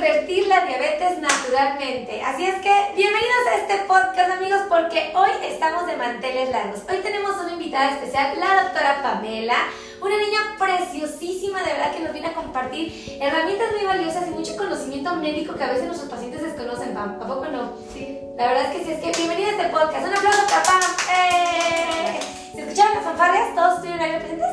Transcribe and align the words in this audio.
revertir 0.00 0.46
la 0.46 0.64
diabetes 0.64 1.18
naturalmente. 1.18 2.22
Así 2.22 2.46
es 2.46 2.54
que 2.62 2.72
bienvenidos 2.96 3.46
a 3.52 3.56
este 3.56 3.76
podcast 3.86 4.30
amigos 4.30 4.62
porque 4.66 5.12
hoy 5.14 5.28
estamos 5.42 5.86
de 5.86 5.96
manteles 5.96 6.48
largos. 6.48 6.80
Hoy 6.90 6.98
tenemos 7.02 7.36
una 7.36 7.52
invitada 7.52 7.90
especial, 7.90 8.40
la 8.40 8.62
doctora 8.62 9.02
Pamela, 9.02 9.56
una 10.00 10.16
niña 10.16 10.56
preciosísima 10.58 11.62
de 11.62 11.72
verdad 11.74 11.92
que 11.92 12.00
nos 12.00 12.12
viene 12.14 12.28
a 12.28 12.32
compartir 12.32 13.18
herramientas 13.20 13.72
muy 13.72 13.84
valiosas 13.84 14.26
y 14.26 14.30
mucho 14.30 14.56
conocimiento 14.56 15.14
médico 15.16 15.54
que 15.54 15.64
a 15.64 15.68
veces 15.68 15.84
nuestros 15.84 16.10
pacientes 16.10 16.42
desconocen, 16.42 16.94
Pam. 16.94 17.20
¿A 17.20 17.26
poco 17.26 17.44
no? 17.48 17.74
Sí. 17.92 18.20
La 18.38 18.46
verdad 18.46 18.72
es 18.72 18.78
que 18.78 18.84
sí, 18.84 18.92
es 18.92 19.00
que 19.00 19.18
bienvenida 19.18 19.48
a 19.48 19.50
este 19.50 19.64
podcast. 19.64 20.06
Un 20.06 20.14
aplauso 20.14 20.40
para 20.46 20.62
Pam. 20.62 20.80
¡Eh! 21.14 22.20
¿Se 22.54 22.62
escucharon 22.62 22.94
las 22.94 23.04
fanfarrias? 23.04 23.54
¿Todos 23.54 23.74
estuvieron 23.74 24.00
ahí 24.00 24.18
presentes? 24.18 24.48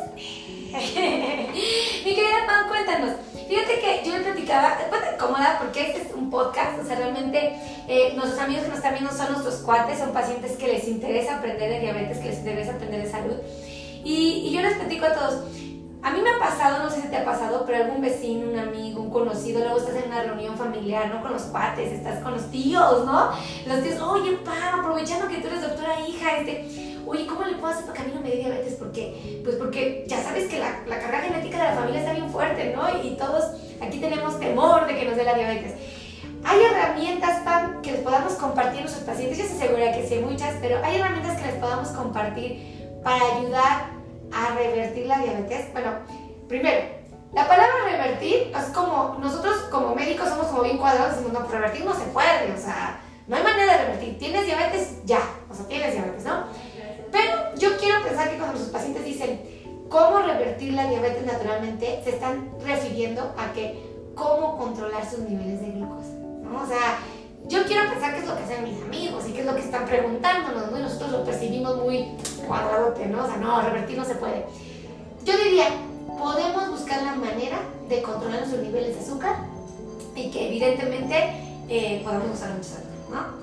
Mi 2.05 2.15
querida 2.15 2.45
Pam, 2.45 2.67
cuéntanos. 2.67 3.26
Fíjate 3.47 3.79
que 3.79 4.01
yo 4.05 4.17
le 4.17 4.23
platicaba, 4.23 4.77
ponte 4.89 5.17
cómoda 5.17 5.57
porque 5.59 5.87
este 5.87 6.01
es 6.01 6.13
un 6.13 6.29
podcast, 6.29 6.79
o 6.79 6.85
sea, 6.85 6.97
realmente 6.97 7.55
eh, 7.87 8.13
nuestros 8.15 8.39
amigos 8.39 8.63
que 8.63 8.69
nos 8.69 8.77
están 8.79 8.93
viendo 8.93 9.11
son 9.11 9.31
nuestros 9.31 9.55
cuates, 9.61 9.99
son 9.99 10.11
pacientes 10.11 10.57
que 10.57 10.67
les 10.67 10.87
interesa 10.87 11.37
aprender 11.37 11.69
de 11.69 11.79
diabetes, 11.79 12.17
que 12.17 12.29
les 12.29 12.39
interesa 12.39 12.73
aprender 12.73 13.03
de 13.03 13.09
salud. 13.09 13.35
Y, 14.03 14.51
yo 14.51 14.61
les 14.61 14.77
platico 14.77 15.05
a 15.05 15.13
todos, 15.13 15.43
a 16.03 16.11
mí 16.11 16.21
me 16.21 16.29
ha 16.29 16.39
pasado, 16.39 16.83
no 16.83 16.89
sé 16.89 17.01
si 17.01 17.07
te 17.07 17.17
ha 17.17 17.25
pasado, 17.25 17.63
pero 17.65 17.83
algún 17.83 18.01
vecino, 18.01 18.49
un 18.49 18.59
amigo, 18.59 19.01
un 19.01 19.09
conocido, 19.09 19.61
luego 19.61 19.77
estás 19.77 19.95
en 19.95 20.11
una 20.11 20.23
reunión 20.23 20.57
familiar, 20.57 21.13
¿no? 21.13 21.21
Con 21.21 21.33
los 21.33 21.43
cuates, 21.43 21.91
estás 21.91 22.21
con 22.23 22.33
los 22.33 22.49
tíos, 22.51 23.05
¿no? 23.05 23.31
Los 23.65 23.83
tíos, 23.83 24.01
oye, 24.01 24.37
Pam, 24.43 24.79
aprovechando 24.79 25.27
que 25.27 25.37
tú 25.37 25.47
eres 25.47 25.61
doctora 25.61 26.01
hija, 26.01 26.37
este, 26.37 26.86
oye, 27.07 27.25
¿cómo 27.25 27.43
le 27.43 27.55
puedo 27.55 27.73
hacer 27.73 27.85
para 27.85 27.97
que 27.97 28.01
a 28.01 28.05
mí 28.05 28.11
no 28.15 28.21
me 28.21 28.29
dé 28.29 28.37
diabetes? 28.37 28.73
Porque, 28.73 29.41
pues 29.43 29.55
porque 29.55 30.05
ya 30.07 30.21
sabes 30.21 30.47
que 30.49 30.59
la, 30.59 30.81
la 30.87 30.99
carga 30.99 31.19
genética 31.19 31.57
de 31.57 31.63
la 31.63 31.75
familia 31.75 31.99
está 31.99 32.13
bien 32.13 32.29
fuerte, 32.29 32.73
¿no? 32.75 33.03
Y 33.03 33.15
todos 33.17 33.43
aquí 33.81 33.99
tenemos 33.99 34.39
temor 34.39 34.87
de 34.87 34.95
que 34.95 35.05
nos 35.05 35.15
dé 35.15 35.23
la 35.23 35.33
diabetes. 35.33 35.73
Hay 36.43 36.59
herramientas, 36.63 37.41
Pam, 37.43 37.81
que 37.81 37.91
les 37.91 38.01
podamos 38.01 38.33
compartir 38.33 38.79
a 38.79 38.81
nuestros 38.81 39.03
pacientes. 39.03 39.37
Yo 39.37 39.43
estoy 39.43 39.67
segura 39.67 39.91
que 39.91 40.07
sí 40.07 40.15
hay 40.15 40.23
muchas, 40.23 40.55
pero 40.61 40.83
hay 40.83 40.97
herramientas 40.97 41.37
que 41.37 41.47
les 41.47 41.55
podamos 41.55 41.89
compartir 41.89 42.89
para 43.03 43.23
ayudar 43.37 43.89
a 44.31 44.55
revertir 44.55 45.07
la 45.07 45.19
diabetes. 45.19 45.71
Bueno, 45.73 45.91
primero, 46.47 46.97
la 47.33 47.47
palabra 47.47 47.73
revertir 47.85 48.53
es 48.57 48.65
como, 48.73 49.17
nosotros 49.19 49.55
como 49.69 49.93
médicos 49.95 50.29
somos 50.29 50.47
como 50.47 50.63
bien 50.63 50.77
cuadrados, 50.77 51.15
decimos, 51.15 51.33
no, 51.33 51.39
pues 51.39 51.51
revertir 51.51 51.85
no 51.85 51.93
se 51.93 52.05
puede, 52.05 52.53
o 52.53 52.57
sea, 52.57 53.01
no 53.27 53.35
hay 53.35 53.43
manera 53.43 53.73
de 53.73 53.83
revertir. 53.83 54.17
Tienes 54.17 54.45
diabetes, 54.45 55.05
ya, 55.05 55.19
o 55.49 55.53
sea, 55.53 55.67
tienes 55.67 55.93
diabetes, 55.93 56.23
¿no? 56.23 56.45
Pensar 58.07 58.29
que 58.29 58.37
cuando 58.37 58.53
nuestros 58.53 58.73
pacientes 58.73 59.03
dicen 59.03 59.41
cómo 59.89 60.19
revertir 60.19 60.73
la 60.73 60.87
diabetes 60.87 61.25
naturalmente, 61.25 62.01
se 62.03 62.11
están 62.11 62.49
refiriendo 62.65 63.33
a 63.37 63.51
que 63.53 63.83
cómo 64.15 64.57
controlar 64.57 65.09
sus 65.09 65.19
niveles 65.19 65.61
de 65.61 65.71
glucosa, 65.71 66.13
¿no? 66.43 66.63
O 66.63 66.67
sea, 66.67 66.99
yo 67.47 67.63
quiero 67.65 67.89
pensar 67.89 68.13
que 68.13 68.19
es 68.19 68.27
lo 68.27 68.35
que 68.35 68.43
hacen 68.43 68.63
mis 68.63 68.81
amigos 68.81 69.27
y 69.27 69.33
que 69.33 69.41
es 69.41 69.45
lo 69.45 69.55
que 69.55 69.61
están 69.61 69.85
preguntándonos, 69.85 70.71
¿no? 70.71 70.79
Y 70.79 70.81
nosotros 70.81 71.11
lo 71.11 71.23
percibimos 71.23 71.77
muy 71.77 72.07
cuadradote, 72.47 73.05
¿no? 73.05 73.23
O 73.23 73.27
sea, 73.27 73.37
no, 73.37 73.61
revertir 73.61 73.97
no 73.97 74.05
se 74.05 74.15
puede. 74.15 74.45
Yo 75.23 75.37
diría, 75.37 75.67
podemos 76.17 76.69
buscar 76.69 77.03
la 77.03 77.15
manera 77.15 77.59
de 77.87 78.01
controlar 78.01 78.39
nuestros 78.39 78.63
niveles 78.63 78.95
de 78.95 79.01
azúcar 79.01 79.35
y 80.15 80.31
que 80.31 80.47
evidentemente 80.47 81.33
eh, 81.69 82.01
podamos 82.03 82.33
usar 82.33 82.51
mucho 82.51 82.69
azúcar, 82.69 82.83
¿no? 83.11 83.36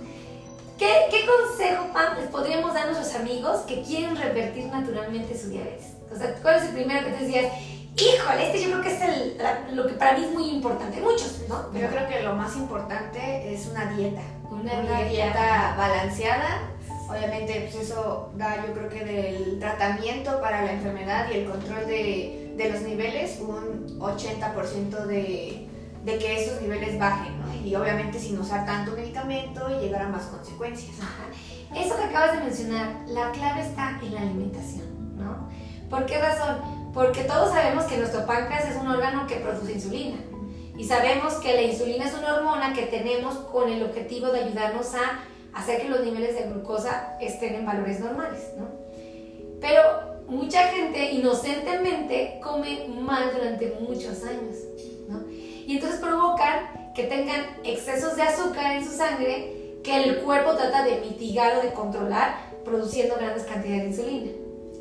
¿Qué, 0.84 1.06
¿Qué, 1.10 1.24
consejo, 1.24 1.86
Pam, 1.94 2.18
les 2.18 2.28
podríamos 2.28 2.74
dar 2.74 2.82
a 2.82 2.92
nuestros 2.92 3.14
amigos 3.14 3.62
que 3.62 3.80
quieren 3.80 4.16
revertir 4.16 4.66
naturalmente 4.66 5.34
su 5.34 5.48
diabetes? 5.48 5.94
O 6.12 6.14
sea, 6.14 6.34
¿cuál 6.42 6.56
es 6.56 6.64
el 6.64 6.74
primero 6.74 7.06
que 7.06 7.12
te 7.12 7.24
decías? 7.24 7.52
Híjole, 7.96 8.46
este 8.46 8.62
yo 8.62 8.70
creo 8.70 8.82
que 8.82 8.94
es 8.94 9.00
el, 9.00 9.38
lo 9.74 9.86
que 9.86 9.94
para 9.94 10.18
mí 10.18 10.24
es 10.26 10.32
muy 10.32 10.50
importante. 10.50 11.00
Muchos, 11.00 11.40
¿no? 11.48 11.72
Yo 11.72 11.88
creo 11.88 12.06
que 12.06 12.20
lo 12.20 12.34
más 12.34 12.54
importante 12.56 13.54
es 13.54 13.66
una 13.68 13.92
dieta. 13.92 14.20
Una, 14.50 14.74
Una 14.74 14.98
dieta. 15.04 15.08
dieta 15.08 15.74
balanceada. 15.78 16.70
Obviamente, 17.08 17.70
pues 17.72 17.88
eso 17.88 18.30
da, 18.34 18.62
yo 18.66 18.74
creo 18.74 18.90
que 18.90 19.04
del 19.06 19.58
tratamiento 19.58 20.38
para 20.42 20.66
la 20.66 20.72
enfermedad 20.72 21.30
y 21.32 21.38
el 21.38 21.50
control 21.50 21.86
de, 21.86 22.52
de 22.58 22.70
los 22.70 22.82
niveles, 22.82 23.38
un 23.40 23.98
80% 24.00 25.06
de, 25.06 25.63
de 26.04 26.18
que 26.18 26.44
esos 26.44 26.60
niveles 26.60 26.98
bajen, 26.98 27.40
¿no? 27.40 27.54
Y 27.66 27.74
obviamente 27.74 28.18
sin 28.18 28.38
usar 28.38 28.66
tanto 28.66 28.92
medicamento 28.92 29.68
y 29.70 29.84
llegar 29.84 30.02
a 30.02 30.08
más 30.08 30.24
consecuencias. 30.26 30.96
Eso 31.74 31.96
que 31.96 32.04
acabas 32.04 32.32
de 32.32 32.44
mencionar, 32.44 33.04
la 33.08 33.32
clave 33.32 33.62
está 33.62 33.98
en 34.02 34.14
la 34.14 34.20
alimentación, 34.20 35.16
¿no? 35.16 35.48
¿Por 35.88 36.06
qué 36.06 36.18
razón? 36.18 36.90
Porque 36.92 37.24
todos 37.24 37.50
sabemos 37.50 37.84
que 37.84 37.96
nuestro 37.96 38.26
páncreas 38.26 38.70
es 38.70 38.76
un 38.76 38.86
órgano 38.86 39.26
que 39.26 39.36
produce 39.36 39.72
insulina. 39.72 40.18
Y 40.76 40.84
sabemos 40.84 41.34
que 41.34 41.54
la 41.54 41.62
insulina 41.62 42.04
es 42.04 42.14
una 42.14 42.34
hormona 42.34 42.74
que 42.74 42.82
tenemos 42.82 43.36
con 43.36 43.70
el 43.70 43.82
objetivo 43.82 44.28
de 44.28 44.40
ayudarnos 44.44 44.94
a 44.94 45.20
hacer 45.54 45.82
que 45.82 45.88
los 45.88 46.04
niveles 46.04 46.34
de 46.34 46.48
glucosa 46.50 47.16
estén 47.20 47.54
en 47.54 47.66
valores 47.66 48.00
normales, 48.00 48.50
¿no? 48.58 48.66
Pero 49.60 49.80
mucha 50.28 50.68
gente 50.68 51.12
inocentemente 51.12 52.40
come 52.42 52.88
mal 52.88 53.30
durante 53.32 53.76
muchos 53.80 54.24
años. 54.24 54.56
Y 55.66 55.76
entonces 55.76 56.00
provocan 56.00 56.92
que 56.94 57.04
tengan 57.04 57.44
excesos 57.64 58.16
de 58.16 58.22
azúcar 58.22 58.76
en 58.76 58.84
su 58.84 58.96
sangre 58.96 59.78
que 59.82 60.02
el 60.02 60.18
cuerpo 60.22 60.54
trata 60.54 60.84
de 60.84 61.00
mitigar 61.00 61.58
o 61.58 61.62
de 61.62 61.72
controlar 61.72 62.36
produciendo 62.64 63.16
grandes 63.16 63.44
cantidades 63.44 63.82
de 63.82 63.88
insulina. 63.88 64.32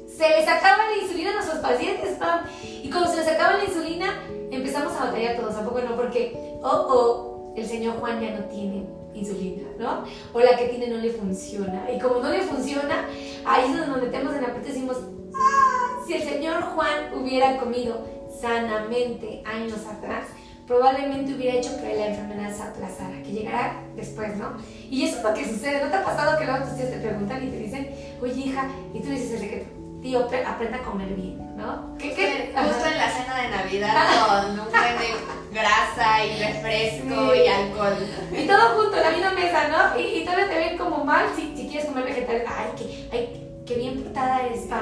Se 0.07 0.29
les 0.29 0.47
acaba 0.47 0.89
la 0.89 1.01
insulina 1.01 1.31
a 1.31 1.33
nuestros 1.33 1.59
pacientes, 1.59 2.17
Pam. 2.17 2.45
Y 2.61 2.89
cuando 2.89 3.09
se 3.09 3.17
les 3.17 3.27
acaba 3.27 3.57
la 3.57 3.65
insulina, 3.65 4.23
empezamos 4.51 4.93
a 4.93 5.05
batallar 5.05 5.35
todos, 5.37 5.55
¿a 5.55 5.65
poco 5.65 5.81
no? 5.81 5.95
Porque, 5.95 6.33
oh, 6.61 6.85
oh, 6.87 7.53
el 7.57 7.65
señor 7.65 7.99
Juan 7.99 8.21
ya 8.21 8.31
no 8.31 8.45
tiene 8.45 8.85
insulina, 9.13 9.63
¿no? 9.79 10.05
O 10.33 10.39
la 10.39 10.55
que 10.55 10.67
tiene 10.67 10.87
no 10.87 10.97
le 10.97 11.09
funciona. 11.11 11.91
Y 11.91 11.99
como 11.99 12.19
no 12.19 12.29
le 12.29 12.41
funciona, 12.41 13.07
ahí 13.45 13.65
es 13.65 13.71
donde 13.71 13.87
nos 13.87 14.01
metemos 14.01 14.35
en 14.35 14.41
la 14.41 14.53
parte 14.53 14.69
y 14.69 14.71
decimos, 14.71 14.97
ah, 15.35 15.97
si 16.05 16.13
el 16.13 16.23
señor 16.23 16.61
Juan 16.61 17.13
hubiera 17.15 17.57
comido 17.57 18.05
sanamente 18.39 19.41
años 19.45 19.85
atrás, 19.85 20.27
probablemente 20.67 21.33
hubiera 21.33 21.57
hecho 21.57 21.75
que 21.81 21.95
la 21.95 22.07
enfermedad 22.07 22.55
se 22.55 22.63
aplazara, 22.63 23.21
que 23.23 23.31
llegara 23.31 23.73
después, 23.95 24.35
¿no? 24.37 24.53
Y 24.89 25.03
eso 25.05 25.17
es 25.17 25.23
lo 25.23 25.33
que 25.33 25.45
sucede. 25.45 25.83
¿No 25.83 25.89
te 25.91 25.97
ha 25.97 26.03
pasado 26.03 26.37
que 26.39 26.45
luego 26.45 26.65
tus 26.65 26.77
tíos 26.77 26.89
te 26.89 26.97
preguntan 26.97 27.43
y 27.45 27.49
te 27.49 27.57
dicen, 27.57 27.89
oye 28.21 28.33
hija, 28.47 28.67
y 28.93 28.99
tú 28.99 29.09
dices 29.09 29.31
el 29.33 29.39
secreto, 29.39 29.65
tío, 30.01 30.27
aprenda 30.47 30.77
a 30.77 30.83
comer 30.83 31.09
bien, 31.09 31.55
¿no? 31.57 31.95
¿Qué, 31.97 32.13
qué? 32.13 32.53
Justo 32.55 32.85
en 32.85 32.97
la 32.97 33.09
cena 33.09 33.41
de 33.41 33.49
Navidad 33.49 33.95
con 34.27 34.51
un 34.51 34.57
buen 34.57 34.97
de 34.99 35.59
grasa 35.59 36.25
y 36.25 36.43
refresco 36.43 37.33
Sí. 37.33 37.39
y 37.39 37.47
alcohol. 37.47 37.97
Y 38.31 38.47
todo 38.47 38.81
junto 38.81 38.97
en 38.97 39.03
la 39.03 39.11
misma 39.11 39.31
mesa, 39.31 39.67
¿no? 39.67 39.99
Y, 39.99 40.19
y 40.19 40.25
todavía 40.25 40.49
te 40.49 40.57
ven 40.57 40.77
como 40.77 41.03
mal 41.03 41.25
si, 41.35 41.55
si 41.55 41.67
quieres 41.67 41.85
comer 41.85 42.05
vegetales. 42.05 42.43
Ay, 42.47 42.71
que, 42.77 43.09
ay, 43.15 43.47
qué 43.65 43.75
bien 43.75 44.01
portada 44.03 44.45
eres, 44.45 44.65
¿no? 44.67 44.77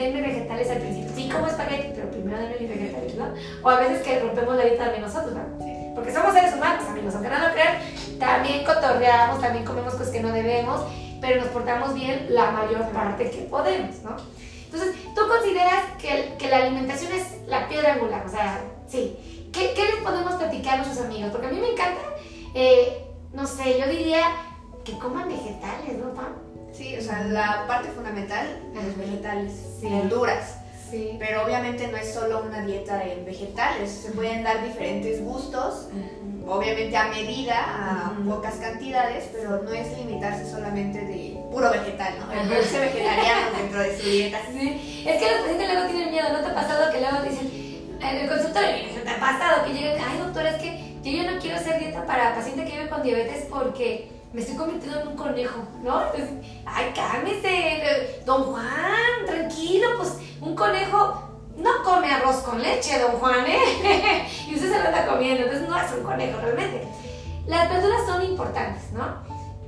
Denme 0.00 0.22
vegetales 0.22 0.70
al 0.70 0.78
principio. 0.78 1.10
Sí, 1.14 1.28
como 1.28 1.46
espagueti, 1.46 1.92
pero 1.94 2.10
primero 2.10 2.38
denme 2.38 2.56
mis 2.58 2.70
vegetales, 2.70 3.14
¿no? 3.16 3.34
O 3.62 3.68
a 3.68 3.80
veces 3.80 4.02
que 4.02 4.18
rompemos 4.18 4.56
la 4.56 4.64
dieta 4.64 4.88
de 4.88 4.98
nosotros, 4.98 5.34
¿no? 5.34 5.94
Porque 5.94 6.10
somos 6.10 6.32
seres 6.32 6.54
humanos, 6.54 6.84
amigos, 6.88 7.14
aunque 7.14 7.28
no 7.28 7.38
lo 7.38 7.52
crean, 7.52 7.76
también 8.18 8.64
cotorreamos, 8.64 9.42
también 9.42 9.62
comemos 9.66 9.92
cosas 9.92 10.08
que 10.08 10.20
no 10.20 10.32
debemos, 10.32 10.80
pero 11.20 11.42
nos 11.42 11.50
portamos 11.50 11.92
bien 11.92 12.28
la 12.30 12.50
mayor 12.50 12.88
parte 12.92 13.30
que 13.30 13.42
podemos, 13.42 14.02
¿no? 14.02 14.16
Entonces, 14.64 14.94
¿tú 15.14 15.20
consideras 15.28 15.84
que, 16.00 16.34
que 16.38 16.48
la 16.48 16.58
alimentación 16.58 17.12
es 17.12 17.46
la 17.46 17.68
piedra 17.68 17.92
angular? 17.92 18.24
O 18.24 18.30
sea, 18.30 18.64
sí. 18.88 19.50
¿Qué, 19.52 19.74
¿Qué 19.74 19.84
les 19.84 19.96
podemos 19.96 20.32
platicar 20.36 20.74
a 20.74 20.76
nuestros 20.78 21.04
amigos? 21.04 21.30
Porque 21.30 21.48
a 21.48 21.50
mí 21.50 21.60
me 21.60 21.72
encanta, 21.72 22.00
eh, 22.54 23.04
no 23.34 23.46
sé, 23.46 23.78
yo 23.78 23.86
diría 23.86 24.22
que 24.82 24.96
coman 24.96 25.28
vegetales, 25.28 25.98
¿no, 25.98 26.14
Pam? 26.14 26.49
Sí, 26.72 26.96
o 26.96 27.02
sea, 27.02 27.24
la 27.24 27.66
parte 27.66 27.88
fundamental 27.90 28.46
de 28.74 28.82
los 28.82 28.96
vegetales, 28.96 29.52
Sí. 29.80 29.88
verduras. 29.88 30.56
Sí. 30.90 31.16
Pero 31.18 31.44
obviamente 31.44 31.86
no 31.88 31.96
es 31.96 32.12
solo 32.12 32.42
una 32.42 32.64
dieta 32.64 33.04
en 33.04 33.24
vegetales, 33.24 33.90
se 33.90 34.10
pueden 34.10 34.42
dar 34.42 34.64
diferentes 34.64 35.22
gustos, 35.22 35.86
obviamente 36.48 36.96
a 36.96 37.04
medida, 37.08 37.54
a 38.08 38.12
pocas 38.28 38.54
cantidades, 38.56 39.28
pero 39.32 39.62
no 39.62 39.70
es 39.72 39.96
limitarse 39.98 40.50
solamente 40.50 40.98
de 41.00 41.38
puro 41.52 41.70
vegetal, 41.70 42.14
¿no? 42.18 42.32
El 42.32 42.48
verse 42.48 42.80
vegetariano 42.80 43.56
dentro 43.56 43.80
de 43.80 43.96
su 43.98 44.08
dieta. 44.08 44.38
Sí, 44.52 45.04
es 45.06 45.18
que 45.22 45.30
los 45.30 45.40
pacientes 45.42 45.72
luego 45.72 45.88
tienen 45.88 46.10
miedo, 46.10 46.28
¿no 46.32 46.40
te 46.40 46.46
ha 46.46 46.54
pasado 46.54 46.92
que 46.92 47.00
luego 47.00 47.22
dicen, 47.22 47.96
en 48.00 48.16
el 48.16 48.28
consultorio, 48.28 48.70
¿te 49.04 49.10
ha 49.10 49.20
pasado 49.20 49.64
que 49.66 49.72
llegan, 49.74 49.98
ay 50.08 50.18
doctora, 50.18 50.50
es 50.56 50.62
que 50.62 50.96
yo 51.04 51.22
ya 51.22 51.30
no 51.30 51.38
quiero 51.38 51.56
hacer 51.56 51.78
dieta 51.78 52.04
para 52.04 52.34
paciente 52.34 52.64
que 52.64 52.72
vive 52.78 52.88
con 52.88 53.02
diabetes 53.02 53.46
porque 53.48 54.10
me 54.32 54.40
estoy 54.40 54.56
convirtiendo 54.56 55.00
en 55.00 55.08
un 55.08 55.16
conejo, 55.16 55.62
¿no? 55.82 56.02
Ay, 56.64 56.92
cálmese, 56.94 58.22
don 58.24 58.44
Juan, 58.44 59.26
tranquilo, 59.26 59.88
pues 59.96 60.18
un 60.40 60.54
conejo 60.54 61.22
no 61.56 61.82
come 61.84 62.10
arroz 62.10 62.36
con 62.36 62.62
leche, 62.62 62.98
don 62.98 63.12
Juan, 63.12 63.44
¿eh? 63.46 64.26
y 64.48 64.54
usted 64.54 64.72
se 64.72 64.78
lo 64.78 64.84
está 64.84 65.06
comiendo, 65.06 65.42
entonces 65.42 65.68
no 65.68 65.76
es 65.76 65.92
un 65.92 66.04
conejo 66.04 66.40
realmente. 66.40 66.86
Las 67.46 67.68
verduras 67.68 68.06
son 68.06 68.24
importantes, 68.24 68.92
¿no? 68.92 69.04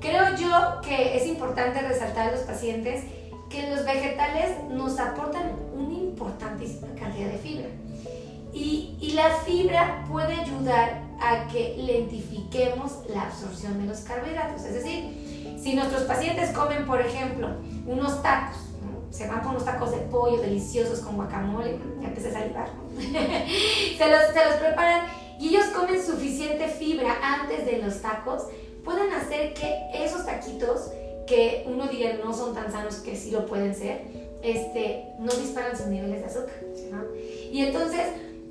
Creo 0.00 0.36
yo 0.36 0.80
que 0.82 1.16
es 1.16 1.26
importante 1.26 1.80
resaltar 1.80 2.28
a 2.28 2.32
los 2.32 2.40
pacientes 2.42 3.04
que 3.50 3.68
los 3.68 3.84
vegetales 3.84 4.62
nos 4.70 4.98
aportan 4.98 5.52
una 5.74 5.92
importantísima 5.92 6.88
cantidad 6.98 7.30
de 7.30 7.38
fibra. 7.38 7.66
Y, 8.52 8.96
y 9.00 9.12
la 9.12 9.30
fibra 9.44 10.04
puede 10.10 10.34
ayudar 10.34 11.02
a 11.20 11.46
que 11.48 11.76
lentifiquemos 11.78 12.98
la 13.08 13.22
absorción 13.22 13.80
de 13.80 13.86
los 13.86 14.00
carbohidratos. 14.00 14.64
Es 14.64 14.74
decir, 14.74 15.58
si 15.62 15.74
nuestros 15.74 16.02
pacientes 16.02 16.50
comen, 16.50 16.86
por 16.86 17.00
ejemplo, 17.00 17.48
unos 17.86 18.22
tacos, 18.22 18.58
se 19.10 19.28
van 19.28 19.40
con 19.40 19.50
unos 19.50 19.64
tacos 19.64 19.90
de 19.92 19.98
pollo 19.98 20.40
deliciosos 20.40 21.00
con 21.00 21.16
guacamole, 21.16 21.78
ya 22.00 22.08
empecé 22.08 22.28
a 22.30 22.32
salivar, 22.32 22.68
se, 22.98 24.10
los, 24.10 24.20
se 24.32 24.44
los 24.44 24.54
preparan 24.58 25.06
y 25.38 25.48
ellos 25.48 25.66
comen 25.66 26.02
suficiente 26.02 26.68
fibra 26.68 27.16
antes 27.22 27.66
de 27.66 27.78
los 27.78 28.00
tacos, 28.00 28.44
pueden 28.84 29.12
hacer 29.12 29.54
que 29.54 29.90
esos 29.94 30.24
taquitos, 30.24 30.90
que 31.26 31.64
uno 31.66 31.86
diría 31.86 32.18
no 32.24 32.32
son 32.32 32.54
tan 32.54 32.72
sanos 32.72 32.96
que 32.96 33.16
sí 33.16 33.30
lo 33.30 33.46
pueden 33.46 33.74
ser, 33.74 34.02
este, 34.42 35.04
no 35.18 35.32
disparan 35.32 35.76
sus 35.76 35.86
niveles 35.86 36.20
de 36.20 36.26
azúcar. 36.26 36.54
Y 37.52 37.62
entonces, 37.62 38.06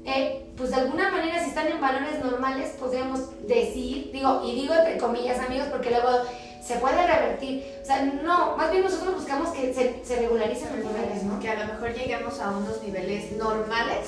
eh, 0.05 0.45
pues 0.57 0.71
de 0.71 0.77
alguna 0.77 1.11
manera, 1.11 1.43
si 1.43 1.49
están 1.49 1.67
en 1.67 1.79
valores 1.79 2.23
normales, 2.23 2.71
podríamos 2.79 3.47
decir, 3.47 4.09
digo, 4.11 4.41
y 4.45 4.55
digo 4.55 4.73
entre 4.73 4.97
comillas, 4.97 5.39
amigos, 5.39 5.67
porque 5.71 5.89
luego 5.89 6.09
se 6.61 6.75
puede 6.75 7.05
revertir. 7.07 7.65
O 7.81 7.85
sea, 7.85 8.03
no, 8.03 8.55
más 8.55 8.71
bien 8.71 8.83
nosotros 8.83 9.15
buscamos 9.15 9.49
que 9.49 9.73
se, 9.73 10.03
se 10.03 10.15
regularicen 10.17 10.69
los 10.75 10.85
niveles, 10.85 11.23
¿no? 11.23 11.39
Que 11.39 11.49
a 11.49 11.55
lo 11.55 11.73
mejor 11.73 11.93
lleguemos 11.93 12.39
a 12.39 12.51
unos 12.51 12.81
niveles 12.83 13.31
normales, 13.33 14.07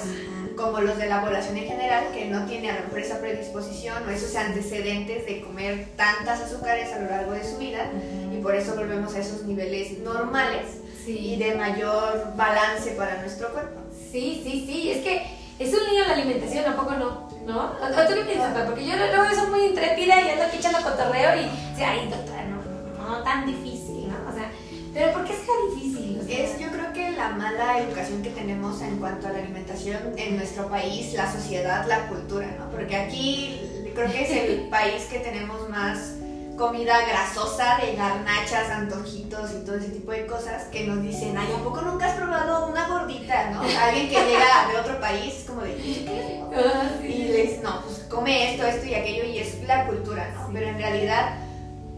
como 0.56 0.80
los 0.80 0.98
de 0.98 1.08
la 1.08 1.22
población 1.22 1.58
en 1.58 1.66
general, 1.66 2.06
que 2.14 2.26
no 2.26 2.46
tiene 2.46 2.70
a 2.70 2.76
lo 2.76 2.86
mejor 2.86 3.00
esa 3.00 3.20
predisposición 3.20 4.08
o 4.08 4.12
esos 4.12 4.36
antecedentes 4.36 5.26
de 5.26 5.42
comer 5.42 5.88
tantas 5.96 6.42
azúcares 6.42 6.94
a 6.94 7.00
lo 7.00 7.10
largo 7.10 7.32
de 7.32 7.44
su 7.44 7.58
vida, 7.58 7.90
y 8.32 8.38
por 8.38 8.56
eso 8.56 8.76
volvemos 8.76 9.16
a 9.16 9.20
esos 9.20 9.44
niveles 9.44 9.98
normales 10.00 10.78
y 11.08 11.36
de 11.38 11.56
mayor 11.56 12.34
balance 12.36 12.92
para 12.92 13.20
nuestro 13.20 13.52
cuerpo. 13.52 13.82
Sí, 14.12 14.42
sí, 14.44 14.64
sí, 14.68 14.92
es 14.92 15.04
que 15.04 15.43
es 15.60 15.74
un 15.74 15.90
lío 15.90 16.08
la 16.08 16.14
alimentación, 16.14 16.66
¿a 16.66 16.76
poco 16.76 16.92
no? 16.96 17.30
¿No? 17.46 17.64
¿O 17.64 18.08
tú 18.08 18.14
qué 18.16 18.22
piensas, 18.22 18.66
Porque 18.66 18.86
yo 18.86 18.96
luego 18.96 19.36
soy 19.36 19.50
muy 19.50 19.66
intrépida 19.68 20.22
y 20.22 20.30
ando 20.30 20.44
aquí 20.46 20.58
echando 20.58 20.82
cotorreo 20.82 21.36
y, 21.42 21.46
o 21.46 21.78
sea, 21.78 21.92
ay, 21.92 22.10
doctora, 22.10 22.44
no, 22.46 23.10
no, 23.10 23.24
tan 23.24 23.46
difícil, 23.46 24.08
¿no? 24.08 24.32
O 24.32 24.34
sea, 24.34 24.50
pero 24.94 25.12
¿por 25.14 25.26
qué 25.26 25.34
es 25.34 25.46
tan 25.46 25.76
difícil? 25.76 25.94
es, 26.30 26.60
yo 26.60 26.70
creo 26.72 26.94
que 26.94 27.12
la 27.12 27.30
mala 27.30 27.80
educación 27.80 28.22
que 28.22 28.30
tenemos 28.30 28.82
en 28.82 28.98
cuanto 28.98 29.28
a 29.28 29.32
la 29.32 29.40
alimentación 29.40 30.00
en 30.18 30.38
nuestro 30.38 30.68
país, 30.68 31.14
la 31.14 31.32
sociedad, 31.32 31.86
la 31.88 32.08
cultura, 32.08 32.48
¿no? 32.58 32.70
Porque 32.72 32.96
aquí 32.96 33.60
creo 33.94 34.12
que 34.12 34.24
es 34.24 34.32
el 34.32 34.68
país 34.70 35.04
que 35.06 35.20
tenemos 35.20 35.70
más 35.70 36.16
comida 36.58 37.06
grasosa 37.06 37.78
de 37.78 37.96
garnachas, 37.96 38.70
antojitos 38.70 39.52
y 39.52 39.66
todo 39.66 39.78
ese 39.78 39.90
tipo 39.90 40.12
de 40.12 40.26
cosas 40.26 40.66
que 40.66 40.86
nos 40.86 41.02
dicen, 41.02 41.38
ay, 41.38 41.48
¿a 41.54 41.64
poco 41.64 41.82
nunca 41.82 42.08
has 42.08 42.16
probado 42.16 42.68
una 42.68 42.88
gordita, 42.88 43.50
no? 43.52 43.62
Alguien 43.62 44.10
que 44.10 44.26
llega 44.26 44.68
de 44.72 44.80
otro 44.80 45.00
país 45.00 45.34
es 45.40 45.44
como 45.46 45.62
de, 45.62 45.76
¿qué? 45.76 46.42
Ah, 46.56 46.90
y 47.04 47.24
les, 47.24 47.62
no, 47.62 47.82
pues 47.82 48.06
come 48.10 48.52
esto, 48.54 48.66
esto 48.66 48.86
y 48.86 48.94
aquello 48.94 49.24
y 49.26 49.40
es 49.40 49.62
la 49.64 49.88
cultura, 49.88 50.30
¿no? 50.36 50.50
Pero 50.54 50.68
en 50.68 50.78
realidad 50.78 51.38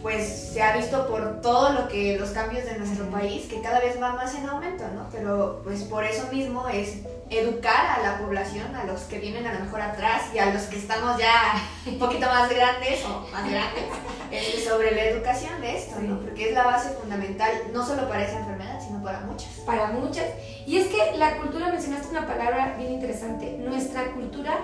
pues 0.06 0.52
se 0.54 0.62
ha 0.62 0.78
visto 0.78 1.08
por 1.08 1.42
todo 1.42 1.74
lo 1.74 1.88
que 1.88 2.16
los 2.20 2.30
cambios 2.30 2.64
de 2.66 2.78
nuestro 2.78 3.10
país 3.10 3.48
que 3.48 3.60
cada 3.60 3.80
vez 3.80 4.00
va 4.00 4.12
más 4.12 4.36
en 4.36 4.48
aumento, 4.48 4.84
¿no? 4.94 5.08
Pero 5.12 5.62
pues 5.64 5.82
por 5.82 6.04
eso 6.04 6.32
mismo 6.32 6.68
es 6.68 6.98
educar 7.32 7.88
a 7.88 8.04
la 8.04 8.20
población, 8.20 8.76
a 8.76 8.84
los 8.84 9.00
que 9.06 9.18
vienen 9.18 9.48
a 9.48 9.54
lo 9.54 9.62
mejor 9.62 9.82
atrás 9.82 10.26
y 10.32 10.38
a 10.38 10.54
los 10.54 10.62
que 10.66 10.78
estamos 10.78 11.18
ya 11.18 11.56
un 11.88 11.98
poquito 11.98 12.28
más 12.28 12.48
grandes 12.52 13.04
o 13.04 13.28
más 13.32 13.50
grandes, 13.50 13.84
este, 14.30 14.64
sobre 14.64 14.92
la 14.92 15.06
educación 15.06 15.60
de 15.60 15.76
esto, 15.76 16.00
¿no? 16.00 16.20
Porque 16.20 16.50
es 16.50 16.54
la 16.54 16.66
base 16.66 16.90
fundamental 16.92 17.52
no 17.74 17.84
solo 17.84 18.08
para 18.08 18.26
esa 18.26 18.38
enfermedad, 18.38 18.80
sino 18.86 19.04
para 19.04 19.22
muchas. 19.22 19.50
Para 19.66 19.88
muchas. 19.88 20.26
Y 20.68 20.78
es 20.78 20.88
que 20.90 21.18
la 21.18 21.38
cultura, 21.38 21.70
mencionaste 21.70 22.10
una 22.10 22.28
palabra 22.28 22.76
bien 22.78 22.92
interesante, 22.92 23.58
nuestra 23.58 24.12
cultura 24.12 24.60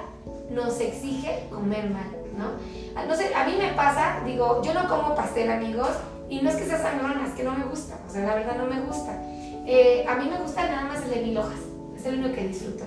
nos 0.52 0.80
exige 0.80 1.48
comer 1.50 1.90
mal, 1.90 2.21
¿no? 2.38 2.52
Ah, 2.96 3.06
no 3.08 3.16
sé, 3.16 3.34
a 3.34 3.46
mí 3.46 3.56
me 3.58 3.74
pasa, 3.74 4.22
digo, 4.26 4.62
yo 4.64 4.74
no 4.74 4.88
como 4.88 5.16
pastel, 5.16 5.52
amigos, 5.52 5.90
y 6.30 6.42
no 6.42 6.50
es 6.50 6.56
que 6.56 6.66
sea 6.66 6.82
sangrona, 6.82 7.26
es 7.26 7.34
que 7.34 7.44
no 7.44 7.52
me 7.52 7.66
gusta, 7.66 8.00
o 8.08 8.12
sea, 8.12 8.26
la 8.26 8.36
verdad 8.36 8.56
no 8.58 8.66
me 8.66 8.80
gusta. 8.82 9.18
Eh, 9.66 10.06
a 10.08 10.16
mí 10.16 10.30
me 10.30 10.38
gusta 10.38 10.68
nada 10.68 10.84
más 10.84 11.04
el 11.04 11.12
de 11.12 11.22
mil 11.22 11.38
hojas, 11.38 11.60
es 11.96 12.06
el 12.06 12.20
único 12.20 12.36
que 12.36 12.48
disfruto. 12.48 12.84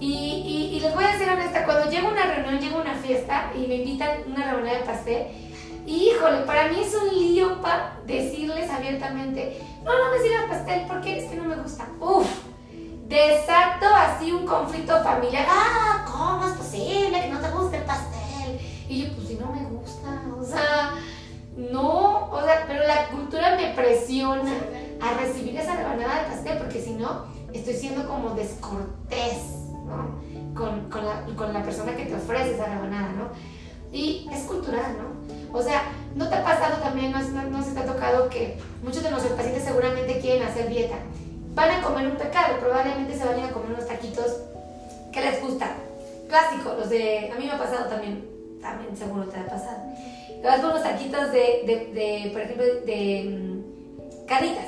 Y, 0.00 0.80
les 0.82 0.94
voy 0.94 1.04
a 1.04 1.12
decir 1.12 1.28
honesta, 1.28 1.64
cuando 1.64 1.88
llego 1.88 2.08
a 2.08 2.12
una 2.12 2.24
reunión, 2.24 2.58
llego 2.58 2.78
a 2.78 2.82
una 2.82 2.94
fiesta 2.94 3.52
y 3.54 3.68
me 3.68 3.76
invitan 3.76 4.10
una 4.26 4.50
reunión 4.50 4.78
de 4.78 4.84
pastel, 4.84 5.26
híjole, 5.86 6.38
para 6.40 6.68
mí 6.68 6.80
es 6.80 6.92
un 6.94 7.08
lío 7.08 7.60
para 7.60 8.00
decirles 8.04 8.68
abiertamente, 8.68 9.60
no, 9.84 9.92
no 9.96 10.10
me 10.10 10.18
sirvan 10.18 10.48
pastel 10.48 10.86
porque 10.88 11.18
es 11.18 11.30
que 11.30 11.36
no 11.36 11.44
me 11.44 11.54
gusta. 11.54 11.86
Uf, 12.00 12.26
desato 13.06 13.86
así 13.94 14.32
un 14.32 14.46
conflicto 14.46 15.02
familiar. 15.04 15.46
Ah, 15.48 16.04
¿cómo 16.10 16.46
es 16.46 16.54
posible 16.54 17.20
que 17.20 17.28
no 17.28 17.38
te 17.38 17.50
guste 17.50 17.76
el 17.76 17.84
pastel? 17.84 18.21
Y 18.92 19.06
yo, 19.06 19.14
pues 19.14 19.28
si 19.28 19.36
no 19.36 19.50
me 19.50 19.64
gusta, 19.70 20.22
o 20.38 20.44
sea, 20.44 20.92
no, 21.56 22.28
o 22.30 22.42
sea, 22.42 22.64
pero 22.66 22.86
la 22.86 23.08
cultura 23.08 23.56
me 23.56 23.72
presiona 23.72 24.52
a 25.00 25.18
recibir 25.18 25.56
esa 25.56 25.76
rebanada 25.76 26.24
de 26.24 26.28
pastel, 26.28 26.58
porque 26.58 26.78
si 26.78 26.90
no, 26.90 27.24
estoy 27.54 27.72
siendo 27.72 28.06
como 28.06 28.34
descortés, 28.34 29.44
¿no? 29.86 30.20
Con, 30.54 30.90
con, 30.90 31.06
la, 31.06 31.24
con 31.34 31.54
la 31.54 31.62
persona 31.62 31.96
que 31.96 32.04
te 32.04 32.16
ofrece 32.16 32.52
esa 32.52 32.66
rebanada, 32.66 33.12
¿no? 33.12 33.30
Y 33.96 34.28
es 34.30 34.42
cultural, 34.42 34.94
¿no? 34.98 35.58
O 35.58 35.62
sea, 35.62 35.84
¿no 36.14 36.28
te 36.28 36.34
ha 36.34 36.44
pasado 36.44 36.76
también, 36.82 37.12
no, 37.12 37.18
no, 37.44 37.64
se 37.64 37.72
te 37.72 37.80
ha 37.80 37.86
tocado 37.86 38.28
que 38.28 38.58
muchos 38.82 39.02
de 39.02 39.10
nuestros 39.10 39.32
pacientes 39.32 39.64
seguramente 39.64 40.20
quieren 40.20 40.46
hacer 40.46 40.68
dieta? 40.68 40.96
Van 41.54 41.70
a 41.70 41.82
comer 41.82 42.08
un 42.08 42.18
pecado, 42.18 42.58
probablemente 42.60 43.16
se 43.16 43.24
van 43.24 43.40
a 43.40 43.46
a 43.46 43.52
comer 43.52 43.70
unos 43.72 43.86
taquitos 43.86 44.36
que 45.10 45.22
les 45.22 45.40
gusta. 45.40 45.76
Clásico, 46.28 46.74
los 46.74 46.90
de... 46.90 47.30
A 47.34 47.38
mí 47.38 47.46
me 47.46 47.52
ha 47.52 47.58
pasado 47.58 47.86
también 47.86 48.31
también 48.62 48.96
seguro 48.96 49.26
te 49.26 49.38
ha 49.38 49.46
pasado. 49.46 49.82
Te 50.40 50.46
vas 50.46 50.60
con 50.60 50.70
unos 50.70 50.82
taquitos 50.82 51.32
de, 51.32 51.62
de, 51.66 51.92
de 51.92 52.30
por 52.32 52.40
ejemplo, 52.40 52.64
de 52.64 53.24
mm, 53.24 54.26
canitas, 54.26 54.66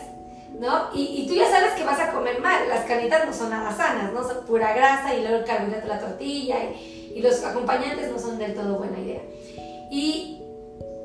¿no? 0.60 0.90
Y, 0.94 1.22
y, 1.22 1.26
tú 1.26 1.34
ya 1.34 1.48
sabes 1.48 1.72
que 1.72 1.84
vas 1.84 2.00
a 2.00 2.12
comer 2.12 2.40
mal. 2.40 2.68
Las 2.68 2.84
canitas 2.84 3.24
no 3.26 3.32
son 3.32 3.50
nada 3.50 3.74
sanas, 3.74 4.12
¿no? 4.12 4.22
Son 4.26 4.44
pura 4.44 4.74
grasa 4.74 5.14
y 5.14 5.22
luego 5.22 5.38
el 5.38 5.44
carbohidrato 5.44 5.88
la 5.88 6.00
tortilla 6.00 6.56
y, 6.64 7.14
y 7.16 7.22
los 7.22 7.42
acompañantes 7.42 8.10
no 8.10 8.18
son 8.18 8.38
del 8.38 8.54
todo 8.54 8.78
buena 8.78 8.98
idea. 8.98 9.22
Y 9.90 10.42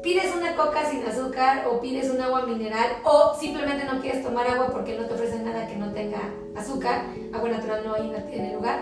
pides 0.03 0.33
una 0.35 0.55
coca 0.55 0.89
sin 0.89 1.03
azúcar 1.05 1.67
o 1.67 1.79
pides 1.79 2.09
un 2.09 2.21
agua 2.21 2.45
mineral 2.45 2.89
o 3.03 3.35
simplemente 3.39 3.85
no 3.85 4.01
quieres 4.01 4.23
tomar 4.23 4.47
agua 4.47 4.69
porque 4.71 4.97
no 4.97 5.05
te 5.05 5.13
ofrecen 5.13 5.45
nada 5.45 5.67
que 5.67 5.75
no 5.75 5.91
tenga 5.91 6.21
azúcar, 6.55 7.05
agua 7.33 7.49
natural 7.49 7.83
no 7.85 7.95
hay 7.95 8.11
en 8.31 8.45
el 8.45 8.53
lugar 8.53 8.79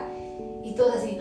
y 0.64 0.76
todo 0.76 0.94
así, 0.94 1.20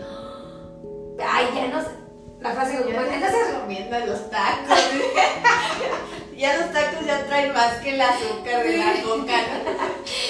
ay, 1.19 1.47
ya 1.55 1.67
no 1.69 1.81
sé 1.81 2.06
la 2.39 2.51
frase 2.51 2.77
como, 2.77 2.89
entonces 2.89 3.55
comiendo 3.59 3.99
los 3.99 4.29
tacos. 4.29 4.79
ya 6.37 6.57
los 6.57 6.71
tacos 6.71 7.05
ya 7.05 7.25
traen 7.25 7.53
más 7.53 7.75
que 7.75 7.95
el 7.95 8.01
azúcar 8.01 8.63
de 8.63 8.77
la 8.77 8.93
coca. 9.03 9.33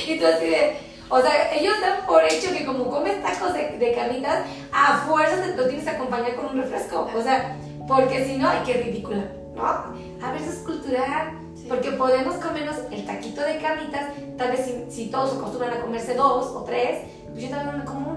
y 0.07 0.17
tú 0.17 0.25
así 0.25 0.45
de, 0.45 0.77
o 1.09 1.21
sea, 1.21 1.53
ellos 1.53 1.73
dan 1.81 2.05
por 2.05 2.23
hecho 2.23 2.51
que 2.51 2.65
como 2.65 2.89
comes 2.89 3.21
tacos 3.21 3.53
de, 3.53 3.77
de 3.77 3.93
carnitas, 3.93 4.45
a 4.71 4.99
fuerza 5.07 5.41
te 5.41 5.55
lo 5.55 5.67
tienes 5.67 5.83
que 5.83 5.91
acompañar 5.91 6.35
con 6.35 6.47
un 6.47 6.61
refresco. 6.61 7.09
O 7.13 7.21
sea, 7.21 7.57
porque 7.87 8.25
si 8.25 8.37
no, 8.37 8.49
ay, 8.49 8.59
qué 8.65 8.73
ridícula, 8.73 9.23
¿no? 9.55 9.63
A 9.65 10.31
ver, 10.31 10.41
eso 10.41 10.51
es 10.51 10.59
cultural. 10.59 11.39
Porque 11.67 11.91
podemos 11.91 12.35
comernos 12.35 12.77
el 12.91 13.05
taquito 13.05 13.41
de 13.41 13.57
carnitas, 13.57 14.11
tal 14.37 14.51
vez 14.51 14.65
si, 14.65 14.85
si 14.89 15.11
todos 15.11 15.37
acostumbran 15.37 15.73
a 15.73 15.81
comerse 15.81 16.13
dos 16.13 16.45
o 16.55 16.63
tres, 16.63 17.01
pues 17.29 17.43
yo 17.43 17.49
también 17.49 17.79
me 17.79 17.83
como 17.83 18.11
uno 18.11 18.16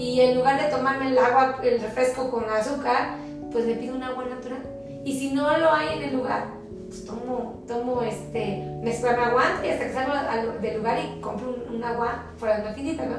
y 0.00 0.18
en 0.22 0.36
lugar 0.36 0.58
de 0.58 0.68
tomarme 0.70 1.08
el 1.08 1.18
agua, 1.18 1.58
el 1.62 1.78
refresco 1.78 2.30
con 2.30 2.48
azúcar, 2.48 3.16
pues 3.52 3.66
me 3.66 3.74
pido 3.74 3.94
un 3.94 4.02
agua 4.02 4.24
natural. 4.24 4.62
Y 5.04 5.18
si 5.18 5.30
no 5.32 5.58
lo 5.58 5.70
hay 5.70 5.98
en 5.98 6.04
el 6.04 6.16
lugar, 6.16 6.46
pues 6.88 7.04
tomo, 7.04 7.62
tomo 7.68 8.00
este, 8.02 8.64
me, 8.82 8.98
me 8.98 9.08
aguanto 9.08 9.66
y 9.66 9.68
hasta 9.68 9.86
que 9.86 9.92
salgo 9.92 10.14
del 10.60 10.78
lugar 10.78 10.98
y 10.98 11.20
compro 11.20 11.54
un, 11.70 11.84
agua 11.84 12.24
fuera 12.38 12.56
de 12.56 12.62
una 12.62 12.72
finita, 12.72 13.04
¿no? 13.04 13.16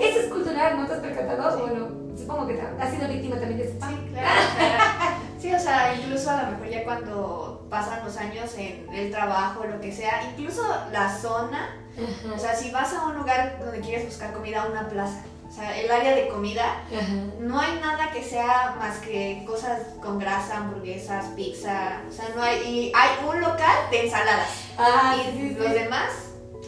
Eso 0.00 0.20
es 0.20 0.26
cultural, 0.26 0.76
¿no 0.76 0.86
te 0.86 0.92
has 0.92 1.00
percatado? 1.00 1.58
Bueno, 1.58 1.88
supongo 2.16 2.46
que 2.46 2.60
has 2.60 2.90
sido 2.90 3.08
víctima 3.08 3.36
también 3.36 3.58
de 3.58 3.64
eso. 3.64 3.74
Sí, 3.88 4.10
claro, 4.12 4.30
Sí, 5.40 5.52
o 5.52 5.58
sea, 5.58 5.94
incluso 5.96 6.30
a 6.30 6.44
lo 6.44 6.50
mejor 6.52 6.68
ya 6.68 6.84
cuando 6.84 7.66
pasan 7.68 8.04
los 8.04 8.16
años 8.16 8.54
en 8.56 8.86
el 8.94 9.10
trabajo, 9.10 9.64
lo 9.64 9.80
que 9.80 9.90
sea, 9.92 10.30
incluso 10.30 10.62
la 10.92 11.12
zona, 11.18 11.76
o 12.34 12.38
sea, 12.38 12.54
si 12.54 12.70
vas 12.70 12.94
a 12.94 13.08
un 13.08 13.16
lugar 13.16 13.58
donde 13.58 13.80
quieres 13.80 14.06
buscar 14.06 14.32
comida, 14.32 14.66
una 14.70 14.88
plaza, 14.88 15.22
o 15.54 15.56
sea, 15.56 15.80
el 15.80 15.88
área 15.88 16.16
de 16.16 16.26
comida, 16.26 16.82
no 17.38 17.60
hay 17.60 17.78
nada 17.80 18.10
que 18.10 18.24
sea 18.24 18.74
más 18.76 18.98
que 18.98 19.44
cosas 19.46 19.82
con 20.02 20.18
grasa, 20.18 20.56
hamburguesas, 20.56 21.26
pizza, 21.36 22.00
o 22.08 22.12
sea, 22.12 22.30
no 22.34 22.42
hay, 22.42 22.58
y 22.66 22.92
hay 22.92 23.24
un 23.24 23.40
local 23.40 23.76
de 23.88 24.06
ensaladas. 24.06 24.48
Ah, 24.76 25.14
y 25.16 25.50
los 25.50 25.70
demás 25.70 26.10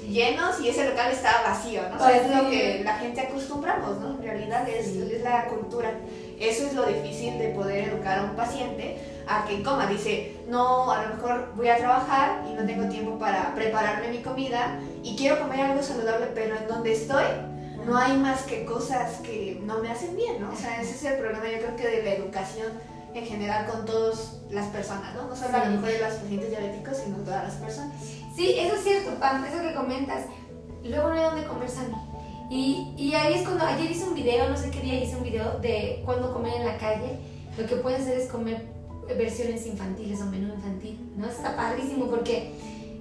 llenos 0.08 0.60
y 0.60 0.68
ese 0.68 0.88
local 0.88 1.10
está 1.10 1.42
vacío, 1.42 1.82
¿no? 1.88 1.96
O 1.96 1.98
sea, 1.98 2.16
es 2.16 2.30
lo 2.30 2.48
que 2.48 2.82
la 2.84 2.94
gente 2.98 3.22
acostumbramos, 3.22 3.98
¿no? 3.98 4.10
En 4.10 4.22
realidad 4.22 4.68
es, 4.68 4.86
es 4.94 5.22
la 5.22 5.46
cultura. 5.46 5.90
Eso 6.38 6.68
es 6.68 6.74
lo 6.74 6.86
difícil 6.86 7.40
de 7.40 7.48
poder 7.48 7.88
educar 7.88 8.20
a 8.20 8.22
un 8.22 8.36
paciente 8.36 8.98
a 9.26 9.44
que 9.46 9.64
coma. 9.64 9.88
Dice, 9.88 10.36
no, 10.46 10.92
a 10.92 11.02
lo 11.02 11.16
mejor 11.16 11.52
voy 11.56 11.70
a 11.70 11.76
trabajar 11.76 12.44
y 12.48 12.54
no 12.54 12.64
tengo 12.64 12.88
tiempo 12.88 13.18
para 13.18 13.52
prepararme 13.52 14.10
mi 14.10 14.22
comida 14.22 14.78
y 15.02 15.16
quiero 15.16 15.40
comer 15.40 15.62
algo 15.62 15.82
saludable, 15.82 16.28
pero 16.36 16.56
en 16.56 16.68
donde 16.68 16.92
estoy 16.92 17.24
no 17.86 17.96
hay 17.96 18.18
más 18.18 18.42
que 18.42 18.64
cosas 18.64 19.20
que 19.20 19.60
no 19.64 19.78
me 19.78 19.90
hacen 19.90 20.16
bien, 20.16 20.40
¿no? 20.40 20.52
O 20.52 20.56
sea, 20.56 20.82
ese 20.82 20.96
es 20.96 21.04
el 21.04 21.18
problema 21.18 21.44
yo 21.48 21.58
creo 21.58 21.76
que 21.76 21.88
de 21.88 22.02
la 22.02 22.14
educación 22.14 22.72
en 23.14 23.24
general 23.24 23.66
con 23.66 23.86
todas 23.86 24.40
las 24.50 24.66
personas, 24.66 25.14
¿no? 25.14 25.28
No 25.28 25.36
solo 25.36 25.56
a 25.56 25.64
lo 25.64 25.70
mejor 25.76 25.88
de 25.88 26.00
los 26.00 26.14
pacientes 26.14 26.50
diabéticos, 26.50 26.98
sino 26.98 27.16
todas 27.18 27.44
las 27.44 27.54
personas. 27.54 27.94
Sí, 28.34 28.54
eso 28.58 28.74
es 28.74 28.82
cierto, 28.82 29.18
Pam, 29.20 29.44
eso 29.44 29.62
que 29.62 29.74
comentas. 29.74 30.24
Luego 30.84 31.08
no 31.08 31.14
hay 31.14 31.24
donde 31.24 31.46
comer 31.46 31.70
sano. 31.70 32.06
Y, 32.50 32.92
y 32.96 33.14
ahí 33.14 33.34
es 33.34 33.42
cuando, 33.42 33.64
ayer 33.64 33.90
hice 33.90 34.04
un 34.04 34.14
video, 34.14 34.48
no 34.48 34.56
sé 34.56 34.70
qué 34.70 34.80
día 34.80 35.02
hice 35.02 35.16
un 35.16 35.22
video 35.22 35.58
de 35.60 36.02
cuándo 36.04 36.32
comer 36.32 36.54
en 36.56 36.66
la 36.66 36.78
calle. 36.78 37.18
Lo 37.56 37.66
que 37.66 37.76
puedes 37.76 38.02
hacer 38.02 38.18
es 38.18 38.28
comer 38.28 38.66
versiones 39.08 39.66
infantiles 39.66 40.20
o 40.20 40.26
menú 40.26 40.52
infantil, 40.52 41.12
¿no? 41.16 41.26
Está 41.26 41.56
padrísimo 41.56 42.06
porque 42.06 42.52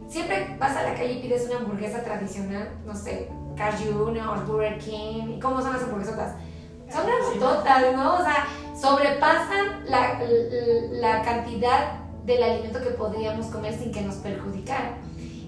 siempre 0.07 0.55
vas 0.59 0.77
a 0.77 0.83
la 0.83 0.95
calle 0.95 1.13
y 1.13 1.21
pides 1.21 1.47
una 1.47 1.57
hamburguesa 1.57 2.03
tradicional, 2.03 2.69
no 2.85 2.95
sé, 2.95 3.29
Carl 3.55 3.75
Jr. 3.77 4.45
Burger 4.45 4.77
King, 4.79 5.39
¿cómo 5.39 5.61
son 5.61 5.73
las 5.73 5.83
hamburguesotas? 5.83 6.35
Son 6.91 7.05
grandototas, 7.05 7.95
¿no? 7.95 8.15
O 8.15 8.23
sea, 8.23 8.47
sobrepasan 8.79 9.85
la, 9.89 10.21
la, 10.91 11.21
cantidad 11.23 11.99
del 12.25 12.43
alimento 12.43 12.81
que 12.81 12.91
podríamos 12.91 13.47
comer 13.47 13.73
sin 13.73 13.91
que 13.91 14.01
nos 14.01 14.15
perjudicara. 14.15 14.97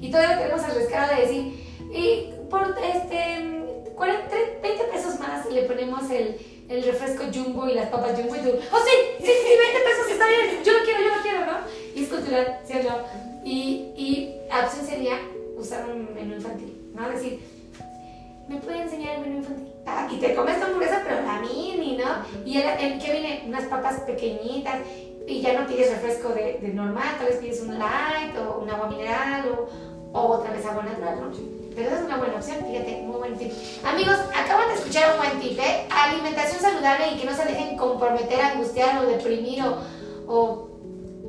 Y 0.02 0.10
todavía 0.12 0.40
tenemos 0.40 0.68
el 0.68 0.76
descaro 0.76 1.16
de 1.16 1.22
decir, 1.22 1.78
y 1.92 2.34
por 2.50 2.76
este, 2.84 3.94
40, 3.96 4.36
20 4.62 4.84
pesos 4.86 5.20
más 5.20 5.46
le 5.52 5.64
ponemos 5.64 6.10
el, 6.10 6.38
el 6.70 6.84
refresco 6.84 7.26
jumbo 7.34 7.68
y 7.68 7.74
las 7.74 7.90
papas 7.90 8.18
jumbo 8.18 8.36
y 8.36 8.40
tú, 8.40 8.50
oh 8.50 8.80
sí, 8.80 8.96
sí, 9.20 9.26
sí, 9.26 9.54
20 9.58 9.80
pesos 9.84 10.12
está 10.12 10.28
bien, 10.28 10.64
yo 10.64 10.74
lo 10.74 10.84
quiero, 10.84 11.02
yo 11.02 11.16
lo 11.16 11.22
quiero, 11.22 11.46
¿no? 11.46 11.58
Y 11.96 12.04
es 12.04 12.10
cultural, 12.10 12.60
¿cierto? 12.66 12.94
Y, 13.44 13.94
y 13.96 14.38
opción 14.64 14.86
sería 14.86 15.20
usar 15.58 15.88
un 15.90 16.14
menú 16.14 16.36
infantil, 16.36 16.78
¿no? 16.94 17.10
Decir, 17.10 17.40
¿me 18.48 18.58
puede 18.58 18.82
enseñar 18.82 19.16
el 19.16 19.22
menú 19.22 19.38
infantil? 19.38 19.74
Ah, 19.86 20.08
y 20.12 20.18
te 20.18 20.36
comes 20.36 20.62
hamburguesa, 20.62 21.02
pero 21.04 21.22
la 21.22 21.40
mini, 21.42 21.98
¿no? 21.98 22.06
Y 22.46 22.58
el, 22.58 23.00
que 23.00 23.12
viene 23.12 23.44
unas 23.48 23.66
papas 23.66 24.02
pequeñitas 24.02 24.76
y 25.28 25.42
ya 25.42 25.60
no 25.60 25.68
pides 25.68 25.92
refresco 25.92 26.30
de, 26.30 26.60
de, 26.62 26.70
normal, 26.70 27.16
tal 27.18 27.28
vez 27.28 27.38
pides 27.38 27.62
un 27.62 27.78
light 27.78 28.38
o 28.38 28.60
un 28.60 28.70
agua 28.70 28.88
mineral 28.88 29.44
o, 29.50 30.18
o 30.18 30.28
otra 30.38 30.52
vez 30.52 30.66
agua 30.66 30.84
natural, 30.84 31.20
¿no? 31.20 31.32
Pero 31.76 31.90
esa 31.90 32.00
es 32.00 32.06
una 32.06 32.18
buena 32.18 32.36
opción, 32.36 32.58
fíjate, 32.66 33.02
muy 33.04 33.18
buen 33.18 33.38
tip. 33.38 33.52
Amigos, 33.86 34.16
acaban 34.36 34.68
de 34.70 34.76
escuchar 34.76 35.12
un 35.14 35.18
buen 35.18 35.40
tip, 35.40 35.60
¿eh? 35.60 35.86
Alimentación 35.92 36.60
saludable 36.60 37.12
y 37.12 37.20
que 37.20 37.26
no 37.26 37.36
se 37.36 37.46
dejen 37.46 37.78
comprometer, 37.78 38.42
angustiar 38.42 39.04
o 39.04 39.08
deprimir 39.08 39.64
o, 39.64 39.78
o 40.28 40.70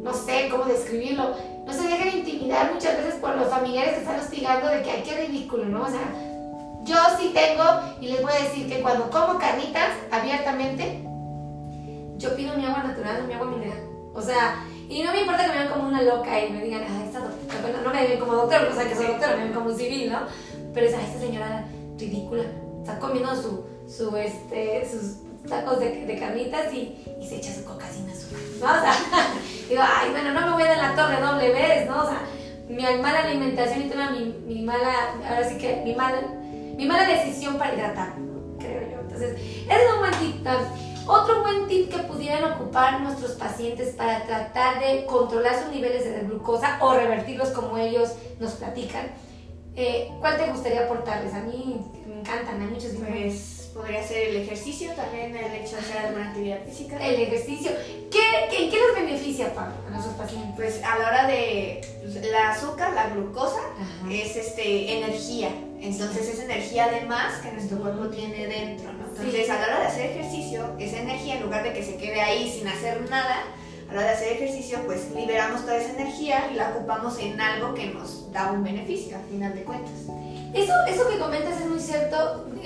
no 0.02 0.14
sé 0.14 0.48
cómo 0.50 0.64
describirlo. 0.64 1.34
No 1.66 1.72
se 1.72 1.82
dejen 1.82 2.20
intimidar 2.20 2.72
muchas 2.72 2.96
veces 2.96 3.16
por 3.16 3.36
los 3.36 3.48
familiares 3.48 3.92
que 3.94 4.00
están 4.00 4.18
hostigando 4.18 4.68
de 4.68 4.82
que 4.82 4.90
hay 4.90 5.02
que 5.02 5.26
ridículo, 5.26 5.66
¿no? 5.66 5.82
O 5.82 5.90
sea, 5.90 6.00
yo 6.84 6.96
sí 7.18 7.32
tengo, 7.34 7.64
y 8.00 8.08
les 8.08 8.22
voy 8.22 8.32
a 8.32 8.44
decir 8.44 8.68
que 8.68 8.80
cuando 8.80 9.10
como 9.10 9.38
carnitas 9.38 9.90
abiertamente, 10.10 11.02
yo 12.16 12.34
pido 12.34 12.56
mi 12.56 12.64
agua 12.64 12.82
natural, 12.82 13.24
mi 13.26 13.34
agua 13.34 13.46
mineral. 13.46 13.78
O 14.14 14.20
sea, 14.20 14.64
y 14.88 15.02
no 15.02 15.12
me 15.12 15.20
importa 15.20 15.44
que 15.44 15.50
me 15.50 15.58
vean 15.58 15.70
como 15.70 15.88
una 15.88 16.02
loca 16.02 16.44
y 16.44 16.50
me 16.50 16.64
digan, 16.64 16.82
ay, 16.88 17.06
esta 17.06 17.20
doctora, 17.20 17.82
no 17.84 17.92
me 17.92 18.06
ven 18.06 18.18
como 18.18 18.34
doctora, 18.34 18.68
o 18.70 18.74
sea, 18.74 18.88
que 18.88 18.94
soy 18.94 19.06
doctora, 19.06 19.36
me 19.36 19.44
ven 19.44 19.52
como 19.52 19.72
civil, 19.72 20.10
¿no? 20.10 20.20
Pero 20.74 20.86
esa, 20.86 21.00
esta 21.00 21.20
señora 21.20 21.64
ridícula, 21.98 22.44
está 22.80 22.98
comiendo 22.98 23.34
su, 23.36 23.64
su, 23.88 24.16
este, 24.16 24.88
sus 24.90 25.18
tacos 25.48 25.78
de, 25.78 26.06
de 26.06 26.18
carnitas 26.18 26.72
y, 26.72 26.96
y, 27.20 27.26
se 27.26 27.36
echa 27.36 27.52
su 27.52 27.64
coca 27.64 27.86
sin 27.88 28.08
azúcar. 28.08 28.40
O 28.56 28.80
sea, 28.80 28.94
digo, 29.68 29.82
ay, 29.84 30.10
bueno, 30.10 30.32
no 30.32 30.46
me 30.46 30.52
voy 30.52 30.62
a 30.62 30.76
la 30.76 30.94
torre 30.94 31.20
doble 31.20 31.52
vez, 31.52 31.88
¿no? 31.88 32.04
O 32.04 32.06
sea, 32.06 32.22
mi 32.68 32.82
mala 33.00 33.20
alimentación 33.20 33.82
y 33.82 33.90
toda 33.90 34.10
mi, 34.10 34.34
mi 34.46 34.62
mala, 34.62 35.14
ahora 35.28 35.48
sí 35.48 35.56
que 35.58 35.82
mi 35.84 35.94
mala 35.94 36.20
mi 36.78 36.86
mala 36.86 37.08
decisión 37.08 37.58
para 37.58 37.74
hidratar, 37.74 38.14
creo 38.60 38.82
yo. 38.88 39.00
Entonces, 39.00 39.36
es 39.36 39.78
un 39.92 39.98
buen 39.98 40.12
tip. 40.12 40.46
Otro 41.08 41.42
buen 41.42 41.66
tip 41.66 41.92
que 41.92 42.04
pudieran 42.04 42.52
ocupar 42.52 43.00
nuestros 43.00 43.32
pacientes 43.32 43.96
para 43.96 44.22
tratar 44.24 44.78
de 44.78 45.04
controlar 45.06 45.60
sus 45.60 45.72
niveles 45.72 46.04
de 46.04 46.20
glucosa 46.20 46.78
o 46.80 46.94
revertirlos 46.94 47.48
como 47.48 47.78
ellos 47.78 48.12
nos 48.38 48.52
platican. 48.52 49.06
Eh, 49.74 50.08
¿Cuál 50.20 50.36
te 50.36 50.46
gustaría 50.52 50.84
aportarles? 50.84 51.34
A 51.34 51.40
mí 51.40 51.84
me 52.06 52.20
encantan, 52.20 52.60
hay 52.60 52.68
muchos 52.68 52.92
pues 52.92 53.57
podría 53.78 54.02
ser 54.02 54.30
el 54.30 54.36
ejercicio, 54.38 54.90
también 54.92 55.34
el 55.36 55.54
hecho 55.54 55.76
de 55.76 55.82
hacer 55.82 55.98
alguna 55.98 56.30
actividad 56.30 56.64
física. 56.64 56.96
El 56.98 57.22
ejercicio. 57.22 57.70
¿Qué, 58.10 58.48
qué, 58.50 58.70
qué 58.70 58.76
les 58.76 59.06
beneficia, 59.06 59.54
Pablo, 59.54 59.74
a 59.86 59.90
nuestros 59.90 60.16
pacientes? 60.16 60.50
Pues 60.56 60.82
a 60.82 60.98
la 60.98 61.08
hora 61.08 61.26
de 61.28 61.80
pues, 62.02 62.30
la 62.30 62.50
azúcar, 62.50 62.92
la 62.92 63.10
glucosa, 63.10 63.60
es 64.10 64.36
este, 64.36 64.98
energía. 64.98 65.50
Entonces 65.80 66.28
es 66.28 66.40
energía 66.40 66.86
además 66.86 67.34
que 67.40 67.52
nuestro 67.52 67.78
cuerpo 67.78 68.08
tiene 68.08 68.48
dentro, 68.48 68.92
¿no? 68.92 69.06
Entonces 69.06 69.48
a 69.48 69.60
la 69.60 69.66
hora 69.66 69.80
de 69.80 69.86
hacer 69.86 70.10
ejercicio, 70.10 70.74
esa 70.78 70.98
energía 70.98 71.36
en 71.36 71.44
lugar 71.44 71.62
de 71.62 71.72
que 71.72 71.84
se 71.84 71.96
quede 71.96 72.20
ahí 72.20 72.50
sin 72.50 72.66
hacer 72.66 73.08
nada, 73.08 73.44
a 73.88 73.94
la 73.94 74.00
hora 74.00 74.10
de 74.10 74.16
hacer 74.16 74.32
ejercicio, 74.32 74.80
pues 74.86 75.10
liberamos 75.14 75.62
toda 75.62 75.76
esa 75.76 75.92
energía 75.92 76.50
y 76.52 76.56
la 76.56 76.70
ocupamos 76.70 77.16
en 77.20 77.40
algo 77.40 77.74
que 77.74 77.86
nos 77.86 78.30
da 78.32 78.50
un 78.50 78.64
beneficio, 78.64 79.16
al 79.16 79.24
final 79.24 79.54
de 79.54 79.62
cuentas. 79.62 79.92
Eso, 80.52 80.72
eso 80.88 81.08
que 81.08 81.18
comentas 81.18 81.57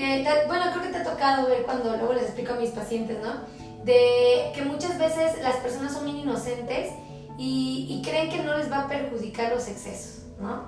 cierto. 0.07 0.31
Eh, 0.31 0.45
bueno, 0.47 0.65
creo 0.71 0.83
que 0.83 0.89
te 0.89 0.99
ha 0.99 1.05
tocado 1.05 1.49
ver 1.49 1.63
cuando 1.63 1.97
luego 1.97 2.13
les 2.13 2.25
explico 2.25 2.55
a 2.55 2.57
mis 2.57 2.71
pacientes, 2.71 3.19
¿no? 3.23 3.33
De 3.85 4.53
que 4.55 4.63
muchas 4.63 4.99
veces 4.99 5.41
las 5.43 5.57
personas 5.57 5.93
son 5.93 6.07
muy 6.07 6.21
inocentes 6.21 6.93
y, 7.39 7.87
y 7.89 8.03
creen 8.03 8.31
que 8.31 8.43
no 8.43 8.57
les 8.57 8.71
va 8.71 8.83
a 8.83 8.89
perjudicar 8.89 9.53
los 9.53 9.69
excesos, 9.69 10.25
¿no? 10.41 10.65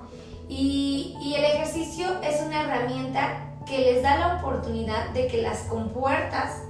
Y, 0.47 1.15
y, 1.21 1.33
el 1.35 1.43
ejercicio 1.43 2.05
es 2.21 2.41
una 2.41 2.63
herramienta 2.63 3.55
que 3.65 3.79
les 3.79 4.03
da 4.03 4.17
la 4.17 4.35
oportunidad 4.35 5.09
de 5.09 5.27
que 5.27 5.41
las 5.41 5.61
compuertas 5.61 6.61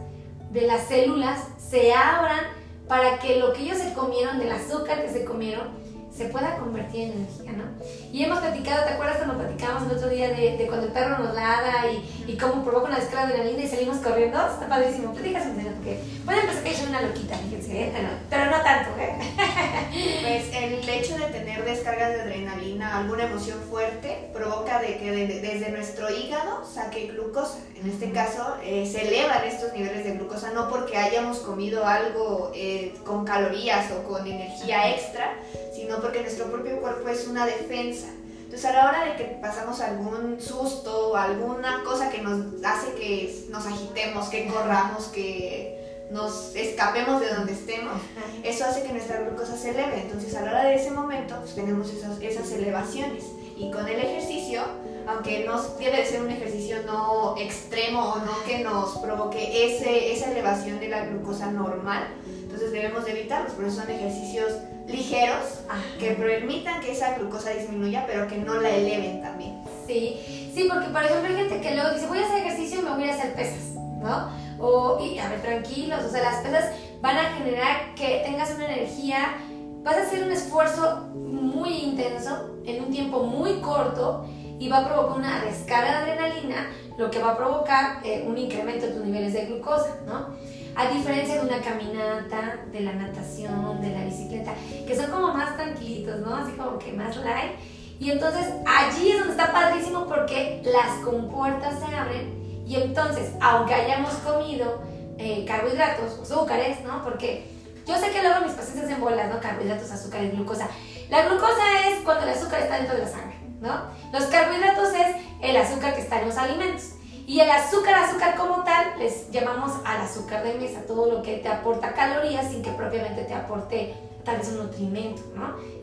de 0.52 0.62
las 0.62 0.84
células 0.84 1.42
se 1.58 1.94
abran 1.94 2.40
para 2.88 3.20
que 3.20 3.38
lo 3.38 3.52
que 3.52 3.64
ellos 3.64 3.80
se 3.80 3.94
comieron, 3.94 4.40
del 4.40 4.52
azúcar 4.52 5.02
que 5.02 5.10
se 5.10 5.26
comieron, 5.26 5.68
se 6.16 6.26
pueda 6.26 6.58
convertir 6.58 7.10
en 7.10 7.12
energía, 7.12 7.52
¿no? 7.52 7.66
Y 8.12 8.24
hemos 8.24 8.40
platicado, 8.40 8.86
¿te 8.86 8.94
acuerdas 8.94 9.18
cuando 9.18 9.38
platicábamos 9.38 9.92
el 9.92 9.98
otro 9.98 10.10
día 10.10 10.30
de, 10.30 10.58
de 10.58 10.68
cuando 10.68 10.88
el 10.88 10.94
perro 10.94 11.18
nos 11.20 11.36
ladra 11.36 11.92
y, 11.92 12.32
y 12.32 12.38
cómo 12.38 12.64
provoca 12.64 12.88
una 12.88 13.00
descarga 13.00 13.28
de 13.28 13.34
adrenalina 13.34 13.64
y 13.64 13.68
salimos 13.68 13.98
corriendo? 13.98 14.38
Está 14.48 14.68
padrísimo. 14.68 15.14
Platicas 15.14 15.46
un 15.48 15.56
porque 15.56 16.00
pueden 16.24 16.46
pensar 16.46 16.64
que 16.64 16.72
yo 16.72 16.78
soy 16.78 16.88
una 16.88 17.02
loquita, 17.02 17.38
fíjense, 17.38 17.84
¿eh? 17.84 17.92
pero, 17.94 18.08
pero, 18.30 18.46
no 18.46 18.64
tanto, 18.64 18.90
¿eh? 19.00 19.16
Pues 20.22 20.54
el 20.54 20.90
hecho 20.90 21.18
de 21.18 21.26
tener 21.28 21.64
descargas 21.64 22.14
de 22.14 22.22
adrenalina, 22.22 23.00
alguna 23.00 23.26
emoción 23.26 23.60
fuerte, 23.70 24.30
provoca 24.34 24.80
de 24.80 24.98
que 24.98 25.12
desde 25.12 25.72
nuestro 25.72 26.10
hígado 26.10 26.66
saque 26.66 27.08
glucosa. 27.08 27.60
En 27.80 27.90
este 27.90 28.12
caso, 28.12 28.58
eh, 28.64 28.90
se 28.92 29.08
elevan 29.08 29.44
estos 29.46 29.74
niveles 29.74 30.04
de 30.04 30.14
glucosa 30.14 30.52
no 30.52 30.70
porque 30.70 30.98
hayamos 30.98 31.40
comido 31.40 31.86
algo 31.86 32.52
eh, 32.56 32.94
con 33.06 33.26
calorías 33.26 33.92
o 33.92 34.04
con 34.04 34.26
energía 34.26 34.92
extra, 34.96 35.34
sino 35.76 36.00
porque 36.00 36.22
nuestro 36.22 36.46
propio 36.46 36.80
cuerpo 36.80 37.10
es 37.10 37.28
una 37.28 37.46
defensa. 37.46 38.08
Entonces 38.46 38.66
a 38.66 38.74
la 38.74 38.90
hora 38.90 39.06
de 39.06 39.16
que 39.18 39.24
pasamos 39.42 39.82
algún 39.82 40.40
susto 40.40 41.10
o 41.10 41.16
alguna 41.18 41.84
cosa 41.84 42.10
que 42.10 42.22
nos 42.22 42.64
hace 42.64 42.94
que 42.94 43.48
nos 43.50 43.66
agitemos, 43.66 44.30
que 44.30 44.48
corramos, 44.48 45.06
que 45.08 46.06
nos 46.12 46.56
escapemos 46.56 47.20
de 47.20 47.34
donde 47.34 47.52
estemos, 47.52 48.02
eso 48.44 48.66
hace 48.66 48.84
que 48.84 48.94
nuestra 48.94 49.20
glucosa 49.22 49.58
se 49.58 49.72
eleve. 49.72 50.04
Entonces 50.04 50.34
a 50.36 50.42
la 50.42 50.52
hora 50.52 50.64
de 50.64 50.76
ese 50.76 50.92
momento 50.92 51.36
pues, 51.40 51.56
tenemos 51.56 51.92
esas, 51.92 52.22
esas 52.22 52.50
elevaciones. 52.52 53.26
Y 53.58 53.72
con 53.72 53.88
el 53.88 54.00
ejercicio, 54.00 54.62
aunque 55.08 55.46
no 55.46 55.62
debe 55.62 55.98
de 55.98 56.06
ser 56.06 56.22
un 56.22 56.32
ejercicio 56.32 56.78
no 56.86 57.36
extremo 57.38 58.14
o 58.14 58.20
no 58.20 58.44
que 58.46 58.60
nos 58.60 58.98
provoque 58.98 59.66
ese, 59.66 60.14
esa 60.14 60.32
elevación 60.32 60.80
de 60.80 60.90
la 60.90 61.06
glucosa 61.06 61.52
normal, 61.52 62.08
entonces 62.42 62.72
debemos 62.72 63.06
de 63.06 63.12
evitarlos. 63.12 63.54
Por 63.54 63.66
eso 63.66 63.82
son 63.82 63.90
ejercicios 63.90 64.54
ligeros 64.88 65.62
que 66.00 66.12
permitan 66.12 66.82
que 66.82 66.92
esa 66.92 67.18
glucosa 67.18 67.52
disminuya, 67.52 68.06
pero 68.08 68.28
que 68.28 68.38
no 68.38 68.56
la 68.56 68.70
eleven 68.70 69.22
también. 69.22 69.62
Sí, 69.88 70.52
sí, 70.54 70.68
porque 70.72 70.90
por 70.90 71.04
ejemplo 71.04 71.30
hay 71.30 71.36
gente 71.36 71.62
que 71.62 71.76
luego 71.76 71.92
dice, 71.92 72.08
voy 72.08 72.20
a 72.20 72.26
hacer 72.26 72.40
ejercicio 72.40 72.80
y 72.80 72.84
me 72.84 72.92
voy 72.92 73.10
a 73.10 73.14
hacer 73.14 73.34
pesas, 73.34 73.76
¿no? 74.02 74.30
O, 74.60 75.00
y 75.04 75.20
a 75.20 75.30
ver, 75.30 75.42
tranquilos, 75.42 76.04
o 76.04 76.10
sea, 76.10 76.24
las 76.24 76.42
pesas 76.42 76.72
van 77.02 77.18
a 77.18 77.34
generar 77.34 77.94
que 77.96 78.22
tengas 78.26 78.52
una 78.56 78.74
energía, 78.74 79.36
vas 79.84 79.98
a 79.98 80.02
hacer 80.02 80.24
un 80.24 80.32
esfuerzo 80.32 81.10
muy 81.14 81.70
intenso 81.70 82.58
en 82.66 82.84
un 82.84 82.92
tiempo 82.92 83.24
muy 83.24 83.60
corto 83.60 84.26
y 84.60 84.70
va 84.70 84.80
a 84.80 84.88
provocar 84.88 85.18
una 85.18 85.42
descarga 85.44 86.06
de 86.06 86.12
adrenalina, 86.12 86.70
lo 86.98 87.12
que 87.12 87.20
va 87.20 87.32
a 87.32 87.38
provocar 87.38 88.00
eh, 88.04 88.26
un 88.28 88.38
incremento 88.38 88.88
de 88.88 88.94
tus 88.94 89.06
niveles 89.06 89.34
de 89.34 89.46
glucosa, 89.46 89.98
¿no? 90.06 90.30
A 90.76 90.88
diferencia 90.88 91.36
de 91.36 91.48
una 91.48 91.60
caminata, 91.62 92.66
de 92.72 92.80
la 92.82 92.94
natación, 92.94 93.82
de 93.82 93.90
la 93.90 94.06
bicicleta, 94.06 94.54
que 94.86 94.96
son 94.96 95.12
como 95.12 95.34
más 95.34 95.56
tranquilitos, 95.56 96.20
¿no? 96.20 96.36
Así 96.36 96.52
como 96.54 96.78
que 96.80 96.92
más 96.94 97.16
light. 97.18 97.54
Y 98.00 98.12
entonces 98.12 98.48
allí 98.66 99.12
es 99.12 99.20
donde 99.20 99.32
está 99.32 99.52
padrísimo 99.52 100.06
porque 100.06 100.62
las 100.66 101.04
compuertas 101.04 101.80
se 101.80 101.96
abren 101.96 102.46
y 102.66 102.76
entonces, 102.78 103.32
aunque 103.42 103.74
hayamos 103.74 104.14
comido 104.16 104.82
eh, 105.18 105.46
carbohidratos, 105.48 106.20
azúcares, 106.20 106.82
¿no? 106.84 107.04
Porque 107.04 107.46
yo 107.88 107.96
sé 107.98 108.10
que 108.10 108.22
luego 108.22 108.42
mis 108.42 108.54
pacientes 108.54 108.86
hacen 108.86 109.00
bolas, 109.00 109.30
¿no? 109.30 109.40
Carbohidratos, 109.40 109.92
azúcares, 109.92 110.34
glucosa. 110.34 110.68
La 111.10 111.28
glucosa 111.28 111.88
es 111.88 112.00
cuando 112.04 112.24
el 112.24 112.32
azúcar 112.32 112.62
está 112.62 112.78
dentro 112.78 112.96
de 112.96 113.04
la 113.04 113.08
sangre, 113.08 113.35
¿no? 113.62 113.82
Los 114.12 114.26
carbohidratos 114.26 114.90
es 114.94 115.16
el 115.42 115.58
azúcar 115.58 115.96
que 115.96 116.02
está 116.02 116.22
en 116.22 116.28
los 116.28 116.38
alimentos. 116.38 116.92
Y 117.28 117.40
el 117.40 117.50
azúcar, 117.50 117.96
azúcar 117.96 118.36
como 118.36 118.64
tal, 118.64 119.00
les 119.00 119.32
llamamos 119.32 119.72
al 119.84 120.02
azúcar 120.02 120.44
de 120.44 120.54
mesa, 120.56 120.82
todo 120.86 121.12
lo 121.12 121.24
que 121.24 121.38
te 121.38 121.50
aporta 121.50 121.94
calorías 121.94 122.52
sin 122.52 122.62
que 122.62 122.72
propiamente 122.72 123.24
te 123.24 123.34
aporte 123.34 123.96
tal 124.24 124.38
vez 124.38 124.50
un 124.50 124.58
nutrimento. 124.60 125.24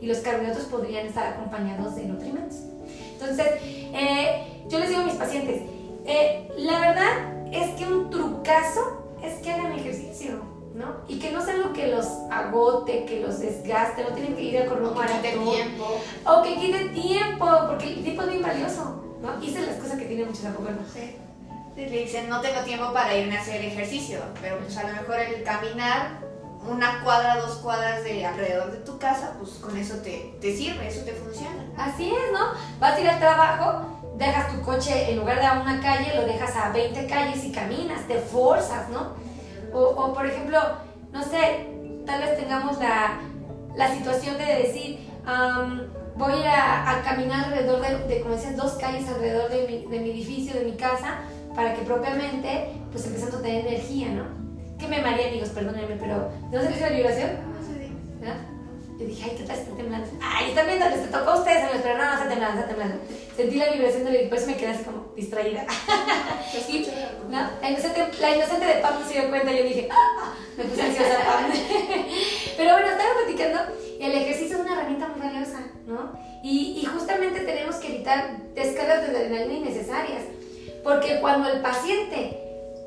Y 0.01 0.07
los 0.07 0.19
carbohidratos 0.19 0.65
podrían 0.65 1.07
estar 1.07 1.25
acompañados 1.33 1.95
de 1.95 2.05
nutrimentos. 2.05 2.59
Entonces, 3.13 3.47
eh, 3.61 4.63
yo 4.69 4.79
les 4.79 4.89
digo 4.89 5.01
a 5.01 5.05
mis 5.05 5.15
pacientes, 5.15 5.61
eh, 6.05 6.49
la 6.57 6.79
verdad 6.79 7.51
es 7.51 7.75
que 7.75 7.85
un 7.85 8.09
trucazo 8.09 9.17
es 9.21 9.35
que 9.35 9.51
hagan 9.51 9.73
ejercicio, 9.73 10.41
¿no? 10.73 10.85
Y 11.07 11.19
que 11.19 11.31
no 11.31 11.43
sea 11.43 11.53
algo 11.55 11.73
que 11.73 11.87
los 11.87 12.05
agote, 12.31 13.05
que 13.05 13.19
los 13.19 13.39
desgaste, 13.39 14.03
no 14.03 14.09
tienen 14.09 14.35
que 14.35 14.41
ir 14.41 14.57
a 14.59 14.65
correr 14.65 14.83
un 14.83 14.95
maratón. 14.95 15.21
tiempo. 15.21 16.01
O 16.25 16.41
que 16.41 16.55
quite 16.55 16.89
tiempo, 16.89 17.47
porque 17.67 17.93
el 17.93 18.03
tiempo 18.03 18.23
es 18.23 18.29
bien 18.29 18.41
valioso, 18.41 19.03
¿no? 19.21 19.43
Y 19.43 19.49
esa 19.49 19.59
es 19.59 19.67
las 19.67 19.77
cosas 19.77 19.99
que 19.99 20.05
tienen 20.05 20.27
muchos 20.27 20.45
apoyo, 20.45 20.71
¿no? 20.71 20.81
Sí. 20.91 21.15
Le 21.75 21.89
dicen, 21.89 22.29
no 22.29 22.39
tengo 22.41 22.61
tiempo 22.61 22.93
para 22.93 23.15
irme 23.15 23.37
a 23.37 23.41
hacer 23.41 23.63
ejercicio, 23.63 24.19
pero 24.41 24.59
pues 24.59 24.77
a 24.77 24.83
lo 24.83 24.93
mejor 24.93 25.19
el 25.19 25.43
caminar 25.43 26.19
una 26.69 27.03
cuadra, 27.03 27.37
dos 27.37 27.55
cuadras 27.57 28.03
de 28.03 28.25
alrededor 28.25 28.71
de 28.71 28.77
tu 28.77 28.97
casa, 28.97 29.33
pues 29.39 29.53
con 29.55 29.75
eso 29.75 29.95
te, 29.97 30.35
te 30.39 30.55
sirve, 30.55 30.87
eso 30.87 31.03
te 31.03 31.13
funciona. 31.13 31.65
Así 31.77 32.09
es, 32.09 32.31
¿no? 32.31 32.53
Vas 32.79 32.95
a 32.95 32.99
ir 33.01 33.09
al 33.09 33.19
trabajo, 33.19 33.85
dejas 34.15 34.51
tu 34.51 34.61
coche 34.61 35.11
en 35.11 35.17
lugar 35.17 35.39
de 35.39 35.45
a 35.45 35.59
una 35.59 35.81
calle, 35.81 36.15
lo 36.15 36.25
dejas 36.25 36.55
a 36.55 36.69
20 36.69 37.07
calles 37.07 37.43
y 37.43 37.51
caminas, 37.51 38.07
te 38.07 38.19
forzas, 38.19 38.89
¿no? 38.89 39.13
O, 39.73 39.79
o 39.79 40.13
por 40.13 40.25
ejemplo, 40.25 40.59
no 41.11 41.23
sé, 41.23 41.67
tal 42.05 42.21
vez 42.21 42.37
tengamos 42.37 42.77
la, 42.79 43.19
la 43.75 43.95
situación 43.95 44.37
de 44.37 44.45
decir, 44.45 44.99
voy 46.15 46.43
a, 46.43 46.91
a, 46.91 47.01
caminar 47.01 47.45
alrededor 47.45 47.81
de, 47.81 48.07
de, 48.07 48.21
como 48.21 48.35
decías, 48.35 48.55
dos 48.55 48.73
calles 48.73 49.07
alrededor 49.07 49.49
de 49.49 49.67
mi, 49.67 49.85
de 49.89 49.99
mi 49.99 50.11
edificio, 50.11 50.53
de 50.53 50.65
mi 50.65 50.73
casa, 50.73 51.21
para 51.55 51.73
que 51.73 51.81
propiamente, 51.81 52.81
pues 52.91 53.05
empezando 53.05 53.37
a 53.37 53.41
tener 53.41 53.65
energía, 53.65 54.09
¿no? 54.09 54.43
que 54.77 54.87
me 54.87 55.01
mareé, 55.01 55.29
amigos, 55.29 55.49
perdónenme, 55.49 55.95
pero 55.95 56.29
¿no 56.51 56.61
se 56.61 56.79
la 56.79 56.89
vibración? 56.89 57.29
¿verdad? 58.19 58.35
Yo 58.97 59.07
dije, 59.07 59.23
ay, 59.23 59.35
¿qué 59.37 59.43
tal? 59.43 59.57
Está 59.57 59.75
temblando. 59.75 60.07
Ay, 60.21 60.49
están 60.49 60.67
viendo, 60.67 60.89
les 60.89 61.11
tocó 61.11 61.31
a 61.31 61.37
ustedes, 61.37 61.65
pero 61.81 61.97
no, 61.97 62.05
no, 62.05 62.13
está 62.13 62.29
temblando, 62.29 62.59
está 62.59 62.67
temblando. 62.67 62.97
Sentí 63.35 63.55
la 63.55 63.71
vibración 63.71 64.03
del 64.05 64.29
por 64.29 64.37
eso 64.37 64.47
me 64.47 64.55
quedé 64.55 64.71
así 64.71 64.83
como 64.83 65.13
distraída. 65.15 65.65
y, 66.69 66.87
¿no? 67.29 67.49
la, 67.61 67.69
inocente, 67.69 68.07
la 68.19 68.35
inocente 68.35 68.65
de 68.65 68.73
Pam 68.75 69.03
se 69.07 69.19
dio 69.19 69.29
cuenta, 69.29 69.51
yo 69.51 69.63
dije, 69.63 69.89
¡Ah! 69.91 70.33
me 70.57 70.63
puse 70.65 70.81
ansiosa 70.83 71.17
Pam. 71.25 71.51
pero 72.57 72.73
bueno, 72.73 72.87
estaba 72.89 73.09
platicando, 73.23 73.59
el 73.99 74.11
ejercicio 74.11 74.57
es 74.57 74.61
una 74.61 74.73
herramienta 74.73 75.07
muy 75.07 75.21
valiosa, 75.27 75.59
¿no? 75.87 76.11
Y, 76.43 76.79
y 76.81 76.85
justamente 76.85 77.39
tenemos 77.39 77.77
que 77.77 77.95
evitar 77.95 78.37
descargas 78.53 79.01
de 79.01 79.17
adrenalina 79.17 79.53
innecesarias, 79.53 80.23
porque 80.83 81.19
cuando 81.19 81.49
el 81.49 81.61
paciente 81.61 82.42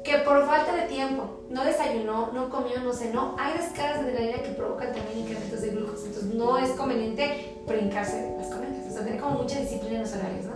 que 0.06 0.18
por 0.18 0.46
falta 0.46 0.72
de 0.72 0.82
tiempo 0.82 1.40
no 1.50 1.64
desayunó, 1.64 2.30
no 2.32 2.48
comió, 2.48 2.78
no 2.78 2.92
cenó, 2.92 3.34
hay 3.38 3.58
descargas 3.58 4.04
de 4.04 4.12
adrenalina 4.12 4.42
que 4.42 4.50
provocan 4.50 4.92
también 4.92 5.18
incrementos 5.18 5.60
de 5.60 5.70
glucosa. 5.70 6.06
Entonces 6.06 6.32
no 6.32 6.58
es 6.58 6.70
conveniente 6.70 7.56
brincarse 7.66 8.36
las 8.38 8.46
comidas, 8.46 8.86
o 8.88 8.92
sea, 8.92 9.04
tener 9.04 9.20
como 9.20 9.42
mucha 9.42 9.58
disciplina 9.58 9.96
en 9.96 10.02
los 10.02 10.12
horarios, 10.12 10.44
¿no? 10.44 10.52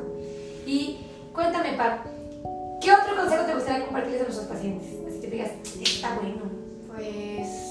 Y 0.67 1.01
cuéntame, 1.35 1.73
Pap, 1.73 2.07
¿qué 2.81 2.93
otro 2.93 3.17
consejo 3.17 3.45
te 3.45 3.55
gustaría 3.55 3.85
compartirles 3.87 4.21
a 4.21 4.25
nuestros 4.25 4.47
pacientes? 4.47 4.87
Así 5.09 5.21
que 5.21 5.27
te 5.27 5.35
digas, 5.35 5.51
está 5.83 6.15
bueno. 6.15 6.43
Pues 6.95 7.70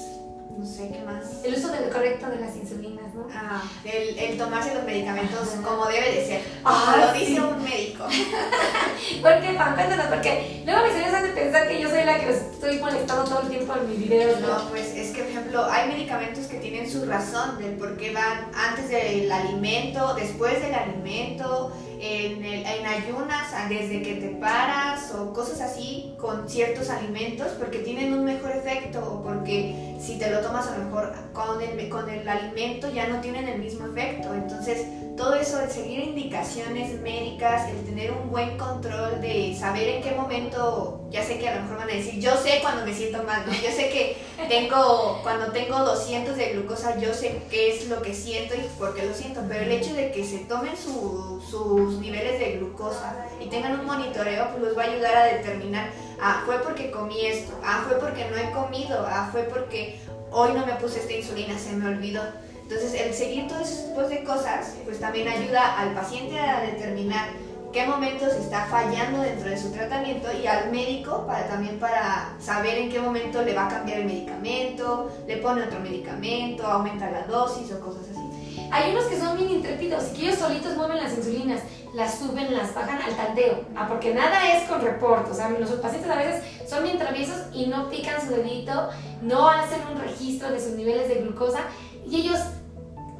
no 0.59 0.65
sé 0.65 0.89
qué 0.91 1.01
más. 1.05 1.45
El 1.45 1.53
uso 1.53 1.69
del 1.69 1.89
correcto 1.89 2.27
de 2.27 2.39
las 2.41 2.55
insulinas, 2.55 3.13
¿no? 3.13 3.27
Ah, 3.33 3.63
el, 3.85 4.19
el 4.19 4.37
tomarse 4.37 4.73
los 4.73 4.83
medicamentos 4.83 5.47
como 5.63 5.85
debe 5.85 6.15
de 6.15 6.25
ser, 6.25 6.41
como 6.61 6.97
lo 6.97 7.13
dice 7.13 7.39
un 7.39 7.63
médico. 7.63 8.03
¿Por 9.21 9.39
qué, 9.39 9.53
Pam? 9.57 9.75
Cuéntanos, 9.75 10.07
porque 10.07 10.61
luego 10.65 10.83
mis 10.83 10.93
amigos 10.95 11.13
han 11.13 11.23
de 11.23 11.29
pensar 11.29 11.67
que 11.67 11.81
yo 11.81 11.89
soy 11.89 12.03
la 12.03 12.19
que 12.19 12.29
estoy 12.31 12.79
molestando 12.79 13.23
todo 13.23 13.41
el 13.41 13.47
tiempo 13.47 13.73
en 13.73 13.89
mis 13.89 13.99
videos. 13.99 14.41
¿no? 14.41 14.47
no, 14.47 14.69
pues 14.69 14.87
es 14.95 15.11
que, 15.11 15.21
por 15.21 15.31
ejemplo, 15.31 15.65
hay 15.65 15.87
medicamentos 15.87 16.47
que 16.47 16.57
tienen 16.57 16.91
su 16.91 17.05
razón 17.05 17.57
del 17.57 17.75
por 17.75 17.95
qué 17.95 18.11
van 18.11 18.51
antes 18.53 18.89
del 18.89 19.31
alimento, 19.31 20.13
después 20.15 20.61
del 20.61 20.73
alimento, 20.73 21.71
en, 21.99 22.43
el, 22.43 22.65
en 22.65 22.85
ayunas, 22.85 23.51
desde 23.67 24.01
que 24.01 24.15
te 24.15 24.29
paras 24.29 25.13
o 25.13 25.33
cosas 25.33 25.61
así 25.61 26.13
con 26.17 26.49
ciertos 26.49 26.89
alimentos 26.89 27.47
porque 27.59 27.79
tienen 27.79 28.13
un 28.13 28.23
mejor 28.23 28.51
efecto 28.51 28.99
o 28.99 29.21
porque 29.21 29.95
si 29.99 30.17
te 30.17 30.31
lo 30.31 30.39
tomas 30.39 30.67
a 30.67 30.77
lo 30.77 30.85
mejor 30.85 31.13
con 31.33 31.61
el, 31.61 31.89
con 31.89 32.09
el 32.09 32.27
alimento 32.27 32.89
ya 32.89 33.07
no 33.07 33.19
tienen 33.19 33.47
el 33.47 33.59
mismo 33.59 33.85
efecto. 33.87 34.33
Entonces, 34.33 34.85
todo 35.19 35.35
eso, 35.35 35.59
el 35.59 35.69
seguir 35.69 35.99
indicaciones 35.99 36.97
médicas, 37.01 37.69
el 37.69 37.83
tener 37.83 38.09
un 38.13 38.29
buen 38.29 38.57
control 38.57 39.19
de 39.19 39.53
saber 39.53 39.89
en 39.89 40.01
qué 40.01 40.11
momento, 40.11 41.01
ya 41.11 41.21
sé 41.25 41.37
que 41.37 41.49
a 41.49 41.55
lo 41.55 41.63
mejor 41.63 41.79
van 41.79 41.89
a 41.89 41.93
decir, 41.93 42.21
yo 42.21 42.37
sé 42.37 42.59
cuando 42.61 42.85
me 42.85 42.93
siento 42.93 43.21
mal, 43.23 43.43
yo 43.45 43.69
sé 43.69 43.89
que 43.89 44.15
tengo, 44.47 45.19
cuando 45.21 45.51
tengo 45.51 45.77
200 45.77 46.37
de 46.37 46.53
glucosa, 46.53 46.97
yo 46.99 47.13
sé 47.13 47.41
qué 47.49 47.75
es 47.75 47.89
lo 47.89 48.01
que 48.01 48.13
siento 48.13 48.55
y 48.55 48.59
por 48.79 48.95
qué 48.95 49.07
lo 49.07 49.13
siento, 49.13 49.41
pero 49.49 49.65
el 49.65 49.71
hecho 49.73 49.93
de 49.93 50.09
que 50.11 50.23
se 50.23 50.37
tomen 50.45 50.77
sus 50.77 51.99
niveles 51.99 52.39
de 52.39 52.53
glucosa 52.53 53.27
y 53.41 53.47
tengan 53.47 53.77
un 53.77 53.87
monitoreo, 53.87 54.51
pues 54.51 54.63
los 54.63 54.77
va 54.77 54.83
a 54.83 54.85
ayudar 54.85 55.17
a 55.17 55.25
determinar, 55.25 55.89
ah, 56.21 56.43
fue 56.45 56.59
porque 56.59 56.91
comí 56.91 57.25
esto, 57.25 57.59
ah, 57.61 57.83
fue 57.85 57.99
porque 57.99 58.25
no 58.29 58.37
he 58.37 58.51
comido, 58.51 59.05
ah, 59.05 59.27
fue 59.33 59.43
porque 59.43 59.99
hoy 60.31 60.53
no 60.53 60.65
me 60.65 60.75
puse 60.75 61.01
esta 61.01 61.11
insulina, 61.11 61.59
se 61.59 61.73
me 61.73 61.89
olvidó. 61.89 62.21
Entonces, 62.69 63.01
el 63.01 63.15
seguir 63.15 63.47
todos 63.47 63.67
esos 63.67 63.87
tipos 63.87 64.09
de 64.09 64.23
cosas, 64.23 64.75
pues 64.85 64.99
también 64.99 65.27
ayuda 65.27 65.79
al 65.79 65.91
paciente 65.95 66.39
a 66.39 66.61
determinar 66.61 67.29
qué 67.73 67.87
momentos 67.87 68.31
está 68.33 68.67
fallando 68.67 69.23
dentro 69.23 69.49
de 69.49 69.57
su 69.57 69.71
tratamiento 69.71 70.27
y 70.31 70.45
al 70.45 70.69
médico 70.69 71.25
para 71.25 71.47
también 71.47 71.79
para 71.79 72.35
saber 72.39 72.77
en 72.77 72.91
qué 72.91 72.99
momento 72.99 73.41
le 73.41 73.55
va 73.55 73.65
a 73.65 73.69
cambiar 73.69 74.01
el 74.01 74.05
medicamento, 74.05 75.11
le 75.25 75.37
pone 75.37 75.63
otro 75.63 75.79
medicamento, 75.79 76.63
aumenta 76.63 77.09
la 77.09 77.23
dosis 77.23 77.71
o 77.71 77.79
cosas 77.79 78.03
así. 78.11 78.69
Hay 78.71 78.91
unos 78.91 79.05
que 79.05 79.19
son 79.19 79.35
bien 79.35 79.49
intrépidos 79.49 80.03
que 80.09 80.27
ellos 80.27 80.35
solitos 80.37 80.77
mueven 80.77 80.97
las 80.97 81.17
insulinas, 81.17 81.61
las 81.95 82.19
suben, 82.19 82.55
las 82.55 82.75
bajan 82.75 83.01
al 83.01 83.15
tanteo, 83.15 83.65
ah, 83.75 83.87
porque 83.87 84.13
nada 84.13 84.55
es 84.55 84.69
con 84.69 84.79
reporte, 84.81 85.31
o 85.31 85.33
sea, 85.33 85.49
los 85.49 85.71
pacientes 85.71 86.11
a 86.11 86.15
veces 86.15 86.43
son 86.69 86.83
bien 86.83 86.99
traviesos 86.99 87.47
y 87.51 87.65
no 87.65 87.89
pican 87.89 88.21
su 88.21 88.27
dedito, 88.27 88.89
no 89.23 89.49
hacen 89.49 89.79
un 89.91 89.99
registro 89.99 90.51
de 90.51 90.59
sus 90.59 90.73
niveles 90.73 91.07
de 91.07 91.15
glucosa 91.15 91.61
y 92.07 92.21
ellos 92.21 92.39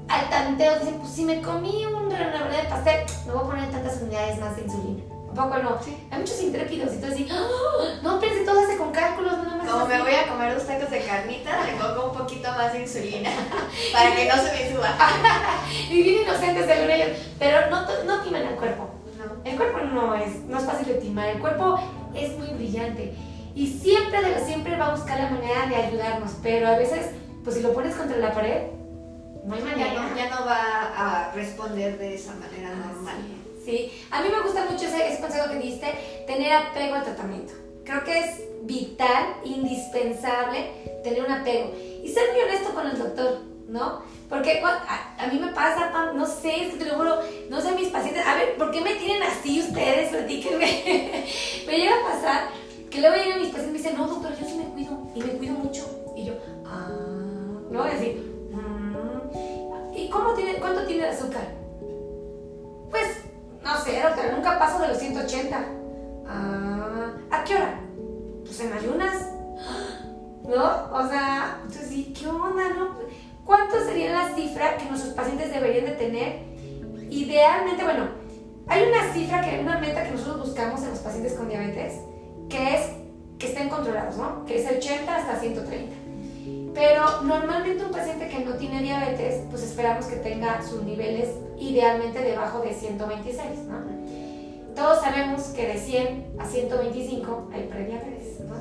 al 0.10 0.30
tanteo 0.30 0.80
dicen, 0.80 0.96
pues 1.00 1.12
si 1.12 1.24
me 1.24 1.42
comí 1.42 1.86
un 1.86 2.10
rebanada 2.10 2.58
de 2.58 2.68
pastel, 2.68 3.06
me 3.28 3.34
voy 3.34 3.44
a 3.44 3.46
poner 3.46 3.72
tantas 3.72 4.02
unidades 4.02 4.40
más 4.40 4.56
de 4.56 4.64
insulina. 4.64 5.04
¿Un 5.30 5.36
poco 5.36 5.58
no? 5.60 5.78
Sí. 5.84 5.96
Hay 6.10 6.20
muchos 6.20 6.42
intrépidos 6.42 6.94
y 6.96 6.98
tú 6.98 7.06
así, 7.06 7.28
¡Ah! 7.32 7.48
no, 8.02 8.20
pensé 8.20 8.44
todo 8.44 8.60
hace 8.60 8.78
con 8.78 8.92
cálculos, 8.92 9.38
no 9.38 9.58
más. 9.58 9.70
Como 9.70 9.86
me 9.86 10.02
voy 10.02 10.16
a 10.16 10.28
comer 10.28 10.56
dos 10.56 10.66
tacos 10.66 10.90
de 10.90 11.02
carnita, 11.02 11.64
le 11.66 11.74
pongo 11.74 12.12
un 12.12 12.18
poquito 12.18 12.50
más 12.52 12.74
de 12.74 12.82
insulina 12.82 13.30
para 13.94 14.16
que 14.16 14.26
no 14.26 14.36
se 14.36 14.52
me 14.52 14.72
suba. 14.72 14.96
y 15.90 16.02
bien 16.02 16.24
inocentes 16.24 16.66
según 16.66 16.90
ellos, 16.90 17.18
pero 17.38 17.70
no, 17.70 17.86
no 18.06 18.24
timan 18.24 18.42
el 18.42 18.56
cuerpo. 18.56 18.90
No. 19.18 19.50
El 19.50 19.56
cuerpo 19.56 19.80
no 19.82 20.16
es, 20.16 20.36
no 20.48 20.58
es 20.58 20.66
fácil 20.66 20.88
de 20.88 20.96
timar, 20.96 21.28
el 21.30 21.40
cuerpo 21.40 21.80
es 22.16 22.36
muy 22.38 22.48
brillante 22.48 23.14
y 23.54 23.68
siempre 23.68 24.22
de 24.22 24.44
siempre 24.46 24.78
va 24.78 24.88
a 24.88 24.96
buscar 24.96 25.20
la 25.20 25.30
manera 25.30 25.68
de 25.68 25.76
ayudarnos, 25.76 26.32
pero 26.42 26.68
a 26.68 26.78
veces, 26.78 27.12
pues 27.44 27.58
si 27.58 27.62
lo 27.62 27.74
pones 27.74 27.96
contra 27.96 28.18
la 28.18 28.34
pared, 28.34 28.64
no 29.46 29.56
hay 29.56 29.62
manera. 29.62 30.14
Ya 30.16 30.30
no, 30.30 30.46
va 30.46 30.94
a 30.96 31.32
responder 31.34 31.98
de 31.98 32.16
esa 32.16 32.34
manera 32.36 32.70
normal. 32.76 33.16
Sí, 33.64 33.92
a 34.10 34.22
mí 34.22 34.30
me 34.30 34.42
gusta 34.42 34.66
mucho 34.66 34.86
ese, 34.86 35.20
consejo 35.22 35.50
que 35.50 35.60
diste, 35.60 36.24
tener 36.26 36.54
apego 36.54 36.96
al 36.96 37.04
tratamiento. 37.04 37.54
Creo 37.84 38.04
que 38.04 38.20
es 38.20 38.44
vital, 38.64 39.36
indispensable 39.44 40.72
tener 41.04 41.24
un 41.24 41.32
apego. 41.32 41.74
Y 42.04 42.08
ser 42.08 42.32
muy 42.32 42.42
honesto 42.42 42.74
con 42.74 42.88
el 42.88 42.98
doctor, 42.98 43.42
¿no? 43.68 44.02
Porque 44.30 44.62
a, 44.64 45.28
mí 45.28 45.40
me 45.40 45.52
pasa, 45.54 45.92
no 46.14 46.26
sé, 46.26 46.66
es 46.66 46.74
que 46.74 46.80
te 46.80 46.86
lo 46.86 46.96
juro, 46.96 47.20
no 47.50 47.62
sé 47.62 47.72
mis 47.72 47.90
pacientes, 47.90 48.26
a 48.26 48.36
ver, 48.36 48.58
¿por 48.58 48.72
qué 48.72 48.82
me 48.82 48.96
tienen 48.96 49.24
así 49.24 49.60
ustedes? 49.60 50.10
Platíquenme. 50.12 51.26
me 51.66 51.78
llega 51.78 51.96
a 51.96 52.12
pasar 52.12 52.50
que 52.90 53.02
luego 53.02 53.16
llegan 53.16 53.40
mis 53.40 53.50
pacientes 53.50 53.70
y 53.70 53.72
me 53.72 53.78
dicen, 53.78 53.98
no, 53.98 54.08
doctor, 54.08 54.32
yo 54.40 54.48
sí 54.48 54.56
me 54.56 54.66
cuido, 54.66 55.00
y 55.16 55.20
me 55.22 55.34
cuido 55.34 55.54
mucho. 55.56 56.14
Y 56.16 56.26
yo, 56.26 56.34
ah, 56.66 56.90
no 57.70 57.80
voy 57.80 57.90
azúcar? 61.10 61.44
Pues, 62.90 63.08
no 63.64 63.78
sé, 63.84 64.02
doctora, 64.02 64.32
nunca 64.36 64.60
paso 64.60 64.80
de 64.80 64.88
los 64.90 64.98
180. 64.98 65.66
Ah, 66.28 67.12
¿A 67.32 67.44
qué 67.44 67.56
hora? 67.56 67.80
Pues 68.44 68.60
en 68.60 68.74
ayunas. 68.74 69.30
¿No? 70.44 70.90
O 70.92 71.08
sea, 71.08 71.60
entonces, 71.64 72.08
¿qué 72.18 72.28
onda, 72.28 72.70
no? 72.70 72.96
¿Cuánto 73.46 73.84
sería 73.84 74.12
la 74.12 74.36
cifra 74.36 74.78
que 74.78 74.86
nuestros 74.86 75.14
pacientes 75.14 75.52
deberían 75.52 75.86
de 75.86 75.92
tener? 75.92 76.44
Idealmente, 77.10 77.84
bueno, 77.84 78.10
hay 78.68 78.84
una 78.84 79.12
cifra, 79.14 79.42
que 79.42 79.60
una 79.60 79.80
meta 79.80 80.04
que 80.04 80.12
nosotros 80.12 80.48
buscamos 80.48 80.82
en 80.84 80.92
los 80.92 81.00
pacientes 81.00 81.34
con 81.34 81.50
diabetes, 81.50 82.02
que 82.50 82.76
es 82.76 82.82
que 83.40 83.48
estén 83.48 83.70
controlados, 83.70 84.18
¿no? 84.18 84.46
Que 84.46 84.62
es 84.62 84.70
el 84.70 84.78
80 84.78 85.16
hasta 85.16 85.40
130. 85.40 85.96
Pero 86.74 87.22
normalmente 87.24 87.84
un 87.84 87.92
paciente 87.92 88.28
que 88.30 88.40
no 88.46 88.54
tiene 88.54 88.82
diabetes, 88.82 89.44
pues 89.50 89.64
esperamos 89.64 90.06
que 90.06 90.18
tenga 90.18 90.62
sus 90.62 90.84
niveles 90.84 91.30
idealmente 91.60 92.20
debajo 92.22 92.60
de 92.60 92.74
126, 92.74 93.44
¿no? 93.68 93.80
todos 94.76 95.02
sabemos 95.02 95.42
que 95.48 95.68
de 95.68 95.78
100 95.78 96.26
a 96.40 96.46
125 96.46 97.50
hay 97.54 97.64
prediabetes, 97.64 98.40
¿no? 98.48 98.56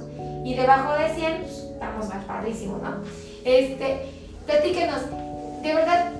Y 0.44 0.55
debajo 0.57 0.94
de 1.01 1.14
100, 1.14 1.42
pues, 1.42 1.53
estamos 1.75 2.09
mal 2.09 2.25
padrísimos, 2.25 2.83
¿no? 2.83 3.03
Este, 3.44 4.01
platíquenos, 4.44 5.03
de 5.62 5.75
verdad, 5.75 6.11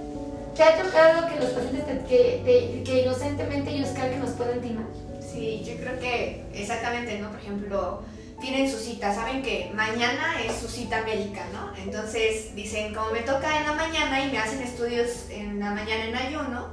¿te 0.55 0.63
ha 0.63 0.81
tocado 0.81 1.27
que 1.29 1.41
los 1.41 1.51
pacientes 1.51 1.85
te- 1.85 2.05
que, 2.09 2.83
que 2.87 3.03
inocentemente 3.03 3.71
ellos 3.73 3.89
crean 3.93 4.11
que 4.11 4.17
nos 4.19 4.31
pueden 4.31 4.61
timar? 4.61 4.85
Sí, 5.21 5.65
yo 5.67 5.75
creo 5.83 5.99
que 5.99 6.45
exactamente, 6.55 7.19
¿no? 7.19 7.31
Por 7.31 7.41
ejemplo, 7.41 8.03
tienen 8.41 8.71
su 8.71 8.79
cita, 8.79 9.15
saben 9.15 9.43
que 9.43 9.71
mañana 9.75 10.41
es 10.45 10.57
su 10.57 10.69
cita 10.69 11.03
médica, 11.03 11.45
¿no? 11.53 11.73
Entonces 11.77 12.55
dicen, 12.55 12.95
como 12.95 13.11
me 13.11 13.21
toca 13.21 13.59
en 13.59 13.67
la 13.67 13.73
mañana 13.73 14.25
y 14.25 14.31
me 14.31 14.39
hacen 14.39 14.63
estudios 14.63 15.29
en 15.31 15.59
la 15.59 15.71
mañana 15.71 16.05
en 16.05 16.17
ayuno, 16.17 16.69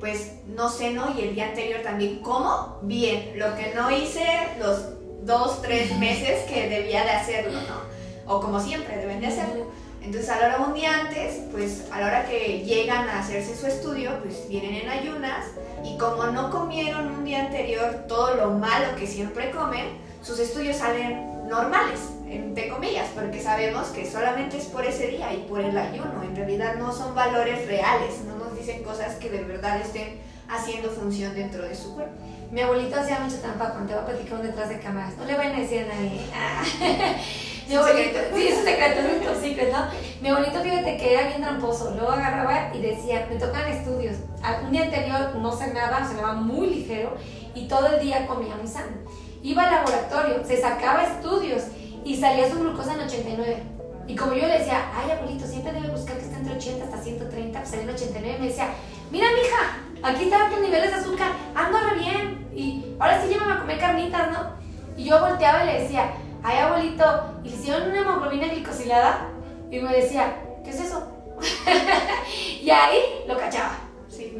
pues 0.00 0.32
no 0.46 0.68
ceno 0.68 1.14
y 1.16 1.22
el 1.22 1.34
día 1.34 1.48
anterior 1.48 1.80
también 1.82 2.20
como 2.20 2.78
bien, 2.82 3.38
lo 3.38 3.54
que 3.56 3.72
no 3.74 3.90
hice 3.90 4.24
los 4.58 4.80
dos, 5.24 5.62
tres 5.62 5.96
meses 5.98 6.44
que 6.48 6.68
debía 6.68 7.04
de 7.04 7.10
hacerlo, 7.10 7.60
¿no? 7.60 8.32
O 8.32 8.40
como 8.40 8.60
siempre 8.60 8.96
deben 8.96 9.20
de 9.20 9.28
hacerlo. 9.28 9.70
Entonces 10.00 10.28
a 10.30 10.40
la 10.40 10.46
hora 10.46 10.66
un 10.66 10.74
día 10.74 10.98
antes, 10.98 11.42
pues 11.52 11.84
a 11.92 12.00
la 12.00 12.06
hora 12.06 12.26
que 12.26 12.62
llegan 12.64 13.08
a 13.08 13.20
hacerse 13.20 13.56
su 13.56 13.66
estudio, 13.66 14.18
pues 14.22 14.48
vienen 14.48 14.74
en 14.74 14.88
ayunas 14.88 15.46
y 15.84 15.96
como 15.96 16.24
no 16.26 16.50
comieron 16.50 17.08
un 17.12 17.24
día 17.24 17.46
anterior 17.46 18.06
todo 18.08 18.34
lo 18.34 18.50
malo 18.50 18.96
que 18.98 19.06
siempre 19.06 19.52
comen, 19.52 19.86
sus 20.22 20.38
estudios 20.38 20.76
salen 20.76 21.48
normales, 21.48 22.00
entre 22.28 22.68
comillas, 22.68 23.08
porque 23.14 23.40
sabemos 23.40 23.88
que 23.88 24.10
solamente 24.10 24.58
es 24.58 24.66
por 24.66 24.84
ese 24.84 25.08
día 25.08 25.32
y 25.34 25.38
por 25.48 25.60
el 25.60 25.76
ayuno, 25.76 26.22
en 26.22 26.34
realidad 26.34 26.76
no 26.76 26.92
son 26.92 27.14
valores 27.14 27.66
reales, 27.66 28.22
no 28.26 28.36
nos 28.36 28.56
dicen 28.56 28.82
cosas 28.82 29.16
que 29.16 29.28
de 29.30 29.42
verdad 29.44 29.80
estén 29.80 30.20
haciendo 30.48 30.90
función 30.90 31.34
dentro 31.34 31.62
de 31.62 31.74
su 31.74 31.94
cuerpo. 31.94 32.14
Mi 32.50 32.60
abuelito 32.60 33.00
hacía 33.00 33.18
mucho 33.20 33.38
trampa 33.40 33.70
cuando 33.70 33.88
te 33.88 33.94
va 33.94 34.02
a 34.02 34.06
platicar 34.06 34.40
un 34.40 34.46
detrás 34.46 34.68
de 34.68 34.78
cámaras. 34.78 35.16
No 35.16 35.24
le 35.24 35.34
vayan 35.36 35.56
a 35.56 35.60
decir 35.60 35.84
a 35.84 35.94
nadie. 35.94 36.20
Ah. 36.34 37.16
Mi 37.68 37.74
abuelito, 37.76 38.18
sí, 38.34 38.48
es 38.48 38.58
un 38.58 38.64
secreto, 38.64 39.00
es 39.00 39.14
un 39.14 39.26
top 39.26 39.40
secret, 39.40 39.72
¿no? 39.72 39.86
Mi 40.20 40.28
abuelito, 40.28 40.60
fíjate 40.60 40.96
que 40.96 41.14
era 41.14 41.28
bien 41.28 41.40
tramposo. 41.40 41.92
Luego 41.92 42.10
agarraba 42.10 42.74
y 42.74 42.80
decía, 42.80 43.26
me 43.30 43.36
tocan 43.36 43.68
estudios. 43.70 44.16
Un 44.64 44.72
día 44.72 44.82
anterior 44.82 45.34
no 45.36 45.52
cenaba, 45.52 46.06
cenaba 46.06 46.34
muy 46.34 46.68
ligero 46.68 47.16
y 47.54 47.68
todo 47.68 47.86
el 47.86 48.00
día 48.00 48.26
comía 48.26 48.56
muy 48.56 48.66
sano. 48.66 48.96
Iba 49.42 49.64
al 49.64 49.72
laboratorio, 49.72 50.44
se 50.44 50.60
sacaba 50.60 51.04
estudios 51.04 51.64
y 52.04 52.16
salía 52.16 52.50
su 52.50 52.60
glucosa 52.60 52.94
en 52.94 53.00
89. 53.00 53.62
Y 54.06 54.16
como 54.16 54.34
yo 54.34 54.46
le 54.46 54.58
decía, 54.58 54.90
ay 54.94 55.10
abuelito, 55.10 55.46
siempre 55.46 55.72
debe 55.72 55.88
buscar 55.88 56.16
que 56.16 56.24
esté 56.24 56.36
entre 56.36 56.54
80 56.54 56.84
hasta 56.84 56.98
130, 56.98 57.58
pues 57.58 57.70
salía 57.70 57.84
en 57.84 57.90
89. 57.90 58.38
Me 58.40 58.48
decía, 58.48 58.68
mira 59.10 59.26
mija, 59.34 60.08
aquí 60.08 60.24
están 60.24 60.50
tus 60.50 60.60
niveles 60.60 60.90
de 60.90 60.96
azúcar, 60.96 61.32
ando 61.54 61.78
re 61.80 61.98
bien. 61.98 62.48
Y 62.54 62.96
ahora 62.98 63.20
sí 63.22 63.28
llévame 63.28 63.52
a 63.54 63.60
comer 63.60 63.78
carnitas, 63.78 64.30
¿no? 64.30 64.52
Y 64.96 65.04
yo 65.04 65.20
volteaba 65.20 65.64
y 65.64 65.66
le 65.66 65.82
decía, 65.82 66.12
ay 66.42 66.58
abuelito, 66.58 67.04
¿y 67.44 67.48
le 67.48 67.56
hicieron 67.56 67.90
una 67.90 68.00
hemoglobina 68.00 68.48
glicosilada? 68.48 69.28
Y 69.70 69.80
me 69.80 69.92
decía, 69.92 70.36
¿qué 70.64 70.70
es 70.70 70.80
eso? 70.80 71.08
y 72.62 72.70
ahí 72.70 73.24
lo 73.26 73.36
cachaba, 73.36 73.78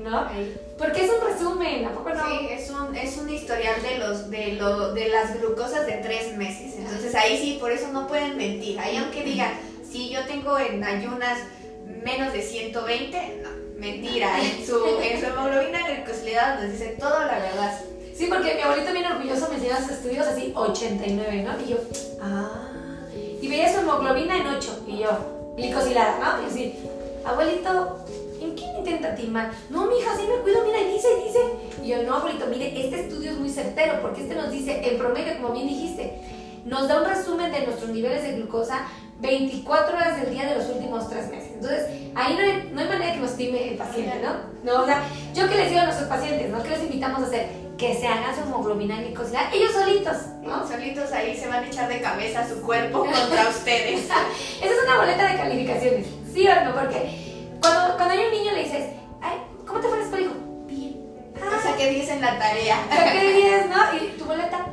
¿no? 0.03 0.29
Porque 0.79 1.05
es 1.05 1.11
un 1.11 1.27
resumen, 1.27 1.87
¿a 1.87 1.93
poco 1.93 2.11
no? 2.11 2.29
Sí, 2.29 2.47
es 2.51 2.71
un, 2.71 2.95
es 2.97 3.17
un 3.17 3.31
historial 3.31 3.81
de, 3.83 3.99
los, 3.99 4.31
de, 4.31 4.53
lo, 4.53 4.93
de 4.93 5.09
las 5.09 5.39
glucosas 5.39 5.87
de 5.87 5.95
tres 5.95 6.37
meses. 6.37 6.75
Entonces 6.77 7.15
ahí 7.15 7.39
sí, 7.39 7.59
por 7.61 7.71
eso 7.71 7.89
no 7.93 8.07
pueden 8.07 8.37
mentir. 8.37 8.79
Ahí 8.81 8.97
aunque 8.97 9.23
digan, 9.23 9.53
si 9.89 10.11
yo 10.11 10.25
tengo 10.27 10.59
en 10.59 10.83
ayunas 10.83 11.39
menos 12.05 12.33
de 12.33 12.43
120, 12.43 13.41
no, 13.43 13.51
mentira. 13.79 14.39
En 14.41 14.67
su, 14.67 14.85
en 15.01 15.21
su 15.21 15.27
hemoglobina 15.27 15.89
glicosilada 15.89 16.61
nos 16.61 16.73
dice 16.73 16.97
toda 16.99 17.27
la 17.27 17.39
verdad. 17.39 17.81
Sí, 18.15 18.27
porque 18.27 18.55
mi 18.55 18.61
abuelito 18.61 18.93
bien 18.93 19.07
orgulloso 19.07 19.49
me 19.49 19.57
enseñaba 19.57 19.81
sus 19.81 19.93
estudios 19.93 20.27
así 20.27 20.53
89, 20.55 21.43
¿no? 21.43 21.65
Y 21.65 21.71
yo, 21.71 21.79
ah. 22.21 22.69
Y 23.41 23.49
veía 23.49 23.73
su 23.73 23.81
hemoglobina 23.81 24.37
en 24.37 24.47
8 24.47 24.85
y 24.87 24.99
yo, 24.99 25.55
glicosilada, 25.57 26.19
¿no? 26.19 26.43
Y 26.43 26.47
así, 26.47 26.75
abuelito, 27.25 28.05
¿en 28.07 28.21
qué 28.21 28.22
intenta 28.83 29.15
timar? 29.15 29.51
No, 29.71 29.87
mija, 29.87 30.17
sí 30.17 30.23
me 30.29 30.43
cuido, 30.43 30.65
mira, 30.65 30.81
y 30.81 30.93
dice, 30.93 31.09
y 31.19 31.27
dice. 31.27 31.41
Y 31.83 31.89
yo, 31.89 32.03
no, 32.03 32.17
abuelito, 32.17 32.47
mire, 32.47 32.85
este 32.85 33.01
estudio 33.01 33.33
es 33.33 33.39
muy 33.39 33.49
certero 33.49 34.01
porque 34.03 34.23
este 34.23 34.35
nos 34.35 34.51
dice, 34.51 34.89
en 34.89 34.99
promedio, 34.99 35.37
como 35.41 35.55
bien 35.55 35.69
dijiste, 35.69 36.21
nos 36.65 36.89
da 36.89 37.03
un 37.03 37.09
resumen 37.09 37.51
de 37.51 37.67
nuestros 37.67 37.91
niveles 37.91 38.23
de 38.23 38.33
glucosa 38.35 38.87
24 39.21 39.97
horas 39.97 40.21
del 40.21 40.35
día 40.35 40.47
de 40.47 40.57
los 40.57 40.69
últimos 40.69 41.09
3 41.09 41.31
meses. 41.31 41.53
Entonces, 41.55 41.87
ahí 42.15 42.35
no 42.35 42.43
hay, 42.43 42.71
no 42.73 42.81
hay 42.81 42.89
manera 42.89 43.13
que 43.15 43.21
nos 43.21 43.37
time 43.37 43.69
el 43.71 43.77
paciente, 43.77 44.21
¿no? 44.21 44.53
No, 44.65 44.83
o 44.83 44.87
sea, 44.87 45.03
yo 45.35 45.49
que 45.49 45.57
les 45.57 45.69
digo 45.71 45.81
a 45.81 45.85
nuestros 45.85 46.09
pacientes, 46.09 46.51
¿no? 46.51 46.63
Que 46.63 46.71
les 46.71 46.83
invitamos 46.83 47.23
a 47.23 47.27
hacer 47.27 47.63
que 47.79 47.95
se 47.95 48.07
hagan 48.07 48.35
su 48.35 48.43
hemoglobina 48.43 49.01
glicosilada 49.01 49.51
ellos 49.53 49.73
solitos, 49.73 50.17
¿no? 50.43 50.67
Solitos 50.67 51.11
ahí 51.13 51.37
se 51.37 51.49
van 51.49 51.65
a 51.65 51.67
echar 51.67 51.89
de 51.89 52.01
cabeza 52.01 52.49
su 52.49 52.61
cuerpo 52.63 53.01
contra 53.01 53.49
ustedes. 53.49 54.05
Esa 54.05 54.21
es 54.61 54.85
una 54.85 54.99
boleta 54.99 55.33
de 55.33 55.37
calificaciones, 55.37 56.07
¿sí 56.33 56.47
o 56.47 56.65
no? 56.65 56.75
Porque 56.75 57.32
cuando, 57.63 57.97
cuando 57.97 58.15
hay 58.15 58.25
un 58.27 58.33
niño 58.33 58.53
le 58.53 58.65
dices, 58.65 58.85
ay, 59.21 59.39
¿cómo 59.67 59.81
te 59.81 59.89
fue 59.89 59.97
en 59.97 60.01
la 60.01 60.05
escuela? 60.05 60.27
Hijo, 60.27 60.35
bien. 60.67 61.01
O 61.37 61.63
sea, 61.63 61.77
que 61.77 61.91
dicen 61.91 62.21
la 62.21 62.39
tarea. 62.39 62.77
¿Qué 63.13 63.33
dices, 63.33 63.71
no? 63.71 63.97
¿Y 63.97 64.19
tu 64.19 64.25
boleta? 64.25 64.67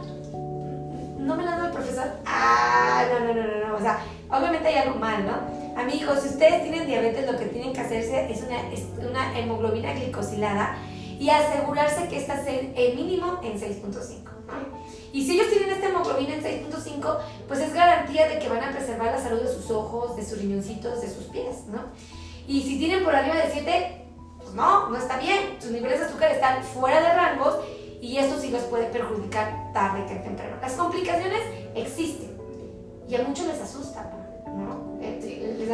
¿No 1.19 1.35
me 1.35 1.43
la 1.43 1.55
dio 1.55 1.65
el 1.65 1.71
profesor? 1.71 2.07
Ah, 2.25 3.05
no, 3.11 3.19
no, 3.19 3.33
no, 3.33 3.43
no, 3.43 3.67
no. 3.67 3.75
O 3.75 3.79
sea, 3.79 3.99
obviamente 4.29 4.67
hay 4.67 4.75
algo 4.75 4.99
mal, 4.99 5.25
¿no? 5.25 5.79
Amigos, 5.79 6.19
si 6.21 6.29
ustedes 6.29 6.63
tienen 6.63 6.87
diabetes, 6.87 7.31
lo 7.31 7.37
que 7.37 7.45
tienen 7.45 7.71
que 7.71 7.79
hacerse 7.79 8.31
es 8.31 8.41
una, 8.41 8.69
es 8.71 8.83
una 9.07 9.37
hemoglobina 9.37 9.93
glicosilada 9.93 10.75
y 11.19 11.29
asegurarse 11.29 12.07
que 12.07 12.17
esta 12.17 12.35
esté 12.35 12.73
el 12.75 12.95
mínimo 12.95 13.39
en 13.43 13.59
6.5. 13.59 14.23
¿no? 14.23 14.89
Y 15.13 15.25
si 15.25 15.33
ellos 15.33 15.49
tienen 15.49 15.69
esta 15.69 15.89
hemoglobina 15.89 16.35
en 16.35 16.43
6.5, 16.43 17.17
pues 17.47 17.59
es 17.59 17.73
garantía 17.73 18.27
de 18.27 18.39
que 18.39 18.49
van 18.49 18.63
a 18.63 18.71
preservar 18.71 19.11
la 19.11 19.21
salud 19.21 19.41
de 19.41 19.53
sus 19.53 19.69
ojos, 19.71 20.15
de 20.15 20.25
sus 20.25 20.39
riñoncitos, 20.39 21.01
de 21.01 21.09
sus 21.09 21.25
pies, 21.25 21.65
¿no? 21.67 21.79
Y 22.49 22.63
si 22.63 22.79
tienen 22.79 23.03
por 23.03 23.15
arriba 23.15 23.35
de 23.35 23.51
7, 23.51 24.05
pues 24.39 24.53
no, 24.55 24.89
no 24.89 24.97
está 24.97 25.19
bien. 25.19 25.57
Sus 25.59 25.69
niveles 25.69 25.99
de 25.99 26.05
azúcar 26.07 26.31
están 26.31 26.63
fuera 26.63 26.99
de 26.99 27.13
rangos 27.13 27.59
y 28.01 28.17
esto 28.17 28.41
sí 28.41 28.49
los 28.49 28.63
puede 28.63 28.85
perjudicar 28.85 29.71
tarde 29.71 30.03
que 30.07 30.15
temprano. 30.15 30.55
Las 30.59 30.73
complicaciones 30.73 31.41
existen 31.75 32.35
y 33.07 33.15
a 33.15 33.21
muchos 33.21 33.45
les 33.45 33.61
asusta, 33.61 34.15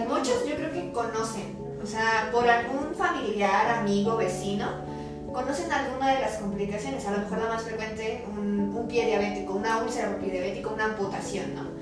Muchos 0.08 0.48
yo 0.48 0.56
creo 0.56 0.72
que 0.72 0.92
conocen, 0.92 1.58
o 1.84 1.86
sea, 1.86 2.30
por 2.32 2.48
algún 2.48 2.94
familiar, 2.96 3.80
amigo, 3.80 4.16
vecino, 4.18 4.68
conocen 5.34 5.72
alguna 5.72 6.16
de 6.16 6.22
las 6.22 6.38
complicaciones. 6.38 7.06
A 7.06 7.12
lo 7.12 7.18
mejor 7.20 7.40
la 7.40 7.50
más 7.50 7.64
frecuente, 7.64 8.26
un, 8.30 8.76
un 8.76 8.88
pie 8.88 9.06
diabético, 9.06 9.54
una 9.54 9.80
úlcera 9.80 10.10
por 10.10 10.20
pie 10.20 10.32
diabético, 10.32 10.74
una 10.74 10.86
amputación, 10.86 11.56
¿no? 11.56 11.75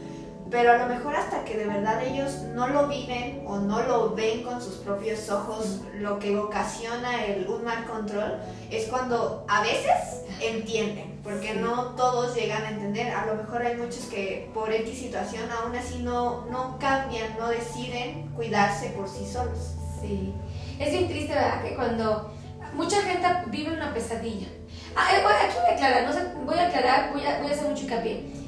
Pero 0.53 0.71
a 0.73 0.77
lo 0.77 0.85
mejor 0.85 1.15
hasta 1.15 1.43
que 1.45 1.57
de 1.57 1.65
verdad 1.65 2.03
ellos 2.03 2.43
no 2.53 2.67
lo 2.67 2.87
viven 2.87 3.41
o 3.47 3.57
no 3.57 3.81
lo 3.81 4.11
ven 4.13 4.43
con 4.43 4.61
sus 4.61 4.75
propios 4.75 5.27
ojos, 5.31 5.79
lo 5.95 6.19
que 6.19 6.37
ocasiona 6.37 7.25
el, 7.25 7.47
un 7.47 7.63
mal 7.63 7.85
control, 7.85 8.37
es 8.69 8.85
cuando 8.85 9.43
a 9.49 9.61
veces 9.63 10.21
entienden, 10.39 11.19
porque 11.23 11.55
no 11.55 11.95
todos 11.95 12.35
llegan 12.35 12.61
a 12.65 12.69
entender. 12.69 13.09
A 13.11 13.25
lo 13.25 13.33
mejor 13.33 13.63
hay 13.63 13.77
muchos 13.77 14.05
que 14.05 14.51
por 14.53 14.71
X 14.71 14.95
situación 14.95 15.49
aún 15.51 15.75
así 15.75 16.03
no, 16.03 16.45
no 16.51 16.77
cambian, 16.77 17.35
no 17.39 17.47
deciden 17.47 18.29
cuidarse 18.35 18.89
por 18.89 19.09
sí 19.09 19.25
solos. 19.25 19.73
Sí. 20.01 20.35
Es 20.79 20.91
bien 20.91 21.07
triste, 21.07 21.33
¿verdad? 21.33 21.63
Que 21.63 21.73
cuando 21.75 22.31
mucha 22.75 23.01
gente 23.01 23.27
vive 23.47 23.73
una 23.73 23.91
pesadilla. 23.91 24.49
Ah, 24.95 25.09
eh, 25.15 25.21
voy- 25.23 25.33
aquí 25.33 25.55
voy 25.59 25.71
a 25.71 25.73
aclarar, 25.73 26.03
no 26.03 26.13
sé, 26.13 26.19
voy 26.45 26.59
a 26.59 26.67
aclarar, 26.67 27.11
voy 27.11 27.25
a, 27.25 27.39
voy 27.39 27.49
a 27.49 27.53
hacer 27.55 27.67
mucho 27.67 27.85
hincapié. 27.85 28.42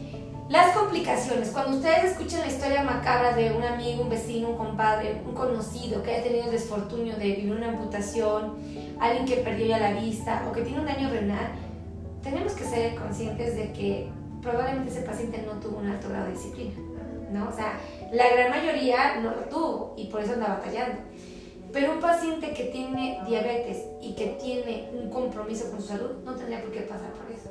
Las 0.50 0.78
complicaciones, 0.78 1.50
cuando 1.50 1.78
ustedes 1.78 2.12
escuchan 2.12 2.42
la 2.42 2.48
historia 2.48 2.84
macabra 2.84 3.36
de 3.36 3.52
un 3.52 3.64
amigo, 3.64 4.04
un 4.04 4.10
vecino, 4.10 4.50
un 4.50 4.58
compadre, 4.58 5.20
un 5.26 5.34
conocido 5.34 6.04
que 6.04 6.12
haya 6.12 6.24
tenido 6.24 6.46
el 6.46 6.52
desfortunio 6.52 7.16
de 7.16 7.26
vivir 7.32 7.52
una 7.52 7.70
amputación, 7.70 8.54
alguien 9.00 9.26
que 9.26 9.38
perdió 9.38 9.66
ya 9.66 9.80
la 9.80 9.94
vista 9.94 10.46
o 10.48 10.54
que 10.54 10.62
tiene 10.62 10.82
un 10.82 10.86
daño 10.86 11.10
renal, 11.10 11.48
tenemos 12.22 12.54
que 12.54 12.64
ser 12.64 12.94
conscientes 12.94 13.56
de 13.56 13.74
que 13.74 14.08
probablemente 14.44 14.92
ese 14.92 15.02
paciente 15.02 15.44
no 15.48 15.60
tuvo 15.60 15.80
un 15.80 15.88
alto 15.88 16.10
grado 16.10 16.26
de 16.26 16.34
disciplina, 16.34 16.76
¿no? 17.32 17.50
O 17.50 17.52
sea, 17.52 17.80
la 18.14 18.30
gran 18.30 18.52
mayoría 18.52 19.20
no 19.22 19.32
lo 19.32 19.42
tuvo 19.46 19.96
y 19.98 20.10
por 20.10 20.22
eso 20.22 20.34
anda 20.34 20.48
batallando. 20.50 21.02
Pero 21.74 21.94
un 21.94 22.00
paciente 22.00 22.54
que 22.54 22.66
tiene 22.66 23.20
diabetes 23.28 23.84
y 24.00 24.14
que 24.14 24.38
tiene 24.40 24.92
un 24.94 25.10
compromiso 25.10 25.72
con 25.72 25.82
su 25.82 25.88
salud 25.88 26.24
no 26.24 26.36
tendría 26.36 26.62
por 26.62 26.72
qué 26.72 26.82
pasar 26.82 27.12
por 27.14 27.32
eso. 27.32 27.50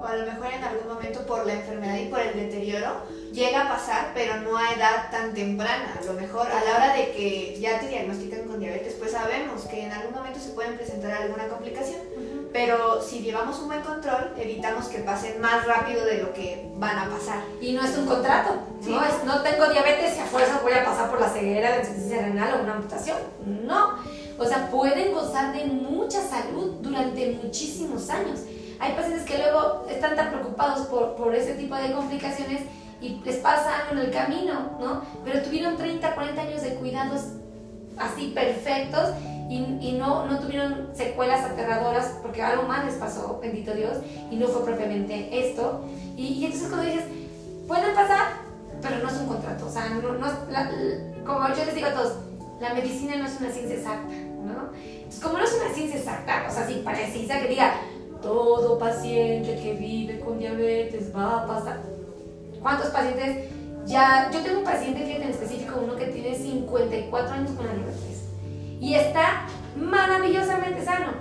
O 0.00 0.04
a 0.04 0.14
lo 0.16 0.26
mejor 0.26 0.46
en 0.52 0.62
algún 0.62 0.94
momento 0.94 1.26
por 1.26 1.44
la 1.44 1.54
enfermedad 1.54 1.96
y 1.98 2.06
por 2.06 2.20
el 2.20 2.32
deterioro 2.34 3.02
llega 3.32 3.62
a 3.62 3.68
pasar, 3.68 4.12
pero 4.14 4.36
no 4.42 4.56
a 4.56 4.72
edad 4.72 5.10
tan 5.10 5.34
temprana. 5.34 5.98
A 6.00 6.04
lo 6.04 6.12
mejor 6.12 6.46
a 6.46 6.64
la 6.64 6.76
hora 6.76 6.94
de 6.94 7.10
que 7.12 7.58
ya 7.60 7.80
te 7.80 7.88
diagnostican 7.88 8.46
con 8.46 8.60
diabetes, 8.60 8.94
pues 8.94 9.10
sabemos 9.12 9.62
que 9.64 9.82
en 9.84 9.92
algún 9.92 10.14
momento 10.14 10.38
se 10.38 10.50
pueden 10.50 10.76
presentar 10.76 11.10
alguna 11.12 11.48
complicación. 11.48 12.00
Pero 12.52 13.02
si 13.02 13.18
llevamos 13.20 13.58
un 13.58 13.66
buen 13.68 13.82
control, 13.82 14.32
evitamos 14.38 14.86
que 14.86 14.98
pasen 15.00 15.40
más 15.40 15.66
rápido 15.66 16.04
de 16.04 16.22
lo 16.22 16.32
que 16.32 16.70
van 16.76 16.96
a 16.96 17.10
pasar. 17.10 17.40
Y 17.60 17.72
no 17.72 17.84
es 17.84 17.96
un 17.98 18.06
contrato, 18.06 18.50
Sí. 18.80 18.90
¿no? 18.90 19.04
Es, 19.04 19.24
no 19.24 19.42
tengo 19.42 19.66
diabetes 19.68 20.16
y 20.16 20.20
a 20.20 20.24
fuerza 20.24 20.60
voy 20.62 20.72
a 20.72 20.84
pasar 20.84 21.10
por 21.10 21.20
la 21.20 21.28
ceguera, 21.28 21.70
la 21.70 21.78
insuficiencia 21.80 22.22
renal 22.22 22.54
o 22.54 22.62
una 22.62 22.74
amputación. 22.74 23.18
No. 23.44 23.98
O 24.38 24.44
sea, 24.46 24.70
pueden 24.70 25.12
gozar 25.12 25.52
de 25.52 25.64
mucha 25.66 26.22
salud 26.22 26.76
durante 26.80 27.32
muchísimos 27.42 28.08
años. 28.08 28.40
Hay 28.80 28.92
pacientes 28.92 29.24
que 29.24 29.38
luego 29.38 29.86
están 29.88 30.16
tan 30.16 30.30
preocupados 30.30 30.86
por, 30.86 31.16
por 31.16 31.34
ese 31.34 31.54
tipo 31.54 31.74
de 31.74 31.92
complicaciones 31.92 32.62
y 33.00 33.20
les 33.24 33.36
pasa 33.36 33.80
algo 33.80 34.00
en 34.00 34.06
el 34.06 34.10
camino, 34.10 34.76
¿no? 34.80 35.02
Pero 35.24 35.42
tuvieron 35.42 35.76
30, 35.76 36.14
40 36.14 36.40
años 36.40 36.62
de 36.62 36.74
cuidados 36.74 37.22
así 37.96 38.32
perfectos 38.34 39.10
y, 39.48 39.78
y, 39.80 39.96
no, 39.98 40.26
no 40.26 40.38
tuvieron 40.38 40.90
secuelas 40.94 41.44
aterradoras 41.44 42.18
porque 42.22 42.42
algo 42.42 42.64
más 42.64 42.84
les 42.84 42.94
pasó, 42.94 43.38
bendito 43.40 43.72
Dios, 43.74 43.98
y 44.30 44.36
no 44.36 44.46
fue 44.48 44.64
propiamente 44.64 45.48
esto. 45.48 45.84
Y, 46.16 46.34
y 46.34 46.44
entonces 46.44 46.68
cuando 46.68 46.86
dices, 46.86 47.06
pueden 47.66 47.94
pasar, 47.94 48.26
pero 48.82 48.98
no 48.98 49.08
es 49.08 49.16
un 49.16 49.26
contrato, 49.26 49.66
o 49.66 49.70
sea, 49.70 49.88
no, 49.88 50.12
no 50.12 50.26
la, 50.50 50.70
como 51.24 51.48
yo 51.48 51.64
les 51.64 51.74
digo 51.74 51.86
a 51.88 51.94
todos, 51.94 52.14
la 52.60 52.74
medicina 52.74 53.16
no 53.16 53.26
es 53.26 53.40
una 53.40 53.50
ciencia 53.50 53.76
exacta, 53.76 54.08
¿no? 54.08 54.70
Entonces, 54.74 55.20
como 55.22 55.38
no 55.38 55.44
es 55.44 55.54
una 55.54 55.74
ciencia 55.74 55.98
exacta, 55.98 56.46
o 56.48 56.52
sea, 56.52 56.66
si 56.66 56.74
precisa 56.74 57.40
que 57.40 57.48
diga, 57.48 57.74
todo 58.22 58.78
paciente 58.78 59.58
que 59.62 59.74
vive 59.74 60.20
con 60.20 60.38
diabetes 60.38 61.14
va 61.14 61.42
a 61.42 61.46
pasar. 61.46 61.80
¿Cuántos 62.60 62.88
pacientes 62.88 63.48
ya? 63.86 64.30
Yo 64.32 64.40
tengo 64.40 64.58
un 64.58 64.64
paciente, 64.64 65.04
fíjate 65.04 65.24
en 65.24 65.30
específico, 65.30 65.80
uno 65.82 65.96
que 65.96 66.06
tiene 66.06 66.34
54 66.34 67.34
años 67.34 67.50
con 67.52 67.66
la 67.66 67.72
diabetes 67.74 68.28
y 68.80 68.94
está 68.94 69.46
maravillosamente 69.76 70.84
sano. 70.84 71.12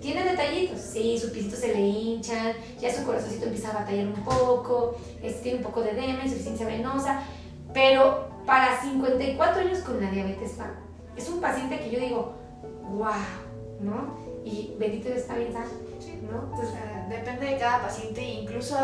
Tiene 0.00 0.24
detallitos, 0.24 0.80
sí, 0.80 1.18
sus 1.18 1.30
pisitos 1.30 1.58
se 1.58 1.74
le 1.74 1.80
hinchan, 1.80 2.52
ya 2.78 2.94
su 2.94 3.04
corazoncito 3.04 3.46
empieza 3.46 3.70
a 3.70 3.80
batallar 3.80 4.06
un 4.06 4.24
poco, 4.24 4.96
este, 5.22 5.42
tiene 5.42 5.58
un 5.58 5.64
poco 5.64 5.82
de 5.82 5.90
edema, 5.90 6.22
insuficiencia 6.22 6.66
venosa, 6.66 7.22
pero 7.72 8.28
para 8.46 8.80
54 8.80 9.62
años 9.62 9.78
con 9.80 10.00
la 10.00 10.10
diabetes, 10.10 10.52
es 11.16 11.28
un 11.28 11.40
paciente 11.40 11.80
que 11.80 11.90
yo 11.90 11.98
digo, 11.98 12.34
wow, 12.90 13.10
¿no? 13.80 14.16
Y 14.44 14.74
bendito 14.78 15.08
está 15.08 15.36
bien 15.36 15.52
sano, 15.52 15.70
¿no? 16.14 16.50
Entonces, 16.52 16.78
depende 17.08 17.46
de 17.46 17.58
cada 17.58 17.82
paciente, 17.82 18.22
incluso 18.22 18.76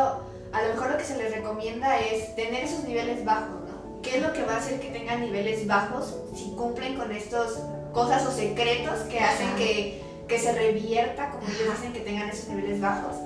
a 0.53 0.63
lo 0.63 0.75
mejor 0.75 0.91
lo 0.91 0.99
que 0.99 1.05
se 1.05 1.17
les 1.17 1.33
recomienda 1.33 1.99
es 1.99 2.35
tener 2.35 2.65
esos 2.65 2.85
niveles 2.85 3.25
bajos, 3.25 3.61
¿no? 3.63 4.03
¿Qué 4.03 4.17
es 4.17 4.23
lo 4.23 4.33
que 4.33 4.43
va 4.45 4.55
a 4.55 4.59
hacer 4.59 4.81
que 4.81 4.91
tengan 4.91 5.21
niveles 5.21 5.67
bajos 5.67 6.17
si 6.35 6.51
cumplen 6.57 6.97
con 6.97 7.13
estas 7.13 7.63
cosas 7.93 8.27
o 8.27 8.33
secretos 8.33 9.01
que 9.11 9.21
hacen 9.21 9.55
que, 9.57 10.03
que, 10.29 10.39
se 10.39 10.53
revierta, 10.53 11.31
como 11.31 11.45
ellos 11.45 11.77
dicen, 11.77 11.93
que 11.93 12.01
tengan 12.01 12.29
esos 12.29 12.49
niveles 12.49 12.81
bajos? 12.81 13.17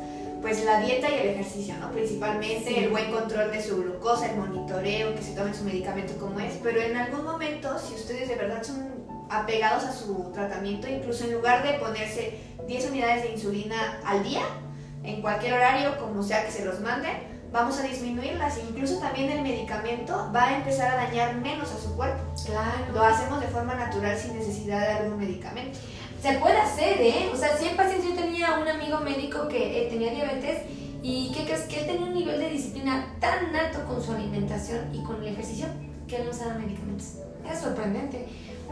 Pues 0.42 0.64
la 0.64 0.80
dieta 0.80 1.08
y 1.10 1.14
el 1.14 1.28
ejercicio, 1.30 1.74
¿no? 1.80 1.90
Principalmente 1.90 2.68
sí. 2.68 2.76
el 2.76 2.90
buen 2.90 3.10
control 3.10 3.50
de 3.50 3.62
su 3.62 3.82
glucosa, 3.82 4.30
el 4.30 4.36
monitoreo, 4.36 5.14
que 5.14 5.22
se 5.22 5.32
tomen 5.32 5.54
su 5.54 5.64
medicamento 5.64 6.14
como 6.18 6.38
es, 6.38 6.54
pero 6.62 6.80
en 6.80 6.96
algún 6.96 7.24
momento, 7.24 7.76
si 7.78 7.94
ustedes 7.94 8.28
de 8.28 8.36
verdad 8.36 8.62
son 8.62 9.05
apegados 9.30 9.84
a 9.84 9.92
su 9.92 10.30
tratamiento, 10.32 10.88
incluso 10.88 11.24
en 11.24 11.34
lugar 11.34 11.62
de 11.62 11.78
ponerse 11.78 12.38
10 12.66 12.90
unidades 12.90 13.22
de 13.22 13.32
insulina 13.32 14.00
al 14.04 14.22
día, 14.22 14.42
en 15.02 15.22
cualquier 15.22 15.54
horario, 15.54 15.98
como 15.98 16.22
sea 16.22 16.44
que 16.44 16.50
se 16.50 16.64
los 16.64 16.80
mande, 16.80 17.08
vamos 17.52 17.78
a 17.78 17.82
disminuirlas. 17.82 18.58
Incluso 18.68 18.98
también 18.98 19.30
el 19.30 19.42
medicamento 19.42 20.30
va 20.34 20.48
a 20.48 20.56
empezar 20.56 20.90
a 20.90 21.04
dañar 21.04 21.36
menos 21.36 21.70
a 21.72 21.78
su 21.78 21.94
cuerpo. 21.96 22.22
Claro. 22.44 22.92
Lo 22.92 23.02
hacemos 23.02 23.40
de 23.40 23.46
forma 23.48 23.74
natural 23.74 24.16
sin 24.18 24.36
necesidad 24.36 24.80
de 24.80 24.92
algún 25.04 25.18
medicamento. 25.18 25.78
Se 26.20 26.32
puede 26.34 26.58
hacer, 26.58 27.00
¿eh? 27.00 27.30
O 27.32 27.36
sea, 27.36 27.56
si 27.56 27.66
hay 27.68 27.74
pacientes, 27.74 28.10
yo 28.10 28.16
tenía 28.16 28.58
un 28.58 28.66
amigo 28.66 28.98
médico 29.00 29.46
que 29.48 29.82
eh, 29.82 29.88
tenía 29.88 30.10
diabetes 30.10 30.62
y 31.06 31.32
¿qué 31.32 31.44
crees? 31.44 31.62
Que 31.62 31.80
él 31.80 31.86
tenía 31.86 32.06
un 32.06 32.14
nivel 32.14 32.40
de 32.40 32.50
disciplina 32.50 33.06
tan 33.20 33.54
alto 33.54 33.84
con 33.86 34.02
su 34.02 34.12
alimentación 34.12 34.92
y 34.92 35.02
con 35.04 35.22
el 35.22 35.28
ejercicio 35.28 35.66
que 36.08 36.16
él 36.16 36.24
no 36.24 36.30
usaba 36.30 36.54
medicamentos. 36.54 37.18
Es 37.50 37.60
sorprendente 37.60 38.26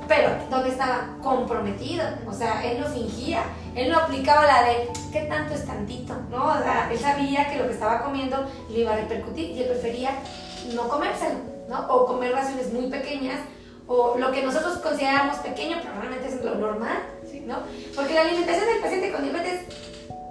pero 0.09 0.31
¿dónde 0.51 0.71
estaba 0.71 1.17
comprometido, 1.23 2.05
o 2.27 2.33
sea, 2.33 2.65
él 2.65 2.81
no 2.81 2.87
fingía, 2.87 3.45
él 3.75 3.91
no 3.91 3.99
aplicaba 3.99 4.45
la 4.45 4.63
de 4.65 4.89
qué 5.13 5.21
tanto 5.23 5.55
es 5.55 5.65
tantito, 5.65 6.15
¿no? 6.31 6.49
O 6.49 6.59
sea, 6.59 6.89
él 6.91 6.99
sabía 6.99 7.49
que 7.49 7.59
lo 7.59 7.67
que 7.67 7.75
estaba 7.75 8.03
comiendo 8.03 8.45
le 8.71 8.81
iba 8.81 8.93
a 8.93 8.97
repercutir 8.97 9.51
y 9.51 9.63
él 9.63 9.69
prefería 9.69 10.11
no 10.75 10.89
comérselo, 10.89 11.39
¿no? 11.69 11.87
O 11.89 12.07
comer 12.07 12.33
raciones 12.33 12.73
muy 12.73 12.87
pequeñas, 12.87 13.41
o 13.87 14.17
lo 14.19 14.33
que 14.33 14.43
nosotros 14.43 14.79
consideramos 14.79 15.39
pequeño, 15.39 15.77
pero 15.81 16.01
realmente 16.01 16.29
es 16.29 16.45
lo 16.45 16.55
normal, 16.57 16.99
¿no? 17.47 17.59
Porque 17.95 18.15
la 18.15 18.23
alimentación 18.23 18.67
del 18.67 18.81
paciente 18.81 19.13
con 19.13 19.23
diabetes 19.23 19.61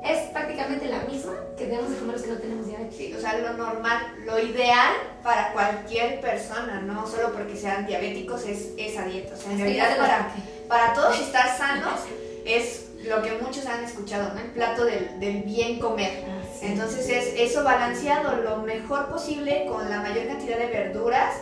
es 0.04 0.30
prácticamente 0.32 0.88
la 0.88 1.00
misma 1.00 1.34
que 1.58 1.66
debemos 1.66 1.92
de 1.92 1.98
comer 1.98 2.14
los 2.16 2.24
que 2.24 2.32
no 2.32 2.38
tenemos 2.38 2.68
diabetes. 2.68 2.96
Sí, 2.96 3.14
o 3.14 3.20
sea, 3.20 3.38
lo 3.38 3.54
normal, 3.54 4.00
lo 4.26 4.40
ideal 4.40 4.94
para 5.24 5.54
cualquier 5.54 6.20
persona, 6.20 6.82
no 6.82 7.08
solo 7.08 7.32
porque 7.32 7.56
sean 7.56 7.86
diabéticos, 7.86 8.46
es 8.46 8.70
esa 8.78 9.06
dieta. 9.06 9.34
O 9.34 9.38
sea, 9.38 9.52
en 9.54 9.60
realidad 9.60 9.98
para, 9.98 10.34
para 10.68 10.94
todos 10.94 11.20
estar 11.20 11.58
sanos 11.58 12.02
es 12.46 12.88
lo 13.06 13.22
que 13.22 13.34
muchos 13.42 13.66
han 13.66 13.84
escuchado, 13.84 14.34
¿no? 14.34 14.42
El 14.42 14.52
plato 14.52 14.86
del, 14.86 15.20
del 15.20 15.44
bien 15.44 15.80
comer. 15.80 16.26
Ah, 16.28 16.42
sí. 16.60 16.66
Entonces 16.68 17.08
es 17.10 17.34
eso 17.40 17.64
balanceado 17.64 18.36
lo 18.38 18.58
mejor 18.58 19.08
posible 19.08 19.66
con 19.68 19.90
la 19.90 20.02
mayor 20.02 20.28
cantidad 20.28 20.58
de 20.58 20.68
verduras 20.68 21.34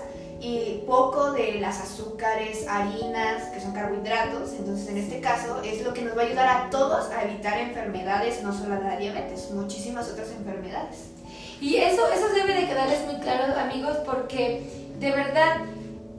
y 0.42 0.84
poco 0.88 1.32
de 1.32 1.60
las 1.62 1.80
azúcares, 1.80 2.68
harinas, 2.68 3.44
que 3.54 3.62
son 3.62 3.74
carbohidratos. 3.74 4.54
Entonces, 4.54 4.90
en 4.90 4.98
este 4.98 5.22
caso, 5.22 5.62
es 5.64 5.84
lo 5.84 5.94
que 5.94 6.02
nos 6.02 6.18
va 6.18 6.24
a 6.24 6.26
ayudar 6.26 6.48
a 6.50 6.70
todos 6.72 7.12
a 7.12 7.24
evitar 7.24 7.60
enfermedades, 7.60 8.42
no 8.42 8.52
solo 8.52 8.82
la 8.82 8.98
diabetes, 8.98 9.52
muchísimas 9.52 10.10
otras 10.10 10.32
enfermedades. 10.32 11.12
Y 11.62 11.76
eso, 11.76 12.02
eso 12.12 12.28
debe 12.34 12.56
de 12.56 12.68
quedarles 12.68 13.06
muy 13.06 13.18
claro, 13.18 13.54
amigos, 13.60 13.98
porque 14.04 14.64
de 15.00 15.12
verdad, 15.12 15.58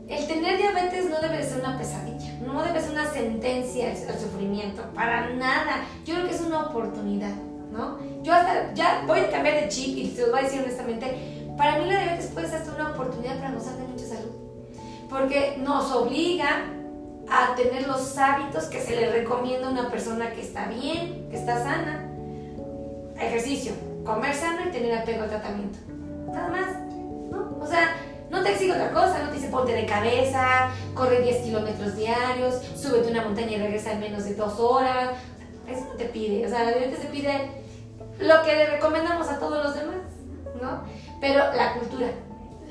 el 0.08 0.26
tener 0.28 0.56
diabetes 0.56 1.10
no 1.10 1.20
debe 1.20 1.38
de 1.38 1.44
ser 1.44 1.58
una 1.58 1.76
pesadilla, 1.76 2.32
no 2.46 2.62
debe 2.62 2.80
ser 2.80 2.90
una 2.92 3.10
sentencia 3.10 3.90
al 3.90 4.18
sufrimiento, 4.20 4.82
para 4.94 5.30
nada. 5.30 5.84
Yo 6.04 6.14
creo 6.14 6.28
que 6.28 6.34
es 6.34 6.40
una 6.42 6.66
oportunidad, 6.66 7.34
¿no? 7.72 7.98
Yo 8.22 8.32
hasta 8.32 8.72
ya 8.74 9.02
voy 9.06 9.18
a 9.18 9.30
cambiar 9.30 9.62
de 9.62 9.68
chip 9.68 9.96
y 9.98 10.10
se 10.14 10.22
los 10.22 10.30
voy 10.30 10.40
a 10.40 10.42
decir 10.44 10.60
honestamente, 10.62 11.41
para 11.56 11.78
mí 11.78 11.86
la 11.86 12.02
diabetes 12.02 12.26
puede 12.26 12.48
ser 12.48 12.60
hasta 12.60 12.74
una 12.74 12.90
oportunidad 12.90 13.38
para 13.38 13.52
gozar 13.52 13.76
de 13.76 13.84
mucha 13.84 14.06
salud, 14.06 14.30
porque 15.08 15.56
nos 15.58 15.92
obliga 15.92 16.64
a 17.30 17.54
tener 17.54 17.86
los 17.86 18.16
hábitos 18.18 18.64
que 18.64 18.80
se 18.80 18.96
le 18.96 19.10
recomienda 19.10 19.68
a 19.68 19.70
una 19.70 19.90
persona 19.90 20.30
que 20.32 20.40
está 20.40 20.66
bien, 20.68 21.28
que 21.30 21.36
está 21.36 21.62
sana. 21.62 22.08
Ejercicio, 23.18 23.72
comer 24.04 24.34
sano 24.34 24.68
y 24.68 24.72
tener 24.72 24.98
apego 24.98 25.22
al 25.22 25.28
tratamiento. 25.28 25.78
Nada 26.26 26.48
más, 26.48 26.78
¿no? 27.30 27.58
O 27.60 27.66
sea, 27.66 27.96
no 28.30 28.42
te 28.42 28.52
exige 28.52 28.72
otra 28.72 28.90
cosa, 28.92 29.22
no 29.22 29.28
te 29.28 29.36
dice 29.36 29.48
ponte 29.48 29.72
de 29.72 29.86
cabeza, 29.86 30.70
corre 30.94 31.20
10 31.20 31.42
kilómetros 31.44 31.96
diarios, 31.96 32.62
súbete 32.74 33.10
una 33.10 33.22
montaña 33.22 33.52
y 33.52 33.58
regresa 33.58 33.92
en 33.92 34.00
menos 34.00 34.24
de 34.24 34.34
dos 34.34 34.58
horas. 34.58 35.10
Eso 35.68 35.84
no 35.90 35.94
te 35.96 36.06
pide, 36.06 36.44
o 36.44 36.48
sea, 36.48 36.64
la 36.64 36.72
diabetes 36.72 37.00
te 37.00 37.06
pide 37.08 37.62
lo 38.18 38.42
que 38.42 38.56
le 38.56 38.66
recomendamos 38.66 39.28
a 39.28 39.38
todos 39.38 39.64
los 39.64 39.74
demás, 39.74 39.96
¿no? 40.60 40.82
Pero 41.22 41.38
la 41.54 41.74
cultura, 41.74 42.08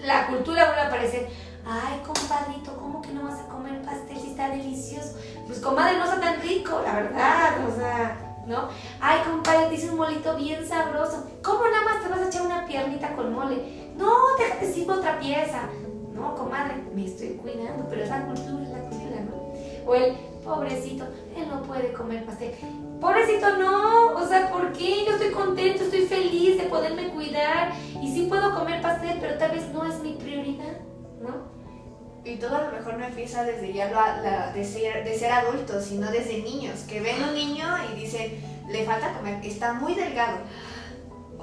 la 0.03 0.27
cultura 0.27 0.65
vuelve 0.65 0.81
a 0.81 0.87
aparecer. 0.87 1.29
Ay, 1.65 2.01
compadrito, 2.05 2.75
¿cómo 2.75 3.01
que 3.01 3.13
no 3.13 3.23
vas 3.23 3.39
a 3.39 3.47
comer 3.47 3.81
pastel 3.81 4.19
si 4.19 4.31
está 4.31 4.49
delicioso? 4.49 5.15
Pues, 5.47 5.59
comadre, 5.59 5.97
no 5.97 6.03
está 6.03 6.19
tan 6.19 6.41
rico, 6.41 6.81
la 6.83 6.95
verdad, 6.95 7.65
o 7.65 7.73
sea, 7.73 8.43
¿no? 8.45 8.67
Ay, 8.99 9.21
compadre, 9.21 9.67
te 9.67 9.75
hice 9.75 9.89
un 9.89 9.95
molito 9.95 10.35
bien 10.35 10.67
sabroso. 10.67 11.29
¿Cómo 11.41 11.63
nada 11.63 11.85
más 11.85 12.03
te 12.03 12.09
vas 12.09 12.19
a 12.19 12.27
echar 12.27 12.41
una 12.41 12.65
piernita 12.65 13.15
con 13.15 13.33
mole? 13.33 13.93
No, 13.95 14.11
déjate 14.37 14.73
sirvo 14.73 14.95
otra 14.95 15.17
pieza. 15.17 15.69
No, 16.13 16.35
comadre, 16.35 16.83
me 16.93 17.05
estoy 17.05 17.39
cuidando, 17.41 17.87
pero 17.89 18.03
es 18.03 18.09
la 18.09 18.25
cultura, 18.25 18.67
la 18.67 18.79
cultura, 18.89 19.15
¿no? 19.29 19.89
O 19.89 19.95
el 19.95 20.13
pobrecito, 20.43 21.05
él 21.37 21.47
no 21.47 21.61
puede 21.61 21.93
comer 21.93 22.25
pastel. 22.25 22.53
Pobrecito, 23.01 23.57
no, 23.57 24.13
o 24.13 24.27
sea, 24.27 24.51
¿por 24.51 24.71
qué? 24.73 25.03
Yo 25.05 25.13
estoy 25.13 25.31
contento, 25.31 25.83
estoy 25.83 26.05
feliz 26.05 26.57
de 26.59 26.65
poderme 26.65 27.07
cuidar 27.07 27.73
y 27.99 28.13
sí 28.13 28.27
puedo 28.29 28.53
comer 28.53 28.79
pastel, 28.79 29.17
pero 29.19 29.39
tal 29.39 29.51
vez 29.51 29.67
no 29.69 29.83
es 29.87 29.99
mi 30.01 30.13
prioridad, 30.13 30.77
¿no? 31.19 31.49
Y 32.23 32.35
todo 32.35 32.57
a 32.57 32.61
lo 32.67 32.71
mejor 32.71 32.99
no 32.99 33.05
empieza 33.05 33.43
desde 33.43 33.73
ya 33.73 33.89
la, 33.89 34.21
la, 34.21 34.53
de, 34.53 34.63
ser, 34.63 35.03
de 35.03 35.27
adultos, 35.27 35.83
sino 35.83 36.11
desde 36.11 36.43
niños, 36.43 36.81
que 36.81 36.99
ven 36.99 37.23
un 37.23 37.33
niño 37.33 37.65
y 37.91 37.99
dicen, 37.99 38.39
le 38.69 38.85
falta 38.85 39.13
comer, 39.13 39.43
está 39.43 39.73
muy 39.73 39.95
delgado. 39.95 40.37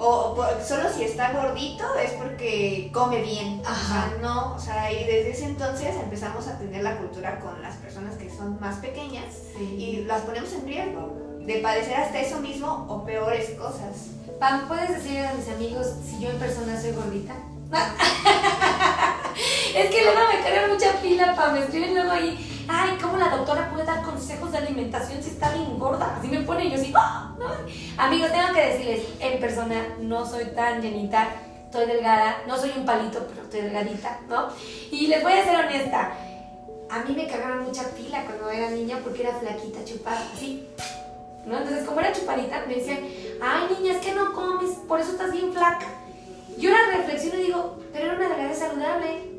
O, 0.01 0.33
o, 0.37 0.45
solo 0.65 0.83
si 0.95 1.03
está 1.03 1.33
gordito 1.33 1.83
es 2.01 2.11
porque 2.11 2.89
come 2.93 3.21
bien. 3.21 3.61
Ajá. 3.65 4.05
O 4.05 4.09
sea, 4.09 4.17
no, 4.21 4.55
o 4.55 4.59
sea, 4.59 4.91
y 4.91 5.03
desde 5.03 5.31
ese 5.31 5.45
entonces 5.45 5.93
empezamos 6.01 6.47
a 6.47 6.57
tener 6.57 6.83
la 6.83 6.97
cultura 6.97 7.39
con 7.41 7.61
las 7.61 7.75
personas 7.75 8.15
que 8.15 8.29
son 8.29 8.57
más 8.61 8.77
pequeñas 8.77 9.25
Sí. 9.57 9.63
y 9.77 10.03
las 10.05 10.21
ponemos 10.21 10.51
en 10.53 10.65
riesgo 10.65 11.17
de 11.41 11.59
padecer 11.59 11.95
hasta 11.95 12.19
eso 12.19 12.39
mismo 12.39 12.85
o 12.89 13.03
peores 13.03 13.49
cosas. 13.51 14.11
Pam, 14.39 14.67
¿puedes 14.69 14.89
decirle 14.89 15.27
a 15.27 15.33
mis 15.33 15.49
amigos 15.49 15.87
si 16.05 16.19
yo 16.21 16.29
en 16.29 16.39
persona 16.39 16.79
soy 16.79 16.91
gordita? 16.93 17.33
es 19.75 19.89
que 19.91 20.03
luego 20.03 20.19
me 20.33 20.41
carga 20.41 20.67
mucha 20.73 20.93
pila, 21.01 21.35
Pam, 21.35 21.57
escriben 21.57 21.93
luego 21.93 22.11
ahí, 22.11 22.48
ay, 22.69 22.97
¿cómo 23.01 23.17
la 23.17 23.29
doctora 23.29 23.69
puede 23.69 23.85
dar 23.85 24.03
consejos 24.03 24.51
de 24.51 24.59
alimentación 24.59 25.21
si 25.21 25.31
está 25.31 25.51
bien 25.53 25.77
gorda? 25.79 26.15
Así 26.17 26.27
me 26.27 26.41
pone 26.41 26.69
yo 26.69 26.75
así, 26.75 26.93
¡ah! 26.95 27.35
Ay. 27.39 27.95
Amigos, 27.97 28.31
tengo 28.31 28.53
que 28.53 28.67
decirles, 28.67 29.07
en 29.19 29.39
persona 29.39 29.87
no 29.99 30.25
soy 30.25 30.45
tan 30.55 30.81
llenita, 30.81 31.29
estoy 31.65 31.85
delgada, 31.87 32.43
no 32.47 32.57
soy 32.57 32.71
un 32.77 32.85
palito, 32.85 33.25
pero 33.27 33.43
estoy 33.43 33.61
delgadita, 33.61 34.19
¿no? 34.27 34.49
Y 34.91 35.07
les 35.07 35.23
voy 35.23 35.33
a 35.33 35.43
ser 35.43 35.65
honesta, 35.65 36.13
a 36.89 36.99
mí 37.03 37.13
me 37.15 37.27
cagaba 37.27 37.61
mucha 37.61 37.83
pila 37.89 38.23
cuando 38.25 38.49
era 38.49 38.69
niña 38.69 38.99
porque 39.03 39.23
era 39.23 39.33
flaquita, 39.33 39.83
chupada, 39.83 40.25
así. 40.33 40.67
¿no? 41.45 41.57
Entonces, 41.57 41.85
como 41.85 41.99
era 41.99 42.13
chupadita, 42.13 42.65
me 42.67 42.75
decían, 42.75 42.99
ay, 43.41 43.75
niña, 43.77 43.93
es 43.93 44.05
que 44.05 44.13
no 44.13 44.33
comes, 44.33 44.71
por 44.87 44.99
eso 44.99 45.11
estás 45.11 45.31
bien 45.31 45.51
flaca. 45.51 45.87
Yo 46.57 46.71
la 46.71 46.97
reflexiono 46.97 47.39
y 47.39 47.45
digo, 47.45 47.79
pero 47.93 48.05
era 48.05 48.15
una 48.15 48.29
delgadez 48.29 48.59
saludable. 48.59 49.38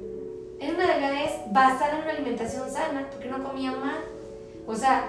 Era 0.60 0.74
una 0.74 0.86
delgadez 0.86 1.32
basada 1.46 1.92
en 1.96 2.02
una 2.02 2.10
alimentación 2.12 2.70
sana, 2.70 3.08
porque 3.10 3.28
no 3.28 3.42
comía 3.42 3.72
mal. 3.72 3.98
O 4.66 4.76
sea, 4.76 5.06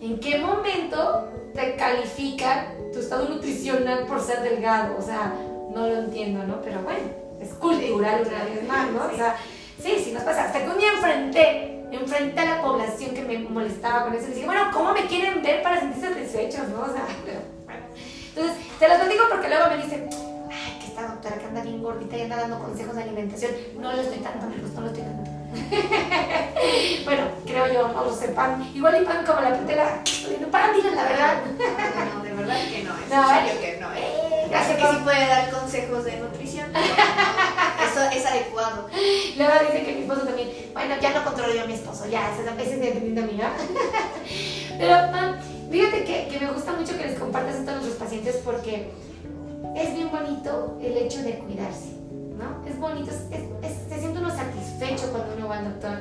¿en 0.00 0.18
qué 0.18 0.38
momento 0.38 1.28
te 1.54 1.76
califica 1.76 2.72
tu 2.92 2.98
estado 2.98 3.28
nutricional 3.28 4.04
por 4.06 4.20
ser 4.20 4.42
delgado? 4.42 4.96
O 4.98 5.02
sea, 5.02 5.32
no 5.72 5.86
lo 5.86 5.94
entiendo, 6.00 6.44
¿no? 6.44 6.60
Pero 6.60 6.82
bueno, 6.82 7.06
es 7.40 7.50
cultural 7.54 8.24
una 8.26 8.44
vez 8.44 8.66
más, 8.66 8.90
¿no? 8.90 9.06
O 9.12 9.16
sea, 9.16 9.36
sí, 9.80 9.94
sí 10.02 10.10
nos 10.10 10.24
pasa. 10.24 10.46
Hasta 10.46 10.64
que 10.64 10.68
un 10.68 10.78
día 10.78 10.92
enfrenté, 10.92 11.84
enfrenté 11.92 12.40
a 12.40 12.56
la 12.56 12.62
población 12.62 13.14
que 13.14 13.22
me 13.22 13.38
molestaba 13.38 14.06
con 14.06 14.14
eso. 14.14 14.26
Y 14.26 14.32
dije, 14.32 14.46
bueno, 14.46 14.70
¿cómo 14.72 14.92
me 14.92 15.06
quieren 15.06 15.40
ver 15.40 15.62
para 15.62 15.78
sentirse 15.78 16.08
satisfechos, 16.08 16.68
no? 16.70 16.80
O 16.80 16.92
sea, 16.92 17.06
pero, 17.24 17.38
bueno. 17.64 17.82
Entonces, 18.28 18.56
te 18.80 18.88
lo 18.88 19.08
digo 19.08 19.24
porque 19.30 19.48
luego 19.48 19.68
me 19.70 19.76
dicen, 19.76 20.08
esta 20.94 21.08
doctora 21.08 21.38
que 21.38 21.46
anda 21.46 21.60
bien 21.60 21.82
gordita 21.82 22.16
y 22.16 22.22
anda 22.22 22.36
dando 22.36 22.58
consejos 22.60 22.94
de 22.94 23.02
alimentación. 23.02 23.50
No 23.80 23.92
lo 23.92 24.00
estoy 24.00 24.20
dando, 24.20 24.46
amigos, 24.46 24.70
no 24.74 24.80
lo 24.82 24.86
estoy 24.86 25.02
dando. 25.02 25.24
bueno, 27.04 27.22
creo 27.44 27.72
yo, 27.72 27.88
no 27.88 28.04
lo 28.04 28.14
sé, 28.14 28.28
Pan. 28.28 28.70
Igual 28.72 29.02
y 29.02 29.04
Pan 29.04 29.26
como 29.26 29.40
la 29.40 29.58
petela. 29.58 30.04
Pan, 30.52 30.70
digan 30.76 30.94
la 30.94 31.02
verdad. 31.02 31.34
No, 32.14 32.22
de 32.22 32.32
verdad 32.32 32.56
que 32.70 32.84
no, 32.84 32.94
es 32.94 33.10
no, 33.10 33.28
serio 33.28 33.60
que 33.60 33.78
no. 33.80 33.92
Eh, 33.92 34.46
ya 34.48 34.64
sé 34.64 34.76
que 34.76 34.82
sí 34.82 34.96
puede 35.02 35.26
dar 35.26 35.50
consejos 35.50 36.04
de 36.04 36.20
nutrición, 36.20 36.70
pero 36.72 36.86
eso 37.90 38.16
es 38.16 38.26
adecuado. 38.26 38.88
Luego 39.36 39.52
dice 39.66 39.84
que 39.84 39.92
mi 39.94 40.02
esposo 40.02 40.20
también, 40.20 40.48
bueno, 40.74 40.94
ya 41.00 41.10
no 41.12 41.24
controlo 41.24 41.52
yo 41.54 41.62
a 41.64 41.66
mi 41.66 41.74
esposo, 41.74 42.06
ya, 42.06 42.30
ese 42.32 42.48
es 42.74 42.80
dependiendo 42.80 43.22
de 43.22 43.26
mí, 43.26 43.36
¿no? 43.36 43.48
pero, 44.78 45.10
Pan, 45.10 45.40
fíjate 45.72 46.04
que, 46.04 46.28
que 46.28 46.38
me 46.38 46.52
gusta 46.52 46.72
mucho 46.72 46.96
que 46.96 47.06
les 47.06 47.18
compartas 47.18 47.56
esto 47.56 47.72
a 47.72 47.74
nuestros 47.74 47.96
pacientes 47.96 48.36
porque 48.44 48.92
es 49.74 49.94
bien 49.94 50.10
bonito 50.10 50.78
el 50.80 50.96
hecho 50.96 51.22
de 51.22 51.38
cuidarse, 51.38 51.92
¿no? 52.38 52.66
Es 52.68 52.78
bonito, 52.78 53.10
se 53.10 53.98
siente 53.98 54.18
uno 54.18 54.30
satisfecho 54.30 55.10
cuando 55.10 55.34
uno 55.36 55.48
va 55.48 55.58
al 55.58 55.64
doctor 55.64 55.98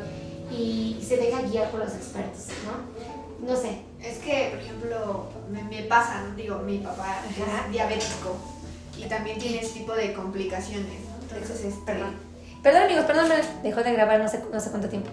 y, 0.51 0.99
se 1.03 1.17
deja 1.17 1.41
guiar 1.41 1.69
por 1.69 1.81
los 1.81 1.93
expertos, 1.93 2.47
¿no? 2.65 3.47
No 3.47 3.55
sé. 3.55 3.81
Es 4.01 4.19
que, 4.19 4.49
por 4.51 4.59
ejemplo, 4.59 5.27
me, 5.51 5.63
me 5.63 5.83
pasa, 5.83 6.23
digo, 6.35 6.59
mi 6.59 6.77
papá 6.77 7.19
es 7.29 7.71
diabético 7.71 8.35
y 8.97 9.03
también 9.05 9.37
tiene 9.37 9.59
ese 9.59 9.79
tipo 9.79 9.93
de 9.93 10.13
complicaciones, 10.13 11.01
¿no? 11.09 11.35
Entonces, 11.35 11.65
es... 11.65 11.75
Perdón. 11.85 12.15
Perdón, 12.61 12.83
amigos, 12.83 13.05
perdón, 13.05 13.27
me 13.27 13.69
dejó 13.69 13.83
de 13.83 13.91
grabar 13.91 14.19
no 14.19 14.29
sé, 14.29 14.41
no 14.51 14.59
sé 14.59 14.69
cuánto 14.69 14.87
tiempo. 14.87 15.09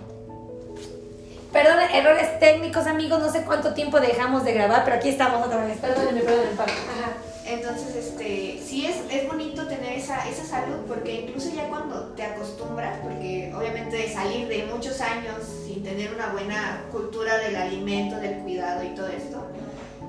Perdón, 1.53 1.79
errores 1.93 2.39
técnicos, 2.39 2.87
amigos, 2.87 3.19
no 3.21 3.31
sé 3.31 3.43
cuánto 3.43 3.75
tiempo 3.75 3.99
dejamos 3.99 4.45
de 4.45 4.53
grabar, 4.53 4.85
pero 4.85 4.97
aquí 4.97 5.09
estamos 5.09 5.45
otra 5.45 5.65
vez. 5.65 5.79
Perdónenme, 5.79 6.21
perdónenme, 6.21 6.63
Ajá. 6.63 7.30
Entonces, 7.51 7.97
este, 7.97 8.63
sí 8.65 8.87
es, 8.87 8.97
es 9.11 9.29
bonito 9.29 9.67
tener 9.67 9.95
esa, 9.95 10.29
esa 10.29 10.45
salud 10.45 10.77
porque 10.87 11.23
incluso 11.23 11.51
ya 11.53 11.69
cuando 11.69 12.13
te 12.15 12.23
acostumbras, 12.23 12.99
porque 13.01 13.53
obviamente 13.57 14.13
salir 14.13 14.47
de 14.47 14.67
muchos 14.73 15.01
años 15.01 15.37
sin 15.67 15.83
tener 15.83 16.15
una 16.15 16.29
buena 16.29 16.85
cultura 16.93 17.39
del 17.39 17.57
alimento, 17.57 18.17
del 18.17 18.39
cuidado 18.39 18.85
y 18.85 18.95
todo 18.95 19.09
esto, 19.09 19.45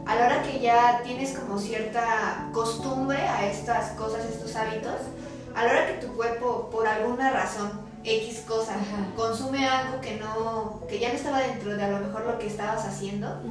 a 0.06 0.16
la 0.16 0.26
hora 0.28 0.44
que 0.44 0.60
ya 0.60 1.02
tienes 1.04 1.32
como 1.38 1.58
cierta 1.58 2.50
costumbre 2.54 3.18
a 3.18 3.48
estas 3.50 3.92
cosas, 3.94 4.24
estos 4.26 4.56
hábitos, 4.56 5.00
a 5.56 5.66
la 5.66 5.72
hora 5.72 5.88
que 5.88 6.06
tu 6.06 6.14
cuerpo 6.14 6.70
por 6.72 6.88
alguna 6.88 7.32
razón 7.32 7.72
X 8.04 8.44
cosa 8.48 8.76
consume 9.16 9.68
algo 9.68 10.02
que 10.02 10.18
no 10.18 10.82
que 10.88 11.00
ya 11.00 11.10
no 11.10 11.16
estaba 11.16 11.40
dentro 11.40 11.76
de 11.76 11.84
a 11.84 11.90
lo 11.90 12.00
mejor 12.00 12.26
lo 12.26 12.40
que 12.40 12.48
estabas 12.48 12.86
haciendo, 12.86 13.42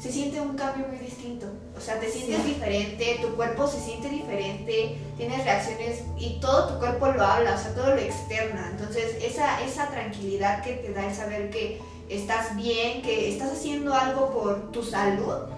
se 0.00 0.10
siente 0.10 0.40
un 0.40 0.56
cambio 0.56 0.86
muy 0.88 0.98
distinto. 0.98 1.46
O 1.76 1.80
sea, 1.80 2.00
te 2.00 2.10
sientes 2.10 2.44
diferente, 2.44 3.18
tu 3.20 3.36
cuerpo 3.36 3.66
se 3.66 3.80
siente 3.80 4.08
diferente, 4.08 4.96
tienes 5.16 5.44
reacciones 5.44 6.04
y 6.18 6.40
todo 6.40 6.68
tu 6.68 6.78
cuerpo 6.78 7.08
lo 7.08 7.22
habla, 7.22 7.54
o 7.54 7.58
sea, 7.58 7.74
todo 7.74 7.94
lo 7.94 7.98
externa. 7.98 8.68
Entonces, 8.70 9.16
esa, 9.22 9.62
esa 9.62 9.88
tranquilidad 9.90 10.62
que 10.62 10.74
te 10.74 10.92
da 10.92 11.06
el 11.06 11.14
saber 11.14 11.50
que 11.50 11.80
estás 12.08 12.56
bien, 12.56 13.02
que 13.02 13.30
estás 13.30 13.52
haciendo 13.52 13.94
algo 13.94 14.30
por 14.32 14.72
tu 14.72 14.82
salud, 14.82 15.50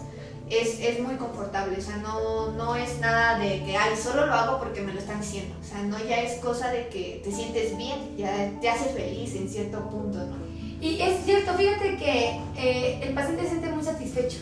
es, 0.51 0.81
es, 0.81 1.01
muy 1.01 1.15
confortable, 1.15 1.79
o 1.79 1.81
sea, 1.81 1.97
no, 1.99 2.51
no 2.53 2.77
es 2.77 2.99
nada 3.01 3.39
de 3.39 3.65
que, 3.65 3.75
ay, 3.75 3.97
solo 3.97 4.27
lo 4.27 4.35
hago 4.35 4.59
porque 4.59 4.83
me 4.83 4.93
lo 4.93 4.99
están 4.99 5.21
diciendo, 5.21 5.55
o 5.59 5.65
sea, 5.65 5.83
no 5.83 5.99
ya 5.99 6.21
es 6.21 6.41
cosa 6.41 6.69
de 6.69 6.89
que 6.89 7.23
te 7.25 7.33
sientes 7.33 7.75
bien, 7.79 8.19
ya 8.19 8.51
te 8.61 8.69
hace 8.69 8.91
feliz 8.91 9.35
en 9.35 9.49
cierto 9.49 9.89
punto, 9.89 10.19
¿no? 10.19 10.52
Y 10.83 11.01
es 11.01 11.25
cierto, 11.25 11.53
fíjate 11.55 11.97
que 11.97 12.41
eh, 12.57 13.01
el 13.05 13.15
paciente 13.15 13.45
se 13.45 13.51
siente 13.51 13.69
muy 13.69 13.85
satisfecho, 13.85 14.39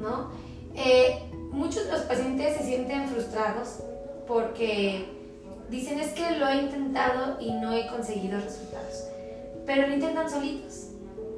¿no? 0.00 0.32
Eh, 0.74 1.20
muchos 1.52 1.86
de 1.86 1.92
los 1.92 2.00
pacientes 2.00 2.56
se 2.56 2.64
sienten 2.64 3.06
frustrados 3.06 3.78
porque 4.26 5.06
dicen 5.70 6.00
es 6.00 6.08
que 6.14 6.32
lo 6.32 6.48
he 6.48 6.62
intentado 6.62 7.40
y 7.40 7.52
no 7.52 7.72
he 7.72 7.86
conseguido 7.86 8.40
resultados, 8.40 9.04
pero 9.66 9.86
lo 9.86 9.94
intentan 9.94 10.28
solitos. 10.28 10.88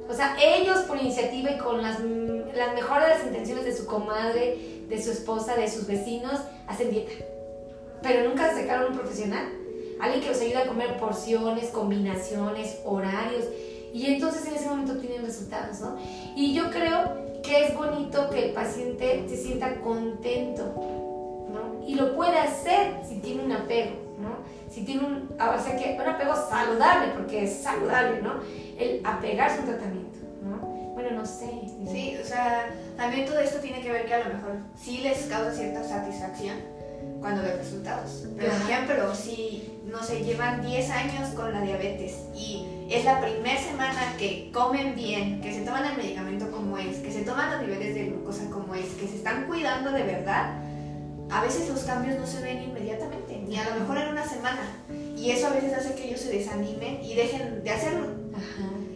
O 0.09 0.13
sea, 0.13 0.35
ellos 0.41 0.79
por 0.87 0.97
iniciativa 0.97 1.51
y 1.51 1.57
con 1.59 1.83
las, 1.83 1.99
las 1.99 2.73
mejores 2.73 3.23
intenciones 3.23 3.63
de 3.63 3.77
su 3.77 3.85
comadre, 3.85 4.57
de 4.89 5.03
su 5.03 5.11
esposa, 5.11 5.55
de 5.55 5.69
sus 5.69 5.85
vecinos, 5.85 6.39
hacen 6.65 6.89
dieta. 6.89 7.11
Pero 8.01 8.27
nunca 8.27 8.49
se 8.49 8.61
sacaron 8.61 8.91
un 8.91 8.97
profesional, 8.97 9.45
alguien 10.01 10.21
que 10.21 10.29
los 10.29 10.41
ayude 10.41 10.57
a 10.57 10.67
comer 10.67 10.97
porciones, 10.97 11.69
combinaciones, 11.69 12.79
horarios 12.83 13.45
y 13.93 14.05
entonces 14.07 14.45
en 14.47 14.55
ese 14.55 14.69
momento 14.69 14.97
tienen 14.97 15.25
resultados, 15.25 15.79
¿no? 15.79 15.97
Y 16.35 16.53
yo 16.53 16.69
creo 16.69 17.41
que 17.43 17.65
es 17.65 17.75
bonito 17.75 18.29
que 18.29 18.49
el 18.49 18.53
paciente 18.53 19.25
se 19.27 19.37
sienta 19.37 19.79
contento, 19.81 20.73
¿no? 21.51 21.85
Y 21.85 21.95
lo 21.95 22.15
puede 22.15 22.37
hacer 22.37 23.01
si 23.07 23.19
tiene 23.19 23.43
un 23.43 23.51
apego, 23.51 23.95
¿no? 24.19 24.29
Si 24.69 24.85
tiene 24.85 25.05
un, 25.05 25.29
o 25.33 25.63
sea 25.63 25.75
que 25.75 25.97
un 25.99 26.07
apego 26.07 26.33
saludable, 26.35 27.11
porque 27.13 27.43
es 27.43 27.63
saludable, 27.63 28.21
¿no? 28.21 28.35
El 28.79 29.01
apegarse 29.03 29.57
a 29.57 29.59
un 29.61 29.65
tratamiento, 29.67 30.19
¿no? 30.43 30.57
Bueno, 30.93 31.11
no 31.11 31.25
sé. 31.25 31.49
Sí, 31.91 32.17
o 32.21 32.25
sea, 32.25 32.73
también 32.95 33.25
todo 33.25 33.39
esto 33.39 33.59
tiene 33.59 33.81
que 33.81 33.91
ver 33.91 34.05
que 34.05 34.13
a 34.13 34.19
lo 34.19 34.33
mejor 34.35 34.51
sí 34.79 34.99
les 34.99 35.25
causa 35.25 35.51
cierta 35.51 35.83
satisfacción 35.83 36.80
cuando 37.19 37.43
ven 37.43 37.57
resultados. 37.57 38.25
Pero, 38.37 38.51
por 38.51 38.69
ejemplo, 38.69 39.15
si, 39.15 39.79
no 39.85 40.03
sé, 40.03 40.23
llevan 40.23 40.61
10 40.61 40.89
años 40.89 41.29
con 41.35 41.53
la 41.53 41.61
diabetes 41.61 42.25
y 42.35 42.65
es 42.89 43.05
la 43.05 43.21
primera 43.21 43.61
semana 43.61 44.15
que 44.17 44.49
comen 44.51 44.95
bien, 44.95 45.41
que 45.41 45.53
se 45.53 45.61
toman 45.61 45.85
el 45.85 45.97
medicamento 45.97 46.49
como 46.51 46.77
es, 46.77 46.97
que 46.97 47.11
se 47.11 47.21
toman 47.21 47.51
los 47.51 47.61
niveles 47.61 47.95
de 47.95 48.05
glucosa 48.05 48.49
como 48.49 48.75
es, 48.75 48.87
que 48.99 49.07
se 49.07 49.17
están 49.17 49.45
cuidando 49.47 49.91
de 49.91 50.03
verdad, 50.03 50.55
a 51.29 51.41
veces 51.41 51.69
los 51.69 51.81
cambios 51.83 52.19
no 52.19 52.27
se 52.27 52.41
ven 52.41 52.63
inmediatamente, 52.63 53.41
ni 53.47 53.57
a 53.57 53.69
lo 53.69 53.79
mejor 53.79 53.97
en 53.97 54.09
una 54.09 54.25
semana. 54.25 54.61
Y 55.15 55.31
eso 55.31 55.47
a 55.47 55.51
veces 55.51 55.73
hace 55.73 55.95
que 55.95 56.07
ellos 56.07 56.19
se 56.19 56.31
desanimen 56.31 57.01
y 57.03 57.15
dejen 57.15 57.63
de 57.63 57.69
hacerlo. 57.69 58.07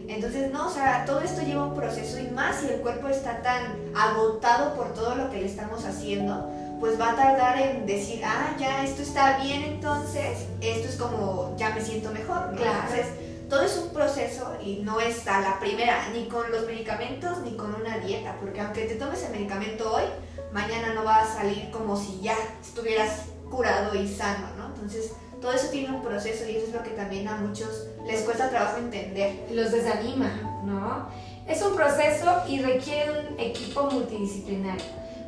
Entonces, 0.08 0.52
no, 0.52 0.68
o 0.68 0.70
sea, 0.70 1.04
todo 1.04 1.20
esto 1.20 1.42
lleva 1.42 1.66
un 1.66 1.74
proceso 1.74 2.18
y 2.18 2.28
más 2.28 2.56
si 2.56 2.68
el 2.68 2.80
cuerpo 2.80 3.08
está 3.08 3.42
tan 3.42 3.76
agotado 3.94 4.74
por 4.74 4.92
todo 4.94 5.14
lo 5.14 5.30
que 5.30 5.38
le 5.38 5.46
estamos 5.46 5.84
haciendo, 5.84 6.50
pues 6.80 7.00
va 7.00 7.12
a 7.12 7.16
tardar 7.16 7.60
en 7.60 7.86
decir, 7.86 8.22
ah, 8.24 8.54
ya 8.58 8.84
esto 8.84 9.02
está 9.02 9.38
bien, 9.38 9.62
entonces 9.62 10.46
esto 10.60 10.88
es 10.88 10.96
como, 10.96 11.54
ya 11.56 11.70
me 11.70 11.80
siento 11.80 12.10
mejor. 12.10 12.50
Entonces, 12.50 13.06
todo 13.48 13.62
es 13.62 13.76
un 13.76 13.90
proceso 13.90 14.56
y 14.62 14.76
no 14.82 15.00
está 15.00 15.40
la 15.40 15.58
primera, 15.60 16.08
ni 16.12 16.26
con 16.26 16.50
los 16.50 16.66
medicamentos 16.66 17.38
ni 17.38 17.56
con 17.56 17.74
una 17.74 17.98
dieta, 17.98 18.36
porque 18.40 18.60
aunque 18.60 18.86
te 18.86 18.96
tomes 18.96 19.22
el 19.24 19.32
medicamento 19.32 19.94
hoy, 19.94 20.04
mañana 20.52 20.94
no 20.94 21.04
va 21.04 21.22
a 21.22 21.26
salir 21.26 21.70
como 21.70 21.96
si 21.96 22.20
ya 22.20 22.36
estuvieras 22.60 23.26
curado 23.50 23.94
y 23.94 24.08
sano, 24.08 24.48
¿no? 24.56 24.66
Entonces, 24.66 25.12
todo 25.40 25.52
eso 25.52 25.68
tiene 25.68 25.94
un 25.94 26.02
proceso 26.02 26.48
y 26.48 26.56
eso 26.56 26.66
es 26.66 26.74
lo 26.74 26.82
que 26.82 26.90
también 26.90 27.28
a 27.28 27.36
muchos 27.36 27.86
les 28.06 28.22
cuesta 28.22 28.50
trabajo 28.50 28.78
entender. 28.78 29.46
Los 29.52 29.70
desanima, 29.70 30.62
¿no? 30.64 31.08
Es 31.46 31.62
un 31.62 31.76
proceso 31.76 32.42
y 32.48 32.60
requiere 32.60 33.28
un 33.28 33.38
equipo 33.38 33.84
multidisciplinario, 33.84 34.84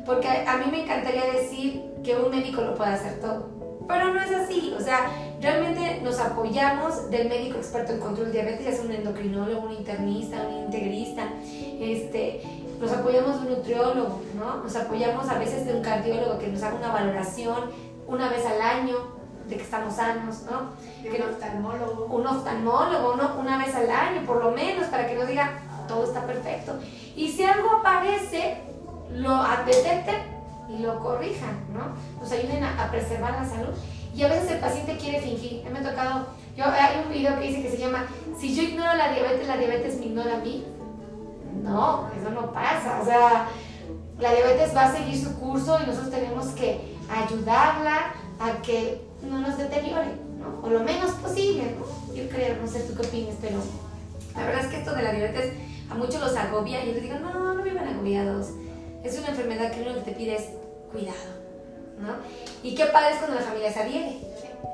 porque 0.09 0.27
a 0.27 0.57
mí 0.57 0.65
me 0.71 0.81
encantaría 0.85 1.23
decir 1.25 1.83
que 2.03 2.15
un 2.15 2.31
médico 2.31 2.61
lo 2.61 2.73
puede 2.73 2.93
hacer 2.93 3.19
todo 3.19 3.59
pero 3.87 4.13
no 4.13 4.21
es 4.21 4.31
así, 4.31 4.71
o 4.77 4.79
sea, 4.79 5.09
realmente 5.41 5.99
nos 6.03 6.19
apoyamos 6.19 7.09
del 7.09 7.27
médico 7.27 7.57
experto 7.57 7.91
en 7.93 7.99
control 7.99 8.27
de 8.27 8.33
diabetes, 8.33 8.65
ya 8.65 8.71
sea 8.71 8.85
un 8.85 8.91
endocrinólogo, 8.91 9.65
un 9.65 9.71
internista, 9.71 10.37
un 10.47 10.65
integrista, 10.65 11.23
este, 11.79 12.41
nos 12.79 12.91
apoyamos 12.91 13.41
de 13.41 13.47
un 13.47 13.57
nutriólogo, 13.57 14.21
¿no? 14.35 14.57
Nos 14.57 14.75
apoyamos 14.75 15.27
a 15.27 15.39
veces 15.39 15.65
de 15.65 15.73
un 15.73 15.81
cardiólogo 15.81 16.37
que 16.37 16.49
nos 16.49 16.61
haga 16.61 16.75
una 16.75 16.91
valoración 16.91 17.71
una 18.05 18.29
vez 18.29 18.45
al 18.45 18.61
año 18.61 18.95
de 19.47 19.57
que 19.57 19.63
estamos 19.63 19.95
sanos, 19.95 20.43
¿no? 20.43 20.69
De 21.01 21.23
un 21.23 21.29
oftalmólogo. 21.29 22.05
Un 22.15 22.27
oftalmólogo, 22.27 23.15
¿no? 23.15 23.39
Una 23.39 23.57
vez 23.57 23.73
al 23.73 23.89
año, 23.89 24.23
por 24.23 24.43
lo 24.43 24.51
menos, 24.51 24.85
para 24.89 25.07
que 25.07 25.15
nos 25.15 25.27
diga, 25.27 25.61
todo 25.87 26.03
está 26.03 26.27
perfecto. 26.27 26.75
Y 27.15 27.29
si 27.29 27.43
algo 27.43 27.71
aparece, 27.77 28.68
lo 29.13 29.43
detecten 29.65 30.39
y 30.69 30.79
lo 30.79 30.99
corrijan, 30.99 31.65
¿no? 31.73 31.93
Nos 32.21 32.31
ayuden 32.31 32.63
a, 32.63 32.89
preservar 32.91 33.33
la 33.33 33.45
salud. 33.45 33.73
Y 34.15 34.23
a 34.23 34.27
veces 34.27 34.51
el 34.51 34.59
paciente 34.59 34.97
quiere 34.97 35.21
fingir. 35.21 35.63
Me 35.69 35.79
ha 35.79 35.83
tocado, 35.83 36.27
yo, 36.55 36.65
hay 36.65 37.03
un 37.03 37.11
video 37.11 37.39
que 37.39 37.47
dice 37.47 37.61
que 37.61 37.71
se 37.71 37.77
llama, 37.77 38.05
si 38.37 38.55
yo 38.55 38.63
ignoro 38.63 38.93
la 38.95 39.11
diabetes, 39.11 39.47
la 39.47 39.57
diabetes 39.57 39.99
me 39.99 40.07
ignora 40.07 40.35
a 40.35 40.39
mí. 40.39 40.65
No, 41.63 42.09
eso 42.19 42.29
no 42.29 42.51
pasa. 42.51 42.99
O 43.01 43.05
sea, 43.05 43.47
la 44.19 44.33
diabetes 44.33 44.75
va 44.75 44.85
a 44.85 44.95
seguir 44.95 45.17
su 45.17 45.39
curso 45.39 45.79
y 45.81 45.87
nosotros 45.87 46.11
tenemos 46.11 46.47
que 46.47 46.95
ayudarla 47.09 48.13
a 48.39 48.61
que 48.61 49.01
no 49.21 49.39
nos 49.39 49.57
deteriore, 49.57 50.15
¿no? 50.37 50.65
O 50.65 50.69
lo 50.69 50.81
menos 50.81 51.11
posible, 51.11 51.75
¿no? 51.77 52.13
Yo 52.13 52.29
creo, 52.29 52.57
no 52.61 52.67
sé 52.67 52.81
tú 52.81 52.95
qué 52.95 53.07
opinas, 53.07 53.35
pero 53.41 53.59
la 54.35 54.45
verdad 54.45 54.65
es 54.65 54.67
que 54.67 54.77
esto 54.77 54.93
de 54.93 55.03
la 55.03 55.11
diabetes 55.11 55.53
a 55.89 55.95
muchos 55.95 56.21
los 56.21 56.35
agobia 56.35 56.83
y 56.83 56.93
les 56.93 57.01
digo, 57.01 57.17
no, 57.19 57.53
no 57.53 57.63
vivan 57.63 57.87
agobiados. 57.87 58.49
Es 59.03 59.17
una 59.17 59.29
enfermedad 59.29 59.71
que 59.71 59.85
lo 59.85 59.95
que 59.95 60.01
te 60.01 60.11
pide 60.11 60.35
es 60.35 60.45
cuidado, 60.91 61.17
¿no? 61.99 62.15
Y 62.63 62.75
qué 62.75 62.85
padre 62.87 63.13
es 63.13 63.17
cuando 63.19 63.37
la 63.37 63.45
familia 63.45 63.71
se 63.71 63.79
adhiere, 63.79 64.17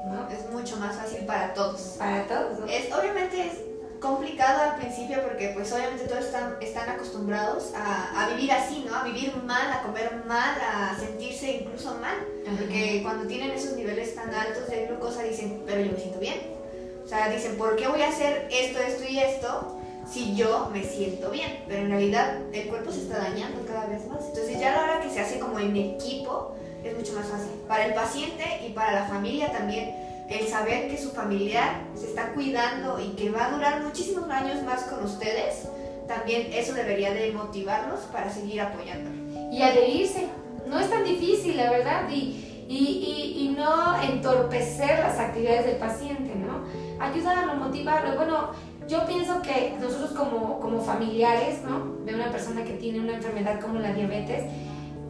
¿no? 0.07 0.27
Es 0.29 0.49
mucho 0.51 0.77
más 0.77 0.95
fácil 0.95 1.25
para 1.25 1.53
todos. 1.53 1.95
Para 1.99 2.25
todos, 2.25 2.59
¿no? 2.59 2.67
Es, 2.67 2.91
obviamente 2.91 3.45
es 3.45 3.53
complicado 3.99 4.71
al 4.71 4.77
principio 4.77 5.21
porque 5.23 5.49
pues 5.49 5.71
obviamente 5.71 6.05
todos 6.07 6.25
están, 6.25 6.57
están 6.61 6.89
acostumbrados 6.89 7.71
a, 7.75 8.23
a, 8.23 8.29
vivir 8.29 8.51
así, 8.51 8.85
¿no? 8.87 8.95
A 8.95 9.03
vivir 9.03 9.35
mal, 9.43 9.71
a 9.71 9.83
comer 9.83 10.23
mal, 10.25 10.55
a 10.61 10.95
sentirse 10.99 11.61
incluso 11.61 11.95
mal. 11.95 12.15
Porque 12.57 13.01
cuando 13.03 13.27
tienen 13.27 13.51
esos 13.51 13.73
niveles 13.73 14.15
tan 14.15 14.33
altos 14.33 14.67
de 14.67 14.87
glucosa 14.87 15.23
dicen, 15.23 15.63
pero 15.65 15.81
yo 15.81 15.91
me 15.91 15.99
siento 15.99 16.19
bien. 16.19 16.55
O 17.03 17.07
sea, 17.07 17.29
dicen, 17.29 17.57
¿por 17.57 17.75
qué 17.75 17.87
voy 17.87 18.01
a 18.01 18.09
hacer 18.09 18.47
esto, 18.51 18.79
esto 18.79 19.03
y 19.07 19.19
esto 19.19 19.79
si 20.07 20.35
yo 20.35 20.69
me 20.71 20.83
siento 20.83 21.31
bien? 21.31 21.63
Pero 21.67 21.81
en 21.81 21.89
realidad 21.89 22.37
el 22.53 22.67
cuerpo 22.67 22.91
se 22.91 23.01
está 23.01 23.17
dañando 23.19 23.65
cada 23.65 23.87
vez 23.87 24.07
más. 24.07 24.25
Entonces 24.25 24.59
ya 24.59 24.73
a 24.73 24.75
la 24.75 24.83
hora 24.83 25.01
que 25.01 25.09
se 25.09 25.19
hace 25.19 25.39
como 25.39 25.59
en 25.59 25.75
equipo 25.75 26.55
es 26.83 26.95
mucho 26.95 27.13
más 27.13 27.27
fácil. 27.27 27.51
Para 27.67 27.85
el 27.85 27.93
paciente 27.93 28.43
y 28.67 28.71
para 28.73 28.91
la 28.93 29.05
familia 29.05 29.51
también 29.51 30.05
el 30.29 30.47
saber 30.47 30.89
que 30.89 30.97
su 30.97 31.11
familiar 31.11 31.81
se 31.95 32.07
está 32.07 32.33
cuidando 32.33 32.99
y 32.99 33.09
que 33.09 33.29
va 33.29 33.45
a 33.45 33.51
durar 33.51 33.83
muchísimos 33.83 34.29
años 34.29 34.63
más 34.63 34.83
con 34.83 35.03
ustedes, 35.03 35.67
también 36.07 36.49
eso 36.51 36.73
debería 36.73 37.13
de 37.13 37.31
motivarlos 37.31 38.01
para 38.11 38.29
seguir 38.31 38.61
apoyándolo. 38.61 39.15
Y 39.51 39.61
adherirse, 39.61 40.27
no 40.67 40.79
es 40.79 40.89
tan 40.89 41.03
difícil, 41.03 41.57
la 41.57 41.69
verdad, 41.69 42.09
y, 42.09 42.65
y, 42.67 43.35
y, 43.37 43.55
no 43.55 44.01
entorpecer 44.01 44.99
las 44.99 45.19
actividades 45.19 45.65
del 45.65 45.77
paciente, 45.77 46.33
¿no? 46.35 46.65
Ayudarlo, 46.99 47.55
motivarlo. 47.55 48.15
Bueno, 48.15 48.51
yo 48.87 49.05
pienso 49.05 49.41
que 49.41 49.75
nosotros 49.79 50.11
como, 50.11 50.59
como 50.59 50.81
familiares, 50.81 51.61
¿no? 51.63 52.03
De 52.05 52.13
una 52.13 52.31
persona 52.31 52.63
que 52.63 52.73
tiene 52.73 52.99
una 52.99 53.15
enfermedad 53.15 53.59
como 53.59 53.79
la 53.79 53.93
diabetes, 53.93 54.43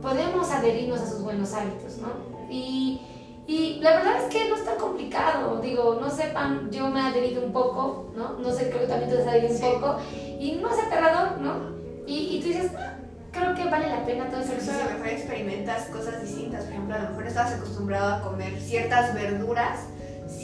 podemos 0.01 0.51
adherirnos 0.51 1.01
a 1.01 1.09
sus 1.09 1.21
buenos 1.21 1.53
hábitos, 1.53 1.97
¿no? 1.97 2.09
Y 2.49 3.01
y 3.47 3.79
la 3.81 3.97
verdad 3.97 4.23
es 4.23 4.33
que 4.33 4.49
no 4.49 4.55
es 4.55 4.65
tan 4.65 4.77
complicado, 4.77 5.61
digo, 5.61 5.99
no 6.01 6.09
sepan, 6.09 6.71
yo 6.71 6.89
me 6.89 6.99
he 6.99 7.03
adherido 7.03 7.45
un 7.45 7.51
poco, 7.51 8.11
¿no? 8.15 8.39
No 8.39 8.51
sé, 8.51 8.69
creo 8.69 8.81
que 8.81 8.87
también 8.87 9.09
tú 9.09 9.17
te 9.17 9.21
has 9.21 9.27
adherido 9.27 9.53
un 9.53 9.81
poco, 9.81 9.97
y 10.39 10.53
no 10.53 10.69
es 10.69 10.79
aterrador, 10.79 11.39
¿no? 11.39 11.75
Y, 12.07 12.37
y 12.37 12.41
tú 12.41 12.47
dices, 12.47 12.71
ah, 12.75 12.95
creo 13.31 13.53
que 13.53 13.65
vale 13.65 13.89
la 13.89 14.03
pena 14.03 14.29
todo 14.29 14.41
eso. 14.41 14.53
Sí, 14.59 14.71
a 14.71 14.85
lo 14.85 14.97
mejor 14.97 15.07
experimentas 15.07 15.89
cosas 15.89 16.23
distintas, 16.23 16.63
por 16.63 16.73
ejemplo, 16.73 16.95
a 16.95 16.99
lo 17.03 17.09
mejor 17.09 17.27
estabas 17.27 17.53
acostumbrado 17.53 18.15
a 18.15 18.21
comer 18.21 18.59
ciertas 18.59 19.13
verduras, 19.13 19.81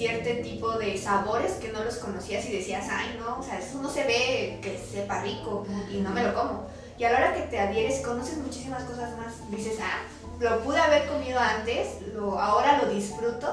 cierto 0.01 0.41
tipo 0.41 0.71
de 0.79 0.97
sabores 0.97 1.53
que 1.53 1.71
no 1.71 1.83
los 1.83 1.97
conocías 1.97 2.43
y 2.49 2.53
decías, 2.53 2.87
ay, 2.89 3.19
no, 3.19 3.37
o 3.39 3.43
sea, 3.43 3.59
eso 3.59 3.79
no 3.83 3.87
se 3.87 4.03
ve 4.03 4.57
que 4.59 4.75
sepa 4.75 5.21
rico 5.21 5.63
y 5.91 5.97
no 5.97 6.09
me 6.09 6.23
lo 6.23 6.33
como. 6.33 6.65
Y 6.97 7.03
a 7.03 7.11
la 7.11 7.17
hora 7.19 7.35
que 7.35 7.41
te 7.43 7.59
adhieres, 7.59 8.01
conoces 8.01 8.37
muchísimas 8.39 8.83
cosas 8.85 9.15
más, 9.15 9.33
dices, 9.51 9.77
ah, 9.79 10.01
lo 10.39 10.59
pude 10.61 10.79
haber 10.79 11.07
comido 11.07 11.39
antes, 11.39 12.01
lo, 12.15 12.39
ahora 12.39 12.81
lo 12.81 12.89
disfruto 12.89 13.47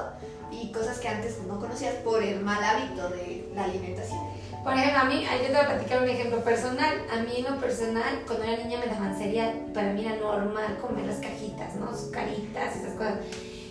y 0.49 0.71
cosas 0.71 0.97
que 0.97 1.07
antes 1.07 1.37
no 1.47 1.59
conocías 1.59 1.93
por 1.97 2.23
el 2.23 2.39
mal 2.39 2.63
hábito 2.63 3.09
de 3.09 3.51
la 3.53 3.65
alimentación. 3.65 4.19
Por 4.63 4.73
ejemplo, 4.73 5.01
a 5.01 5.05
mí, 5.05 5.23
yo 5.23 5.45
te 5.45 5.53
voy 5.53 5.61
a 5.61 5.67
platicar 5.67 6.01
un 6.01 6.09
ejemplo 6.09 6.43
personal. 6.43 6.93
A 7.11 7.17
mí 7.17 7.31
en 7.37 7.43
lo 7.43 7.61
personal, 7.61 8.23
cuando 8.25 8.45
era 8.45 8.61
niña 8.63 8.79
me 8.79 8.91
daban 8.91 9.15
cereal, 9.15 9.67
para 9.73 9.93
mí 9.93 10.03
era 10.03 10.15
normal 10.15 10.77
comer 10.81 11.05
las 11.05 11.19
cajitas, 11.19 11.75
¿no? 11.75 11.95
Sus 11.95 12.09
caritas, 12.09 12.75
esas 12.75 12.93
cosas. 12.95 13.19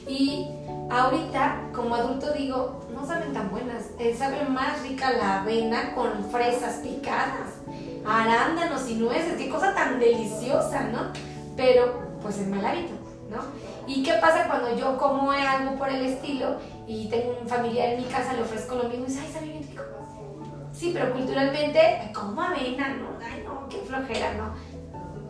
Y 0.09 0.48
ahorita, 0.90 1.68
como 1.74 1.94
adulto, 1.94 2.32
digo, 2.32 2.86
no 2.94 3.06
saben 3.06 3.32
tan 3.32 3.50
buenas. 3.50 3.90
Eh, 3.98 4.14
sabe 4.16 4.44
más 4.48 4.82
rica 4.82 5.12
la 5.12 5.42
avena 5.42 5.94
con 5.94 6.24
fresas 6.30 6.76
picadas, 6.76 7.61
arándanos 8.06 8.88
y 8.88 8.94
nueces, 8.94 9.36
qué 9.36 9.48
cosa 9.48 9.74
tan 9.74 9.98
deliciosa, 9.98 10.84
¿no? 10.84 11.12
Pero, 11.56 12.18
pues 12.22 12.38
es 12.38 12.48
mal 12.48 12.64
hábito. 12.64 12.94
¿no? 13.28 13.38
¿Y 13.86 14.02
qué 14.02 14.14
pasa 14.14 14.46
cuando 14.46 14.76
yo 14.76 14.96
como 14.96 15.30
algo 15.30 15.76
por 15.76 15.88
el 15.88 16.04
estilo 16.04 16.56
y 16.86 17.09
tengo 17.09 17.38
un 17.40 17.48
familiar 17.48 17.90
en 17.90 18.02
mi 18.02 18.04
casa, 18.04 18.32
le 18.32 18.42
ofrezco 18.42 18.74
lo 18.76 18.84
mismo 18.84 19.04
y 19.04 19.09
dice, 19.09 19.20
ay, 19.24 19.32
sabe 19.32 19.46
bien 19.46 19.62
rico? 19.62 19.82
Sí, 20.72 20.90
pero 20.94 21.12
culturalmente, 21.12 22.11
como 22.14 22.40
avena, 22.40 22.88
¿no? 22.94 23.09
Ay, 23.22 23.42
no, 23.44 23.68
qué 23.68 23.78
flojera, 23.78 24.34
¿no? 24.34 24.54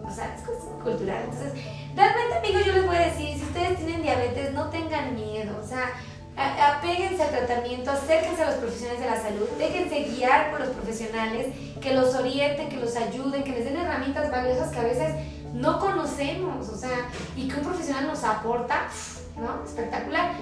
O 0.07 0.11
sea, 0.11 0.35
es 0.35 0.43
cultural. 0.83 1.24
Entonces, 1.24 1.53
realmente, 1.95 2.39
amigos, 2.39 2.64
yo 2.64 2.72
les 2.72 2.86
voy 2.86 2.97
a 2.97 3.01
decir, 3.01 3.36
si 3.36 3.43
ustedes 3.43 3.78
tienen 3.78 4.03
diabetes, 4.03 4.53
no 4.53 4.68
tengan 4.70 5.14
miedo, 5.14 5.59
o 5.62 5.66
sea, 5.66 5.93
apéguense 6.36 7.22
al 7.22 7.30
tratamiento, 7.30 7.91
acérquense 7.91 8.43
a 8.43 8.51
los 8.51 8.55
profesionales 8.57 9.01
de 9.01 9.11
la 9.11 9.20
salud, 9.20 9.49
déjense 9.59 10.05
guiar 10.14 10.51
por 10.51 10.61
los 10.61 10.70
profesionales, 10.70 11.49
que 11.80 11.95
los 11.95 12.14
orienten, 12.14 12.68
que 12.68 12.76
los 12.76 12.97
ayuden, 12.97 13.43
que 13.43 13.53
les 13.53 13.64
den 13.64 13.76
herramientas 13.76 14.30
valiosas 14.30 14.70
que 14.70 14.78
a 14.78 14.84
veces 14.84 15.14
no 15.53 15.80
conocemos, 15.80 16.68
o 16.68 16.76
sea, 16.76 17.09
y 17.36 17.49
que 17.49 17.57
un 17.57 17.64
profesional 17.64 18.07
nos 18.07 18.22
aporta, 18.22 18.89
¿no? 19.36 19.64
Espectacular. 19.64 20.32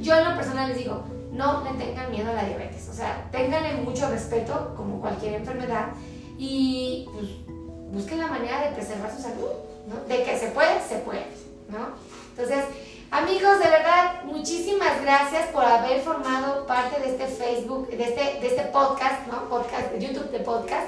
Yo 0.00 0.16
en 0.16 0.24
lo 0.24 0.36
personal 0.36 0.68
les 0.68 0.78
digo, 0.78 1.04
no 1.32 1.62
le 1.64 1.70
tengan 1.72 2.10
miedo 2.10 2.30
a 2.30 2.34
la 2.34 2.44
diabetes, 2.44 2.88
o 2.88 2.94
sea, 2.94 3.28
ténganle 3.30 3.74
mucho 3.74 4.08
respeto 4.08 4.74
como 4.76 5.00
cualquier 5.00 5.34
enfermedad 5.34 5.88
y 6.38 7.08
pues, 7.12 7.30
busquen 7.92 8.18
la 8.18 8.26
manera 8.26 8.62
de 8.62 8.74
preservar 8.74 9.14
su 9.14 9.22
salud, 9.22 9.50
¿no? 9.86 9.96
De 10.06 10.22
que 10.22 10.38
se 10.38 10.48
puede, 10.48 10.80
se 10.86 10.96
puede, 10.98 11.26
¿no? 11.68 11.94
Entonces, 12.30 12.64
amigos, 13.10 13.58
de 13.58 13.70
verdad, 13.70 14.24
muchísimas 14.24 15.00
gracias 15.02 15.48
por 15.48 15.64
haber 15.64 16.00
formado 16.00 16.66
parte 16.66 17.00
de 17.00 17.08
este 17.10 17.26
Facebook, 17.26 17.88
de 17.88 18.04
este, 18.04 18.40
de 18.40 18.46
este 18.48 18.62
podcast, 18.64 19.26
¿no? 19.26 19.48
Podcast, 19.48 19.96
YouTube 19.98 20.30
de 20.30 20.40
podcast. 20.40 20.86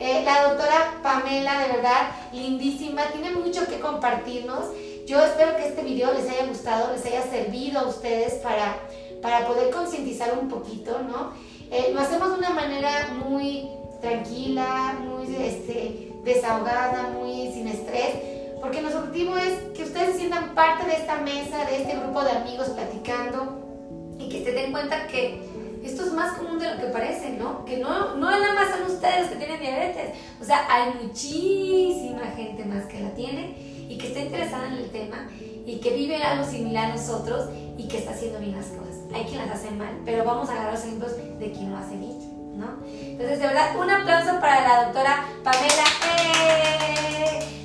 Eh, 0.00 0.22
la 0.24 0.44
doctora 0.44 1.00
Pamela, 1.02 1.60
de 1.60 1.74
verdad, 1.74 2.10
lindísima, 2.32 3.02
tiene 3.12 3.32
mucho 3.32 3.66
que 3.66 3.80
compartirnos. 3.80 4.66
Yo 5.06 5.24
espero 5.24 5.56
que 5.56 5.66
este 5.66 5.82
video 5.82 6.12
les 6.12 6.28
haya 6.28 6.46
gustado, 6.46 6.92
les 6.92 7.04
haya 7.06 7.22
servido 7.22 7.80
a 7.80 7.88
ustedes 7.88 8.34
para, 8.34 8.78
para 9.22 9.46
poder 9.46 9.70
concientizar 9.70 10.38
un 10.38 10.48
poquito, 10.48 11.00
¿no? 11.02 11.32
Eh, 11.70 11.90
lo 11.92 12.00
hacemos 12.00 12.30
de 12.30 12.38
una 12.38 12.50
manera 12.50 13.08
muy 13.26 13.68
tranquila, 14.00 14.96
muy 15.00 15.34
este, 15.34 16.12
desahogada, 16.22 17.10
muy 17.10 17.52
sin 17.52 17.68
estrés, 17.68 18.37
porque 18.60 18.80
nuestro 18.80 19.02
objetivo 19.02 19.36
es 19.36 19.54
que 19.76 19.84
ustedes 19.84 20.12
se 20.12 20.18
sientan 20.18 20.54
parte 20.54 20.86
de 20.86 20.96
esta 20.96 21.16
mesa, 21.16 21.64
de 21.64 21.82
este 21.82 21.96
grupo 21.96 22.22
de 22.22 22.32
amigos 22.32 22.68
platicando 22.70 24.16
y 24.18 24.28
que 24.28 24.44
se 24.44 24.52
den 24.52 24.72
cuenta 24.72 25.06
que 25.06 25.42
esto 25.84 26.04
es 26.04 26.12
más 26.12 26.36
común 26.36 26.58
de 26.58 26.74
lo 26.74 26.80
que 26.80 26.86
parece, 26.88 27.30
¿no? 27.30 27.64
Que 27.64 27.78
no, 27.78 28.16
no 28.16 28.30
nada 28.30 28.54
más 28.54 28.70
son 28.70 28.94
ustedes 28.94 29.28
que 29.28 29.36
tienen 29.36 29.60
diabetes. 29.60 30.10
O 30.40 30.44
sea, 30.44 30.66
hay 30.68 30.92
muchísima 31.02 32.26
gente 32.36 32.64
más 32.64 32.84
que 32.86 33.00
la 33.00 33.14
tiene 33.14 33.54
y 33.88 33.96
que 33.96 34.08
está 34.08 34.20
interesada 34.20 34.66
en 34.66 34.74
el 34.74 34.90
tema 34.90 35.28
y 35.64 35.78
que 35.80 35.90
vive 35.90 36.22
algo 36.22 36.44
similar 36.44 36.90
a 36.90 36.96
nosotros 36.96 37.48
y 37.76 37.86
que 37.88 37.98
está 37.98 38.10
haciendo 38.10 38.38
bien 38.40 38.56
las 38.56 38.66
cosas. 38.66 38.96
Hay 39.14 39.24
quien 39.24 39.38
las 39.38 39.50
hace 39.50 39.70
mal, 39.70 40.00
pero 40.04 40.24
vamos 40.24 40.48
a 40.48 40.52
agarrar 40.52 40.74
los 40.74 40.84
ejemplos 40.84 41.16
de 41.16 41.52
quien 41.52 41.70
lo 41.70 41.78
hace 41.78 41.96
bien, 41.96 42.58
¿no? 42.58 42.84
Entonces, 42.84 43.38
de 43.38 43.46
verdad, 43.46 43.78
un 43.78 43.90
aplauso 43.90 44.40
para 44.40 44.60
la 44.68 44.84
doctora 44.84 45.24
Pamela. 45.44 45.84
¡Eh! 46.18 47.17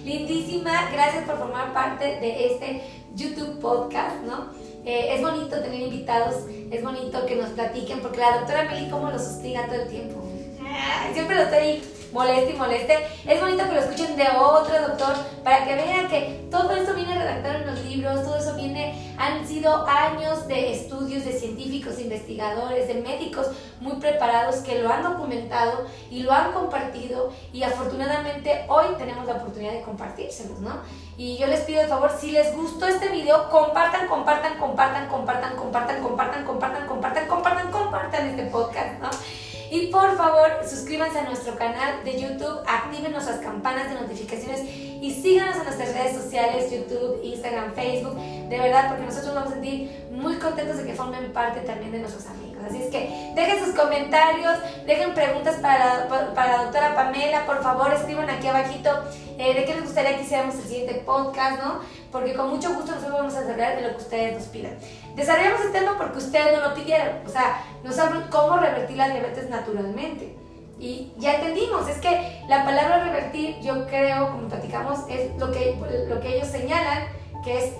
Lindísima, 0.03 0.89
gracias 0.91 1.23
por 1.25 1.37
formar 1.37 1.73
parte 1.73 2.05
de 2.19 2.47
este 2.47 2.81
YouTube 3.15 3.59
podcast, 3.59 4.21
¿no? 4.25 4.47
Eh, 4.85 5.15
es 5.15 5.21
bonito 5.21 5.61
tener 5.61 5.79
invitados, 5.79 6.43
es 6.69 6.83
bonito 6.83 7.25
que 7.25 7.35
nos 7.37 7.49
platiquen, 7.51 8.01
porque 8.01 8.19
la 8.19 8.39
doctora 8.39 8.63
Meli 8.63 8.89
como 8.89 9.09
los 9.09 9.21
hostiga 9.21 9.65
todo 9.67 9.81
el 9.81 9.87
tiempo. 9.87 10.21
Siempre 11.13 11.35
lo 11.35 11.43
estoy 11.43 11.81
moleste 12.13 12.51
y 12.51 12.57
moleste. 12.57 13.07
Es 13.27 13.41
bonito 13.41 13.65
que 13.65 13.73
lo 13.73 13.79
escuchen 13.81 14.15
de 14.15 14.27
otro 14.39 14.79
doctor 14.87 15.15
para 15.43 15.65
que 15.65 15.75
vean 15.75 16.07
que 16.07 16.47
todo 16.49 16.71
esto 16.71 16.93
viene 16.93 17.17
redactado 17.17 17.55
en 17.55 17.65
los 17.65 17.83
libros, 17.83 18.23
todo 18.23 18.37
eso 18.37 18.55
viene, 18.55 19.15
han 19.17 19.45
sido 19.45 19.85
años 19.87 20.47
de 20.47 20.73
estudios 20.73 21.25
de 21.25 21.33
científicos, 21.33 21.99
investigadores, 21.99 22.87
de 22.87 22.95
médicos 22.95 23.47
muy 23.81 23.95
preparados 23.95 24.57
que 24.57 24.81
lo 24.81 24.91
han 24.91 25.03
documentado 25.03 25.85
y 26.09 26.23
lo 26.23 26.31
han 26.31 26.53
compartido 26.53 27.33
y 27.51 27.63
afortunadamente 27.63 28.65
hoy 28.69 28.85
tenemos 28.97 29.25
la 29.25 29.33
oportunidad 29.33 29.73
de 29.73 29.81
compartírselos, 29.81 30.59
¿no? 30.59 30.77
Y 31.17 31.37
yo 31.37 31.47
les 31.47 31.61
pido 31.61 31.81
de 31.81 31.87
favor, 31.87 32.11
si 32.19 32.31
les 32.31 32.55
gustó 32.55 32.87
este 32.87 33.09
video, 33.09 33.49
compartan, 33.49 34.07
compartan, 34.07 34.57
compartan, 34.57 35.07
compartan, 35.07 35.55
compartan, 35.55 36.01
compartan, 36.01 36.45
compartan, 36.45 36.87
compartan, 36.87 37.27
compartan, 37.27 37.71
compartan 37.71 38.27
este 38.29 38.45
podcast, 38.45 38.99
¿no? 39.01 39.09
Y 39.73 39.87
por 39.87 40.15
favor, 40.15 40.51
suscríbanse 40.63 41.17
a 41.17 41.23
nuestro 41.23 41.55
canal 41.55 42.03
de 42.03 42.21
YouTube, 42.21 42.61
activen 42.67 43.11
nuestras 43.11 43.39
campanas 43.39 43.89
de 43.89 43.99
notificaciones 43.99 44.61
y 44.63 45.11
síganos 45.11 45.55
en 45.55 45.63
nuestras 45.63 45.95
redes 45.95 46.15
sociales, 46.15 46.71
YouTube, 46.71 47.19
Instagram, 47.23 47.73
Facebook, 47.73 48.15
de 48.15 48.59
verdad, 48.59 48.89
porque 48.89 49.05
nosotros 49.05 49.33
nos 49.33 49.35
vamos 49.35 49.49
a 49.49 49.55
sentir 49.55 50.05
muy 50.11 50.35
contentos 50.35 50.77
de 50.77 50.85
que 50.85 50.93
formen 50.93 51.33
parte 51.33 51.61
también 51.61 51.91
de 51.91 51.97
nuestros 52.01 52.27
amigos. 52.27 52.63
Así 52.63 52.83
es 52.83 52.91
que 52.91 53.31
dejen 53.33 53.65
sus 53.65 53.73
comentarios, 53.73 54.59
dejen 54.85 55.15
preguntas 55.15 55.55
para, 55.55 56.07
para 56.35 56.57
la 56.57 56.63
doctora 56.65 56.93
Pamela, 56.93 57.43
por 57.47 57.63
favor, 57.63 57.91
escriban 57.91 58.29
aquí 58.29 58.45
abajito 58.45 58.91
eh, 59.39 59.55
de 59.55 59.65
qué 59.65 59.73
les 59.73 59.85
gustaría 59.85 60.15
que 60.15 60.21
hiciéramos 60.21 60.53
el 60.53 60.65
siguiente 60.65 61.01
podcast, 61.03 61.59
¿no? 61.63 61.79
Porque 62.11 62.35
con 62.35 62.51
mucho 62.51 62.69
gusto 62.75 62.91
nosotros 62.91 63.11
vamos 63.11 63.33
a 63.33 63.39
hablar 63.39 63.75
de 63.75 63.81
lo 63.81 63.97
que 63.97 64.03
ustedes 64.03 64.35
nos 64.35 64.47
pidan. 64.49 64.77
Desarrollamos 65.15 65.61
el 65.65 65.71
tema 65.71 65.97
porque 65.97 66.17
ustedes 66.17 66.57
no 66.57 66.69
lo 66.69 66.73
pidieron, 66.73 67.25
o 67.25 67.29
sea, 67.29 67.63
nos 67.83 67.97
hablan 67.99 68.29
cómo 68.29 68.57
revertir 68.57 68.97
la 68.97 69.09
diabetes 69.09 69.49
naturalmente. 69.49 70.35
Y 70.79 71.13
ya 71.17 71.35
entendimos, 71.35 71.87
es 71.87 71.97
que 71.97 72.43
la 72.49 72.65
palabra 72.65 73.05
revertir, 73.05 73.59
yo 73.61 73.85
creo, 73.87 74.31
como 74.31 74.47
platicamos, 74.47 74.99
es 75.07 75.35
lo 75.37 75.51
que, 75.51 75.77
lo 76.09 76.19
que 76.19 76.37
ellos 76.37 76.47
señalan, 76.47 77.07
que 77.43 77.57
es 77.57 77.73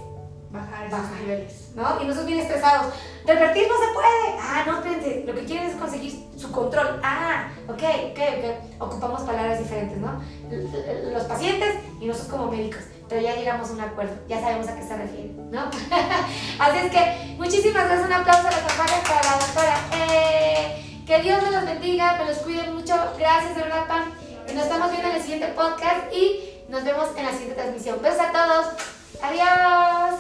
bajar 0.52 0.86
esos 0.88 1.20
niveles. 1.20 1.72
¿no? 1.76 2.02
Y 2.02 2.06
nosotros 2.06 2.28
bien 2.28 2.40
estresados. 2.40 2.94
Revertir 3.26 3.68
no 3.68 3.76
se 3.76 3.94
puede. 3.94 4.40
Ah, 4.40 4.64
no, 4.66 4.78
espérense. 4.78 5.24
Lo 5.26 5.34
que 5.34 5.46
quieren 5.46 5.70
es 5.70 5.76
conseguir 5.76 6.28
su 6.38 6.52
control. 6.52 7.00
Ah, 7.04 7.50
ok, 7.68 7.84
ok, 8.12 8.20
ok. 8.38 8.82
Ocupamos 8.82 9.22
palabras 9.24 9.60
diferentes, 9.60 9.98
¿no? 9.98 10.22
Los 11.12 11.24
pacientes 11.24 11.76
y 12.00 12.06
nosotros 12.06 12.32
como 12.32 12.52
médicos 12.52 12.84
pero 13.14 13.28
ya 13.28 13.36
llegamos 13.36 13.70
a 13.70 13.74
un 13.74 13.82
acuerdo, 13.82 14.16
ya 14.28 14.42
sabemos 14.42 14.68
a 14.68 14.76
qué 14.76 14.82
se 14.82 14.98
refiere, 14.98 15.30
¿no? 15.52 15.70
Así 16.60 16.78
es 16.80 16.92
que 16.92 17.36
muchísimas 17.38 17.86
gracias, 17.86 18.08
un 18.08 18.12
aplauso 18.14 18.48
a 18.48 18.52
las 18.52 18.62
papás 18.62 18.92
para 19.08 19.22
la 19.22 19.38
doctora. 19.38 19.76
Eh, 19.94 21.04
que 21.06 21.22
Dios 21.22 21.44
me 21.44 21.52
los 21.52 21.64
bendiga, 21.64 22.18
me 22.18 22.26
los 22.26 22.40
cuide 22.40 22.64
mucho, 22.72 22.96
gracias 23.20 23.56
de 23.56 23.62
verdad, 23.62 23.88
Pam. 23.88 24.12
Nos 24.56 24.64
estamos 24.64 24.90
viendo 24.90 25.10
en 25.10 25.16
el 25.16 25.22
siguiente 25.22 25.48
podcast 25.50 26.12
y 26.12 26.64
nos 26.70 26.84
vemos 26.84 27.10
en 27.16 27.24
la 27.24 27.32
siguiente 27.34 27.54
transmisión. 27.54 28.02
Besos 28.02 28.20
a 28.20 28.32
todos, 28.32 28.66
adiós. 29.22 30.20